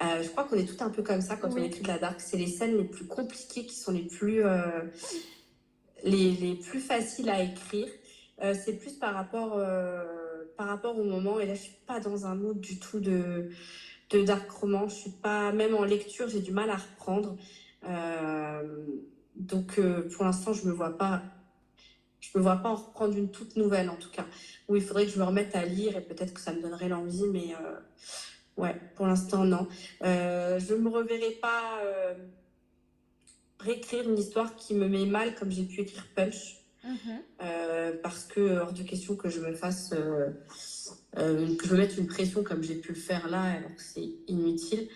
euh, 0.01 0.23
je 0.23 0.29
crois 0.29 0.45
qu'on 0.45 0.55
est 0.55 0.65
tout 0.65 0.81
un 0.81 0.89
peu 0.89 1.03
comme 1.03 1.21
ça 1.21 1.35
quand 1.35 1.53
on 1.53 1.57
écrit 1.57 1.81
de 1.81 1.87
la 1.87 1.97
dark. 1.97 2.21
C'est 2.21 2.37
les 2.37 2.47
scènes 2.47 2.77
les 2.77 2.85
plus 2.85 3.05
compliquées 3.05 3.65
qui 3.65 3.75
sont 3.75 3.91
les 3.91 4.05
plus, 4.05 4.45
euh, 4.45 4.81
les, 6.03 6.31
les, 6.31 6.55
plus 6.55 6.79
faciles 6.79 7.29
à 7.29 7.41
écrire. 7.43 7.87
Euh, 8.41 8.53
c'est 8.53 8.77
plus 8.77 8.93
par 8.93 9.13
rapport, 9.13 9.61
par 10.55 10.67
rapport 10.67 10.97
au 10.97 11.03
moment. 11.03 11.39
Et 11.41 11.45
là, 11.45 11.53
je 11.53 11.61
suis 11.61 11.77
pas 11.85 11.99
dans 11.99 12.25
un 12.25 12.35
mood 12.35 12.59
du 12.61 12.79
tout 12.79 13.01
de, 13.01 13.49
de 14.09 14.23
dark 14.23 14.49
roman. 14.49 14.87
Je 14.87 14.95
suis 14.95 15.11
pas, 15.11 15.51
même 15.51 15.75
en 15.75 15.83
lecture, 15.83 16.29
j'ai 16.29 16.41
du 16.41 16.51
mal 16.51 16.69
à 16.69 16.77
reprendre. 16.77 17.35
donc, 19.35 19.81
pour 20.15 20.23
l'instant, 20.23 20.53
je 20.53 20.65
me 20.65 20.71
vois 20.71 20.97
pas. 20.97 21.23
Je 22.19 22.37
me 22.37 22.43
vois 22.43 22.57
pas 22.57 22.69
en 22.69 22.75
reprendre 22.75 23.17
une 23.17 23.31
toute 23.31 23.55
nouvelle, 23.55 23.89
en 23.89 23.95
tout 23.95 24.09
cas. 24.09 24.25
Où 24.67 24.75
il 24.75 24.81
faudrait 24.81 25.05
que 25.05 25.11
je 25.11 25.19
me 25.19 25.23
remette 25.23 25.55
à 25.55 25.65
lire 25.65 25.97
et 25.97 26.01
peut-être 26.01 26.33
que 26.33 26.41
ça 26.41 26.53
me 26.53 26.61
donnerait 26.61 26.89
l'envie, 26.89 27.25
mais 27.31 27.55
Ouais, 28.59 28.75
pour 28.95 29.07
l'instant, 29.07 29.45
non. 29.45 29.67
Euh, 30.03 30.59
je 30.59 30.73
ne 30.73 30.79
me 30.79 30.89
reverrai 30.89 31.31
pas 31.41 31.79
euh, 31.81 32.13
réécrire 33.61 34.07
une 34.09 34.17
histoire 34.17 34.57
qui 34.57 34.73
me 34.73 34.89
met 34.89 35.05
mal 35.05 35.33
comme 35.35 35.49
j'ai 35.49 35.63
pu 35.63 35.81
écrire 35.81 36.05
Punch. 36.13 36.57
Mhm. 36.83 37.21
Euh, 37.41 37.93
parce 38.03 38.25
que 38.25 38.59
hors 38.59 38.73
de 38.73 38.83
question 38.83 39.15
que 39.15 39.29
je 39.29 39.39
me 39.39 39.53
fasse, 39.53 39.91
que 39.91 41.67
je 41.67 41.73
me 41.73 41.77
mette 41.77 41.97
une 41.97 42.07
pression 42.07 42.43
comme 42.43 42.61
j'ai 42.61 42.75
pu 42.75 42.89
le 42.89 42.99
faire 42.99 43.29
là, 43.29 43.43
alors 43.43 43.73
que 43.73 43.81
c'est 43.81 44.09
inutile. 44.27 44.89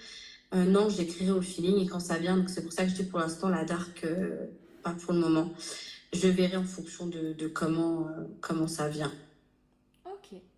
non, 0.54 0.90
j'écrirai 0.90 1.32
au 1.32 1.42
feeling 1.42 1.86
et 1.86 1.88
quand 1.88 2.02
ça 2.02 2.18
vient. 2.18 2.36
Donc 2.36 2.50
c'est 2.50 2.64
pour 2.64 2.74
ça 2.74 2.84
que 2.84 2.90
je 2.90 2.96
dis 2.96 3.04
pour 3.04 3.20
l'instant 3.20 3.48
la 3.48 3.64
dark, 3.64 4.06
pas 4.84 4.92
pour 4.92 5.14
le 5.14 5.20
moment. 5.20 5.54
Je 6.14 6.28
verrai 6.28 6.58
en 6.58 6.64
fonction 6.64 7.08
de, 7.08 7.34
de 7.34 7.48
comment, 7.48 8.08
comment 8.42 8.68
ça 8.68 8.88
vient. 8.88 9.12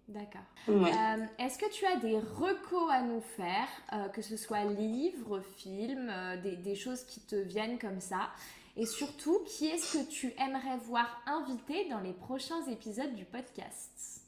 D'accord. 0.08 0.42
Euh, 0.70 1.26
est-ce 1.40 1.58
que 1.58 1.72
tu 1.72 1.84
as 1.86 1.98
des 1.98 2.20
recos 2.20 2.92
à 2.92 3.02
nous 3.02 3.22
faire, 3.22 3.68
euh, 3.94 4.08
que 4.10 4.22
ce 4.22 4.38
soit 4.38 4.64
livres, 4.66 5.42
films, 5.58 6.10
euh, 6.12 6.38
des, 6.38 6.76
choses 6.76 7.04
qui 7.04 7.22
te 7.22 7.36
viennent 7.36 7.80
comme 7.80 8.00
ça? 8.00 8.30
Et 8.78 8.86
surtout, 8.86 9.40
qui 9.48 9.68
est-ce 9.68 9.98
que 9.98 10.10
tu 10.10 10.34
aimerais 10.38 10.78
voir 10.86 11.22
invité 11.26 11.90
dans 11.90 12.02
les 12.02 12.14
prochains 12.14 12.64
épisodes 12.70 13.16
du 13.16 13.26
podcast? 13.26 14.22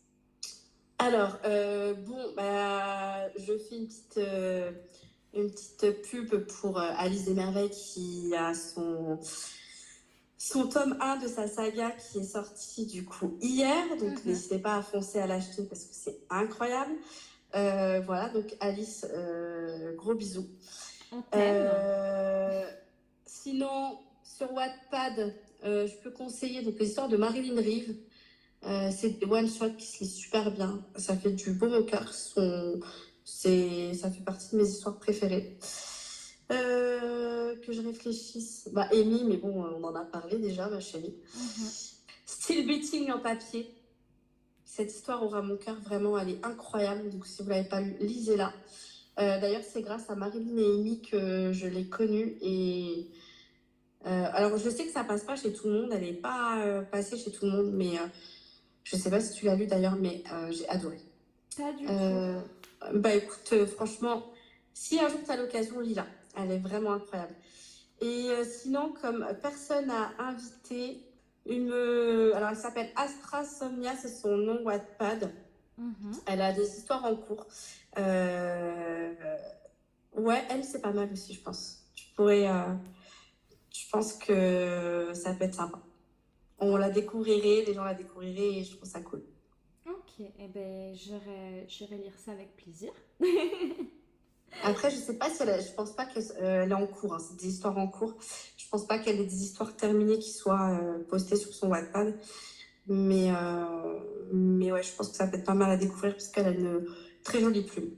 Alors, 1.00 1.38
bon, 1.44 2.34
bah, 2.36 3.30
je 3.38 3.56
fais 3.58 3.76
une 3.76 3.88
petite, 3.88 4.20
une 5.34 5.52
petite 5.52 6.02
pub 6.10 6.48
pour 6.60 6.80
Alice 6.80 7.26
des 7.26 7.34
Merveilles 7.36 7.70
qui 7.70 8.34
a 8.36 8.54
son 8.56 9.20
son 10.38 10.68
tome 10.68 10.98
1 11.02 11.18
de 11.18 11.28
sa 11.28 11.48
saga 11.48 11.92
qui 11.92 12.20
est 12.20 12.24
sorti 12.24 12.86
du 12.86 13.06
coup 13.06 13.38
hier. 13.42 13.84
Donc 14.00 14.12
mhm. 14.12 14.22
n'hésitez 14.26 14.60
pas 14.60 14.78
à 14.78 14.82
foncer 14.82 15.20
à 15.20 15.28
l'acheter 15.28 15.64
parce 15.64 15.84
que 15.84 15.94
c'est 15.94 16.20
incroyable. 16.30 16.94
Euh, 17.56 18.02
voilà, 18.06 18.30
donc 18.30 18.56
Alice, 18.60 19.06
euh, 19.14 19.96
gros 19.96 20.14
bisous. 20.14 20.48
Euh, 21.34 22.70
sinon, 23.26 23.98
sur 24.24 24.52
Wattpad, 24.54 25.34
je 25.64 26.02
peux 26.04 26.12
conseiller 26.12 26.62
donc 26.62 26.80
l'histoire 26.80 27.08
de 27.08 27.18
Marilyn 27.18 27.56
Reeve. 27.56 27.96
c'est 28.92 29.20
des 29.20 29.26
one 29.26 29.50
shot 29.50 29.72
qui 29.78 29.88
se 29.88 30.04
lit 30.04 30.10
super 30.10 30.52
bien. 30.52 30.84
Ça 30.98 31.16
fait 31.16 31.32
du 31.32 31.52
beau 31.52 31.74
au 31.74 31.84
cœur. 31.84 32.14
Son... 32.14 32.80
Ça 33.24 34.10
fait 34.12 34.24
partie 34.26 34.56
de 34.56 34.62
mes 34.62 34.68
histoires 34.68 34.98
préférées. 35.00 35.58
Euh, 36.52 37.56
que 37.66 37.74
je 37.74 37.82
réfléchisse. 37.82 38.70
Bah, 38.72 38.88
Amy, 38.92 39.26
mais 39.26 39.38
bon, 39.38 39.64
on 39.64 39.84
en 39.84 39.96
a 39.96 40.06
parlé 40.06 40.38
déjà, 40.38 40.70
ma 40.70 40.80
chérie. 40.80 41.16
Mhm. 41.36 41.70
Still 42.26 42.66
Beating 42.66 43.12
en 43.12 43.20
papier. 43.20 43.70
Cette 44.64 44.92
histoire 44.92 45.24
aura 45.24 45.42
mon 45.42 45.58
cœur 45.58 45.76
vraiment, 45.82 46.18
elle 46.18 46.30
est 46.30 46.46
incroyable. 46.46 47.10
Donc, 47.10 47.26
si 47.26 47.42
vous 47.42 47.50
ne 47.50 47.56
l'avez 47.56 47.68
pas 47.68 47.82
lu, 47.82 47.96
lisez-la. 48.00 48.54
Euh, 49.20 49.40
d'ailleurs, 49.42 49.64
c'est 49.64 49.82
grâce 49.82 50.10
à 50.10 50.16
Marilyn 50.16 50.58
et 50.58 50.76
Amy 50.76 51.02
que 51.02 51.52
je 51.52 51.68
l'ai 51.68 51.88
connue. 51.88 52.38
Et 52.42 53.08
euh, 54.06 54.26
alors, 54.32 54.58
je 54.58 54.70
sais 54.70 54.86
que 54.86 54.92
ça 54.92 55.04
passe 55.04 55.24
pas 55.24 55.36
chez 55.36 55.52
tout 55.52 55.68
le 55.68 55.82
monde. 55.82 55.92
Elle 55.92 56.02
n'est 56.02 56.14
pas 56.14 56.84
passée 56.92 57.18
chez 57.18 57.32
tout 57.32 57.46
le 57.46 57.52
monde, 57.52 57.72
mais 57.74 57.94
je 58.84 58.96
sais 58.96 59.10
pas 59.10 59.20
si 59.20 59.34
tu 59.34 59.46
l'as 59.46 59.56
lu 59.56 59.66
d'ailleurs, 59.68 59.96
mais 59.96 60.24
j'ai 60.52 60.68
adoré. 60.70 61.00
Pas 61.58 61.74
du 61.74 61.86
tout. 61.86 61.92
Bah 62.94 63.16
écoute, 63.16 63.66
franchement, 63.76 64.32
si 64.74 65.00
un 65.00 65.10
jour 65.10 65.20
tu 65.26 65.32
as 65.32 65.38
l'occasion, 65.38 65.80
lis-la. 65.80 66.06
Elle 66.38 66.52
est 66.52 66.60
vraiment 66.60 66.94
incroyable. 66.94 67.36
Et 68.00 68.30
euh, 68.30 68.44
sinon, 68.44 68.94
comme 69.02 69.28
personne 69.42 69.90
à 69.90 70.12
inviter, 70.20 71.04
une, 71.48 71.72
alors 72.36 72.50
elle 72.50 72.58
s'appelle 72.58 72.92
Astra 72.96 73.44
Somnia, 73.44 73.96
c'est 73.96 74.10
son 74.10 74.38
nom 74.38 74.62
Wattpad. 74.64 75.32
Mhm. 75.78 76.14
Elle 76.26 76.42
a 76.42 76.54
des 76.54 76.78
histoires 76.78 77.06
en 77.06 77.16
cours. 77.16 77.48
Euh, 77.98 79.14
ouais, 80.16 80.44
elle, 80.50 80.64
c'est 80.64 80.82
pas 80.82 80.92
mal 80.92 81.12
aussi, 81.12 81.34
je 81.34 81.42
pense. 81.42 81.84
Je 81.96 82.04
pourrais. 82.16 82.48
Euh, 82.48 82.74
je 83.74 83.90
pense 83.92 84.14
que 84.14 85.12
ça 85.14 85.34
peut 85.34 85.46
être 85.46 85.56
sympa. 85.56 85.80
On 86.60 86.76
la 86.78 86.90
découvrirait, 86.90 87.64
les 87.66 87.74
gens 87.74 87.84
la 87.84 87.94
découvriraient 87.94 88.58
et 88.58 88.64
je 88.64 88.76
trouve 88.76 88.90
ça 88.90 89.02
cool. 89.02 89.24
Ok, 89.88 90.20
eh 90.20 90.48
ben, 90.48 90.96
j'irai 90.96 91.98
lire 91.98 92.18
ça 92.18 92.32
avec 92.32 92.56
plaisir. 92.56 92.92
Après, 94.64 94.90
je 94.90 94.96
sais 94.96 95.18
pas 95.18 95.30
si 95.30 95.44
elle, 95.44 95.62
je 95.62 95.72
pense 95.74 95.92
pas 95.92 96.06
qu'elle 96.06 96.24
euh, 96.42 96.68
est 96.68 96.74
en 96.74 96.88
cours. 96.88 97.14
Hein. 97.14 97.20
C'est 97.20 97.38
des 97.38 97.48
histoires 97.48 97.78
en 97.78 97.88
cours. 97.88 98.16
Je 98.58 98.68
pense 98.70 98.86
pas 98.88 99.00
qu'elle 99.00 99.20
ait 99.20 99.26
des 99.26 99.44
histoires 99.44 99.76
terminées 99.76 100.20
qui 100.20 100.32
soient 100.32 100.72
euh, 100.72 101.04
postées 101.04 101.36
sur 101.36 101.54
son 101.54 101.70
Wattpad. 101.70 102.18
Mais, 102.88 103.32
euh, 103.32 104.00
mais 104.32 104.72
ouais, 104.72 104.84
je 104.84 104.94
pense 104.96 105.10
que 105.10 105.16
ça 105.16 105.28
peut 105.28 105.38
être 105.38 105.46
pas 105.46 105.54
mal 105.54 105.72
à 105.72 105.78
découvrir 105.78 106.14
parce 106.14 106.30
qu'elle 106.30 106.48
a 106.48 106.52
une 106.52 106.86
très 107.24 107.40
jolie 107.40 107.64
plume. 107.64 107.92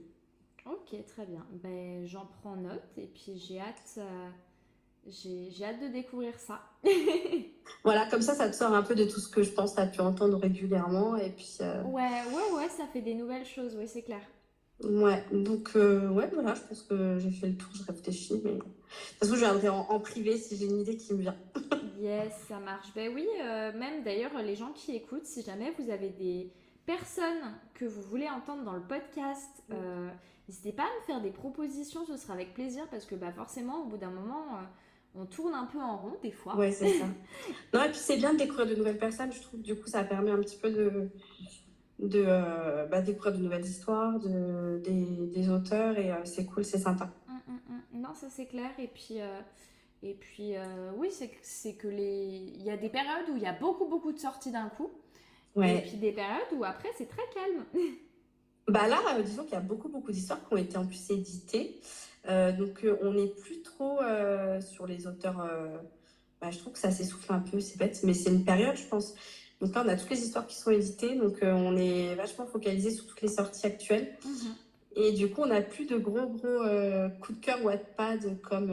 Ok, 0.65 1.05
très 1.05 1.25
bien. 1.25 1.45
Ben, 1.63 2.05
j'en 2.05 2.27
prends 2.41 2.55
note 2.55 2.97
et 2.97 3.07
puis 3.07 3.37
j'ai 3.37 3.59
hâte, 3.59 3.99
j'ai, 5.07 5.63
hâte 5.63 5.79
de 5.81 5.87
découvrir 5.87 6.33
ça. 6.39 6.61
voilà, 7.83 8.07
comme 8.09 8.21
ça, 8.21 8.33
ça 8.33 8.49
te 8.49 8.55
sort 8.55 8.73
un 8.73 8.81
peu 8.81 8.95
de 8.95 9.05
tout 9.05 9.19
ce 9.19 9.29
que 9.29 9.43
je 9.43 9.51
pense, 9.51 9.75
tu 9.75 9.81
as 9.81 9.87
pu 9.87 10.01
entendre 10.01 10.39
régulièrement 10.39 11.15
et 11.15 11.29
puis. 11.29 11.57
Ouais, 11.85 12.23
ouais, 12.33 12.57
ouais, 12.57 12.69
ça 12.69 12.87
fait 12.91 13.01
des 13.01 13.13
nouvelles 13.13 13.45
choses, 13.45 13.75
oui, 13.77 13.87
c'est 13.87 14.01
clair. 14.03 14.21
Ouais, 14.83 15.23
donc 15.31 15.71
ouais, 15.75 16.29
voilà, 16.33 16.55
je 16.55 16.61
pense 16.61 16.83
que 16.83 17.19
j'ai 17.19 17.31
fait 17.31 17.47
le 17.47 17.57
tour, 17.57 17.69
je 17.73 17.83
réfléchis, 17.83 18.41
mais 18.43 18.51
de 18.51 18.57
toute 18.59 19.19
façon, 19.19 19.35
je 19.35 19.39
viendrai 19.39 19.69
en, 19.69 19.81
en 19.81 19.99
privé 19.99 20.37
si 20.37 20.55
j'ai 20.55 20.65
une 20.65 20.79
idée 20.79 20.95
qui 20.95 21.13
me 21.13 21.21
vient. 21.21 21.35
yes, 21.99 22.33
ça 22.47 22.59
marche. 22.59 22.87
Ben 22.95 23.11
oui, 23.13 23.27
même 23.77 24.03
d'ailleurs, 24.03 24.31
les 24.41 24.55
gens 24.55 24.71
qui 24.71 24.95
écoutent, 24.95 25.25
si 25.25 25.41
jamais 25.41 25.73
vous 25.77 25.89
avez 25.89 26.09
des 26.09 26.49
personnes 26.85 27.53
que 27.73 27.85
vous 27.85 28.01
voulez 28.01 28.29
entendre 28.29 28.63
dans 28.63 28.75
le 28.75 28.81
podcast, 28.81 29.63
N'hésitez 30.49 30.71
pas 30.71 30.81
à 30.81 30.99
me 30.99 31.05
faire 31.05 31.21
des 31.21 31.29
propositions, 31.29 32.07
ce 32.07 32.17
sera 32.17 32.33
avec 32.33 32.55
plaisir 32.55 32.87
parce 32.89 33.05
que 33.05 33.13
bah, 33.13 33.31
forcément, 33.31 33.83
au 33.83 33.85
bout 33.85 33.97
d'un 33.97 34.09
moment, 34.09 34.45
euh, 34.55 34.63
on 35.13 35.27
tourne 35.27 35.53
un 35.53 35.65
peu 35.65 35.77
en 35.79 35.95
rond 35.97 36.15
des 36.23 36.31
fois. 36.31 36.55
Ouais, 36.55 36.71
c'est 36.71 36.91
ça. 36.97 37.05
non, 37.73 37.83
et 37.83 37.89
puis 37.89 37.99
c'est 37.99 38.17
bien 38.17 38.33
de 38.33 38.39
découvrir 38.39 38.65
de 38.65 38.73
nouvelles 38.73 38.97
personnes, 38.97 39.31
je 39.31 39.41
trouve. 39.43 39.61
Du 39.61 39.75
coup, 39.75 39.87
ça 39.87 40.03
permet 40.03 40.31
un 40.31 40.39
petit 40.39 40.57
peu 40.57 40.71
de, 40.71 41.11
de 41.99 42.23
euh, 42.25 42.85
bah, 42.85 43.01
découvrir 43.01 43.33
de 43.33 43.43
nouvelles 43.43 43.65
histoires, 43.65 44.19
de, 44.19 44.81
des, 44.83 45.49
auteurs 45.49 45.97
et 45.97 46.11
euh, 46.11 46.15
c'est 46.23 46.45
cool, 46.45 46.63
c'est 46.63 46.79
sympa. 46.79 47.09
Hum, 47.27 47.39
hum, 47.47 47.59
hum. 47.69 48.01
Non, 48.01 48.13
ça 48.15 48.27
c'est 48.29 48.45
clair. 48.45 48.71
Et 48.77 48.87
puis. 48.87 49.19
Et 50.01 50.13
puis, 50.13 50.53
oui, 50.95 51.09
c'est 51.41 51.73
que 51.73 51.89
les... 51.89 52.53
il 52.55 52.63
y 52.63 52.71
a 52.71 52.77
des 52.77 52.87
périodes 52.87 53.29
où 53.33 53.35
il 53.35 53.43
y 53.43 53.47
a 53.47 53.51
beaucoup, 53.51 53.85
beaucoup 53.85 54.13
de 54.13 54.17
sorties 54.17 54.49
d'un 54.49 54.69
coup. 54.69 54.89
Ouais. 55.55 55.79
Et 55.79 55.81
puis 55.81 55.97
des 55.97 56.13
périodes 56.13 56.53
où 56.55 56.63
après, 56.63 56.87
c'est 56.97 57.09
très 57.09 57.23
calme. 57.33 57.65
Bah 58.69 58.87
là, 58.87 59.01
euh, 59.15 59.23
disons 59.23 59.43
qu'il 59.43 59.53
y 59.53 59.57
a 59.57 59.61
beaucoup, 59.61 59.89
beaucoup 59.89 60.11
d'histoires 60.11 60.47
qui 60.47 60.53
ont 60.53 60.57
été 60.57 60.77
en 60.77 60.85
plus 60.85 61.09
éditées. 61.09 61.79
Euh, 62.27 62.51
donc, 62.51 62.83
euh, 62.83 62.99
on 63.01 63.13
n'est 63.13 63.27
plus 63.27 63.61
trop 63.63 63.99
sur 64.61 64.85
les 64.85 65.07
auteurs. 65.07 65.49
Bah, 66.39 66.51
je 66.51 66.59
trouve 66.59 66.73
que 66.73 66.79
ça 66.79 66.91
s'essouffle 66.91 67.33
un 67.33 67.39
peu, 67.39 67.59
c'est 67.59 67.77
bête, 67.77 67.99
mais 68.03 68.13
c'est 68.13 68.29
une 68.29 68.45
période, 68.45 68.75
je 68.77 68.85
pense. 68.85 69.15
Donc 69.61 69.75
là, 69.75 69.83
on 69.85 69.89
a 69.89 69.95
toutes 69.95 70.09
les 70.09 70.23
histoires 70.23 70.47
qui 70.47 70.55
sont 70.55 70.71
éditées, 70.71 71.15
donc 71.15 71.39
on 71.41 71.75
est 71.75 72.15
vachement 72.15 72.45
focalisé 72.45 72.91
sur 72.91 73.05
toutes 73.07 73.21
les 73.21 73.27
sorties 73.27 73.67
actuelles. 73.67 74.17
Mhm. 74.25 74.55
Et 74.95 75.11
du 75.11 75.29
coup, 75.29 75.41
on 75.41 75.47
n'a 75.47 75.61
plus 75.61 75.85
de 75.85 75.97
gros, 75.97 76.27
gros 76.27 76.63
coups 77.21 77.39
de 77.39 77.45
cœur 77.45 77.63
Wattpad 77.63 78.41
comme, 78.41 78.71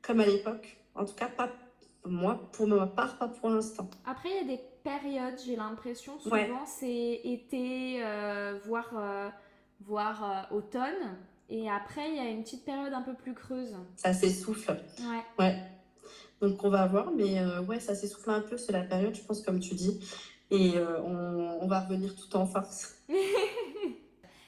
comme 0.00 0.20
à 0.20 0.26
l'époque. 0.26 0.78
En 0.94 1.04
tout 1.04 1.14
cas, 1.14 1.28
pas 1.28 1.50
moi, 2.04 2.48
pour 2.52 2.66
ma 2.66 2.86
part, 2.86 3.18
pas 3.18 3.28
pour 3.28 3.50
l'instant. 3.50 3.88
Après, 4.06 4.30
il 4.30 4.36
y 4.36 4.52
a 4.52 4.56
des 4.56 4.62
période, 4.82 5.34
j'ai 5.44 5.56
l'impression. 5.56 6.18
Souvent, 6.18 6.66
c'est 6.66 7.20
été, 7.24 8.02
euh, 8.04 8.58
voire, 8.64 8.92
euh, 8.96 9.28
voire 9.80 10.48
euh, 10.52 10.56
automne. 10.56 11.16
Et 11.48 11.70
après, 11.70 12.08
il 12.08 12.16
y 12.16 12.20
a 12.20 12.28
une 12.28 12.42
petite 12.42 12.64
période 12.64 12.92
un 12.92 13.02
peu 13.02 13.14
plus 13.14 13.34
creuse. 13.34 13.76
Ça 13.96 14.12
s'essouffle. 14.12 14.76
Ouais. 15.00 15.22
ouais. 15.38 15.56
Donc, 16.42 16.62
on 16.62 16.68
va 16.68 16.86
voir. 16.86 17.10
Mais 17.12 17.42
ouais, 17.68 17.80
ça 17.80 17.94
s'essouffle 17.94 18.30
un 18.30 18.42
peu. 18.42 18.58
C'est 18.58 18.72
la 18.72 18.82
période, 18.82 19.14
je 19.14 19.22
pense, 19.22 19.40
comme 19.40 19.60
tu 19.60 19.74
dis. 19.74 19.98
Et 20.50 20.74
on, 20.78 21.62
on, 21.62 21.66
va 21.66 21.80
revenir 21.80 22.14
tout 22.14 22.36
en 22.36 22.44
force. 22.44 22.98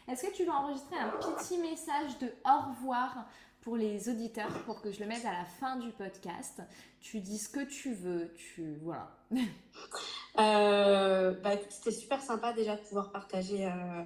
Est-ce 0.07 0.27
que 0.27 0.33
tu 0.33 0.45
veux 0.45 0.51
enregistrer 0.51 0.97
un 0.99 1.11
petit 1.11 1.57
message 1.57 2.19
de 2.19 2.27
au 2.45 2.71
revoir 2.71 3.27
pour 3.63 3.77
les 3.79 4.11
auditeurs 4.11 4.53
pour 4.67 4.83
que 4.83 4.93
je 4.93 5.01
le 5.01 5.07
mette 5.07 5.25
à 5.25 5.33
la 5.33 5.45
fin 5.45 5.77
du 5.77 5.91
podcast? 5.93 6.61
Tu 7.01 7.21
dis 7.21 7.39
ce 7.39 7.49
que 7.49 7.65
tu 7.65 7.95
veux, 7.95 8.33
tu 8.35 8.77
voilà. 8.83 9.17
euh, 10.39 11.33
bah, 11.41 11.53
c'était 11.71 11.91
super 11.91 12.21
sympa 12.21 12.53
déjà 12.53 12.77
de 12.77 12.83
pouvoir 12.83 13.13
partager 13.13 13.67
euh, 13.67 14.03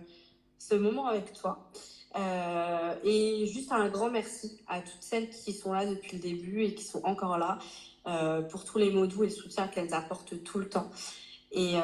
ce 0.58 0.76
moment 0.76 1.06
avec 1.06 1.32
toi. 1.32 1.68
Euh, 2.18 2.94
et 3.04 3.46
juste 3.46 3.70
un 3.70 3.88
grand 3.88 4.10
merci 4.10 4.58
à 4.66 4.80
toutes 4.80 5.00
celles 5.00 5.30
qui 5.30 5.52
sont 5.52 5.72
là 5.72 5.86
depuis 5.86 6.16
le 6.16 6.22
début 6.22 6.64
et 6.64 6.74
qui 6.74 6.84
sont 6.84 7.00
encore 7.04 7.38
là 7.38 7.58
euh, 8.06 8.42
pour 8.42 8.64
tous 8.64 8.78
les 8.78 8.90
mots 8.90 9.06
doux 9.06 9.22
et 9.22 9.28
le 9.28 9.32
soutien 9.32 9.68
qu'elles 9.68 9.94
apportent 9.94 10.42
tout 10.42 10.58
le 10.58 10.68
temps. 10.68 10.90
Et, 11.52 11.76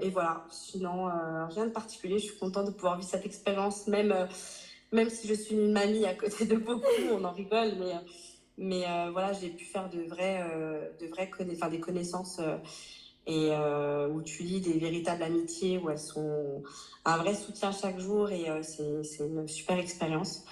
et 0.00 0.10
voilà, 0.10 0.46
sinon 0.48 1.10
rien 1.50 1.66
de 1.66 1.72
particulier. 1.72 2.18
Je 2.18 2.24
suis 2.24 2.38
contente 2.38 2.66
de 2.66 2.70
pouvoir 2.70 2.96
vivre 2.96 3.06
cette 3.06 3.26
expérience, 3.26 3.86
même 3.86 4.14
même 4.94 5.10
si 5.10 5.26
je 5.26 5.34
suis 5.34 5.56
une 5.56 5.72
mamie 5.72 6.06
à 6.06 6.14
côté 6.14 6.46
de 6.46 6.56
beaucoup, 6.56 6.86
on 7.12 7.24
en 7.24 7.32
rigole, 7.32 7.72
mais, 8.56 8.84
euh, 8.86 9.10
voilà, 9.10 9.32
j'ai 9.32 9.50
pu 9.50 9.64
faire 9.64 9.90
de 9.90 10.06
euh, 10.20 10.88
de 11.00 11.06
vraies 11.08 11.28
enfin, 11.52 11.68
des 11.68 11.80
connaissances 11.80 12.40
euh, 13.28 14.06
et 14.06 14.10
où 14.10 14.22
tu 14.22 14.42
lis 14.42 14.60
des 14.60 14.78
véritables 14.78 15.22
amitiés, 15.22 15.78
où 15.78 15.90
elles 15.90 15.98
sont 15.98 16.62
un 17.04 17.16
vrai 17.18 17.34
soutien 17.34 17.72
chaque 17.72 17.98
jour 17.98 18.30
et 18.30 18.46
c'est 18.62 19.24
une 19.24 19.48
super 19.48 19.78
expérience. 19.78 20.44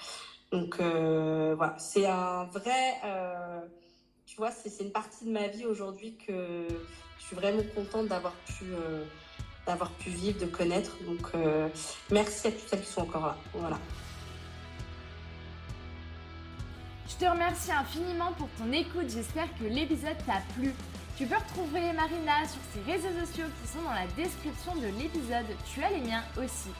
Donc 0.51 0.77
voilà, 0.77 1.75
c'est 1.77 2.05
un 2.05 2.45
vrai, 2.45 2.95
tu 4.25 4.35
vois, 4.37 4.51
c'est 4.51 4.83
une 4.83 4.91
partie 4.91 5.25
de 5.25 5.31
ma 5.31 5.47
vie 5.47 5.65
aujourd'hui 5.65 6.17
que 6.27 6.67
je 7.19 7.23
suis 7.25 7.35
vraiment 7.35 7.63
contente 7.75 8.07
d'avoir 8.07 8.33
pu 8.45 8.65
d'avoir 9.65 9.91
pu 9.91 10.09
vivre, 10.09 10.39
de 10.39 10.45
connaître. 10.45 10.91
Donc, 11.05 11.31
merci 12.11 12.47
à 12.47 12.51
toutes 12.51 12.67
celles 12.67 12.81
qui 12.81 12.91
sont 12.91 13.01
encore 13.01 13.27
là. 13.27 13.37
Voilà. 13.53 13.79
Je 17.13 17.25
te 17.25 17.25
remercie 17.29 17.71
infiniment 17.71 18.31
pour 18.33 18.49
ton 18.57 18.71
écoute, 18.71 19.07
j'espère 19.07 19.47
que 19.59 19.65
l'épisode 19.65 20.17
t'a 20.25 20.41
plu. 20.55 20.73
Tu 21.17 21.27
peux 21.27 21.35
retrouver 21.35 21.93
Marina 21.93 22.47
sur 22.47 22.61
ses 22.73 22.91
réseaux 22.91 23.19
sociaux 23.19 23.45
qui 23.61 23.67
sont 23.67 23.83
dans 23.83 23.93
la 23.93 24.07
description 24.17 24.75
de 24.75 24.87
l'épisode, 24.99 25.45
tu 25.71 25.83
as 25.83 25.91
les 25.91 26.01
miens 26.01 26.23
aussi, 26.37 26.73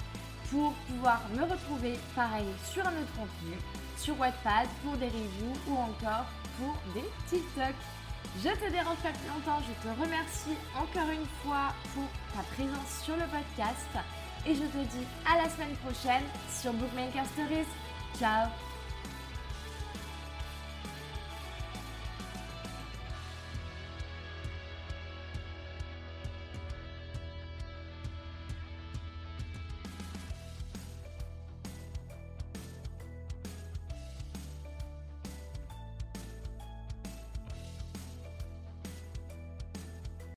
pour 0.50 0.74
pouvoir 0.88 1.22
me 1.36 1.44
retrouver 1.44 2.00
pareil 2.16 2.48
sur 2.66 2.82
un 2.86 2.94
autre 2.94 3.14
contenu, 3.16 3.56
sur 3.96 4.20
Wattpad 4.20 4.68
pour 4.84 4.98
des 4.98 5.06
reviews 5.06 5.58
ou 5.68 5.78
encore 5.78 6.26
pour 6.58 6.76
des 6.96 7.08
TikTok. 7.30 7.76
Je 8.44 8.50
te 8.50 8.72
dérange 8.72 8.98
pas 8.98 9.12
plus 9.12 9.30
longtemps, 9.30 9.62
je 9.62 9.88
te 9.88 10.02
remercie 10.02 10.58
encore 10.76 11.10
une 11.12 11.28
fois 11.44 11.74
pour 11.94 12.10
ta 12.34 12.42
présence 12.56 13.04
sur 13.04 13.16
le 13.16 13.26
podcast 13.30 13.92
et 14.48 14.56
je 14.56 14.64
te 14.64 14.98
dis 14.98 15.06
à 15.32 15.44
la 15.44 15.50
semaine 15.50 15.76
prochaine 15.86 16.24
sur 16.50 16.74
Bookmaker 16.74 17.26
Stories. 17.26 17.68
Ciao 18.18 18.73